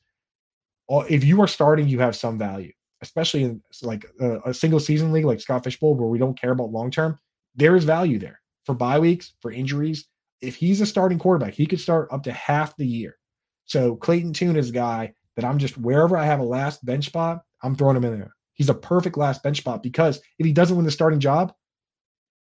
if 1.09 1.23
you 1.23 1.41
are 1.41 1.47
starting, 1.47 1.87
you 1.87 1.99
have 1.99 2.15
some 2.15 2.37
value 2.37 2.71
especially 3.03 3.43
in 3.43 3.61
like 3.83 4.05
a, 4.19 4.39
a 4.49 4.53
single 4.53 4.79
season 4.79 5.11
league 5.11 5.25
like 5.25 5.41
Scott 5.41 5.63
Fish 5.63 5.79
Bowl, 5.79 5.93
where 5.93 6.07
we 6.07 6.17
don't 6.17 6.39
care 6.39 6.51
about 6.51 6.71
long 6.71 6.89
term, 6.89 7.19
there 7.53 7.75
is 7.75 7.83
value 7.83 8.17
there 8.17 8.41
for 8.63 8.73
bye 8.73 8.97
weeks, 8.97 9.33
for 9.41 9.51
injuries. 9.51 10.07
If 10.43 10.55
he's 10.55 10.81
a 10.81 10.85
starting 10.85 11.19
quarterback, 11.19 11.53
he 11.53 11.65
could 11.65 11.79
start 11.79 12.09
up 12.11 12.23
to 12.23 12.31
half 12.31 12.75
the 12.75 12.85
year. 12.85 13.17
So 13.65 13.95
Clayton 13.95 14.33
Tune 14.33 14.57
is 14.57 14.69
a 14.69 14.73
guy 14.73 15.13
that 15.35 15.45
I'm 15.45 15.57
just 15.57 15.77
wherever 15.77 16.17
I 16.17 16.25
have 16.25 16.39
a 16.39 16.43
last 16.43 16.85
bench 16.85 17.05
spot, 17.05 17.41
I'm 17.63 17.75
throwing 17.75 17.97
him 17.97 18.03
in 18.03 18.19
there. 18.19 18.35
He's 18.53 18.69
a 18.69 18.73
perfect 18.73 19.17
last 19.17 19.41
bench 19.41 19.57
spot 19.57 19.81
because 19.81 20.17
if 20.37 20.45
he 20.45 20.53
doesn't 20.53 20.75
win 20.75 20.85
the 20.85 20.91
starting 20.91 21.19
job, 21.19 21.53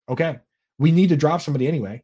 okay, 0.08 0.38
we 0.78 0.92
need 0.92 1.08
to 1.10 1.16
drop 1.16 1.42
somebody 1.42 1.68
anyway. 1.68 2.02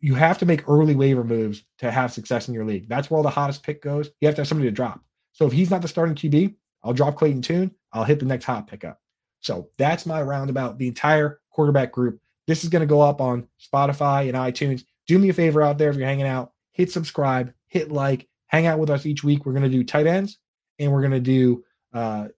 You 0.00 0.14
have 0.14 0.38
to 0.38 0.46
make 0.46 0.68
early 0.68 0.94
waiver 0.94 1.24
moves 1.24 1.64
to 1.78 1.90
have 1.90 2.12
success 2.12 2.48
in 2.48 2.54
your 2.54 2.64
league. 2.64 2.88
That's 2.88 3.08
where 3.08 3.18
all 3.18 3.22
the 3.22 3.30
hottest 3.30 3.62
pick 3.62 3.82
goes. 3.82 4.10
You 4.20 4.26
have 4.26 4.34
to 4.34 4.40
have 4.42 4.48
somebody 4.48 4.68
to 4.68 4.74
drop. 4.74 5.00
So 5.32 5.46
if 5.46 5.52
he's 5.52 5.70
not 5.70 5.80
the 5.80 5.88
starting 5.88 6.14
QB, 6.14 6.54
I'll 6.82 6.92
drop 6.92 7.16
Clayton 7.16 7.42
Tune. 7.42 7.70
I'll 7.92 8.04
hit 8.04 8.18
the 8.18 8.26
next 8.26 8.44
hot 8.44 8.66
pickup. 8.66 9.00
So 9.40 9.68
that's 9.78 10.06
my 10.06 10.22
roundabout, 10.22 10.78
the 10.78 10.88
entire 10.88 11.40
quarterback 11.50 11.92
group. 11.92 12.20
This 12.46 12.64
is 12.64 12.70
going 12.70 12.80
to 12.80 12.86
go 12.86 13.00
up 13.00 13.20
on 13.20 13.46
Spotify 13.60 14.28
and 14.28 14.36
iTunes. 14.36 14.84
Do 15.06 15.18
me 15.18 15.28
a 15.28 15.32
favor 15.32 15.62
out 15.62 15.78
there 15.78 15.90
if 15.90 15.96
you're 15.96 16.06
hanging 16.06 16.26
out, 16.26 16.52
hit 16.72 16.90
subscribe, 16.90 17.52
hit 17.68 17.90
like, 17.90 18.28
hang 18.46 18.66
out 18.66 18.78
with 18.78 18.90
us 18.90 19.06
each 19.06 19.24
week. 19.24 19.44
We're 19.44 19.52
going 19.52 19.62
to 19.64 19.68
do 19.68 19.84
tight 19.84 20.06
ends 20.06 20.38
and 20.78 20.92
we're 20.92 21.00
going 21.00 21.12
to 21.12 21.20
do 21.20 21.64
uh 21.92 22.28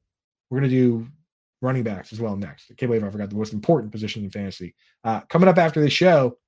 we're 0.50 0.60
going 0.60 0.70
to 0.70 0.76
do 0.76 1.06
running 1.60 1.82
backs 1.82 2.12
as 2.12 2.20
well 2.20 2.36
next. 2.36 2.70
I 2.70 2.74
can't 2.74 2.90
believe 2.90 3.04
I 3.04 3.10
forgot 3.10 3.30
the 3.30 3.36
most 3.36 3.52
important 3.52 3.92
position 3.92 4.24
in 4.24 4.30
fantasy. 4.30 4.74
Uh 5.02 5.20
coming 5.22 5.48
up 5.48 5.58
after 5.58 5.80
the 5.80 5.90
show, 5.90 6.38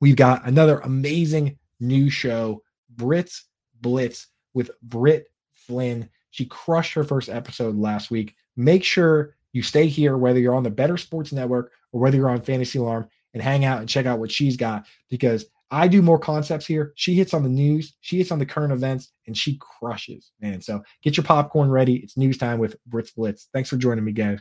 we've 0.00 0.16
got 0.16 0.46
another 0.46 0.78
amazing 0.80 1.58
new 1.80 2.10
show, 2.10 2.62
Brits 2.94 3.42
Blitz 3.80 4.28
with 4.54 4.70
Britt 4.82 5.26
Flynn. 5.52 6.08
She 6.30 6.46
crushed 6.46 6.94
her 6.94 7.04
first 7.04 7.28
episode 7.28 7.76
last 7.76 8.10
week. 8.10 8.34
Make 8.56 8.84
sure 8.84 9.36
you 9.52 9.62
stay 9.62 9.86
here, 9.86 10.16
whether 10.16 10.38
you're 10.38 10.54
on 10.54 10.62
the 10.62 10.70
Bettor 10.70 10.96
Sports 10.96 11.32
Network 11.32 11.72
or 11.92 12.00
whether 12.00 12.16
you're 12.16 12.30
on 12.30 12.40
Fantasy 12.40 12.78
Alarm, 12.78 13.08
and 13.34 13.42
hang 13.42 13.64
out 13.64 13.80
and 13.80 13.88
check 13.88 14.06
out 14.06 14.18
what 14.18 14.30
she's 14.30 14.56
got 14.56 14.84
because 15.08 15.46
I 15.70 15.88
do 15.88 16.02
more 16.02 16.18
concepts 16.18 16.66
here. 16.66 16.92
She 16.96 17.14
hits 17.14 17.32
on 17.32 17.42
the 17.42 17.48
news, 17.48 17.94
she 18.02 18.18
hits 18.18 18.30
on 18.30 18.38
the 18.38 18.44
current 18.44 18.74
events, 18.74 19.10
and 19.26 19.36
she 19.36 19.58
crushes, 19.58 20.32
man. 20.40 20.60
So 20.60 20.82
get 21.02 21.16
your 21.16 21.24
popcorn 21.24 21.70
ready. 21.70 21.96
It's 21.96 22.18
news 22.18 22.36
time 22.36 22.58
with 22.58 22.76
Brits 22.90 23.14
Blitz. 23.14 23.48
Thanks 23.54 23.70
for 23.70 23.76
joining 23.76 24.04
me, 24.04 24.12
guys. 24.12 24.40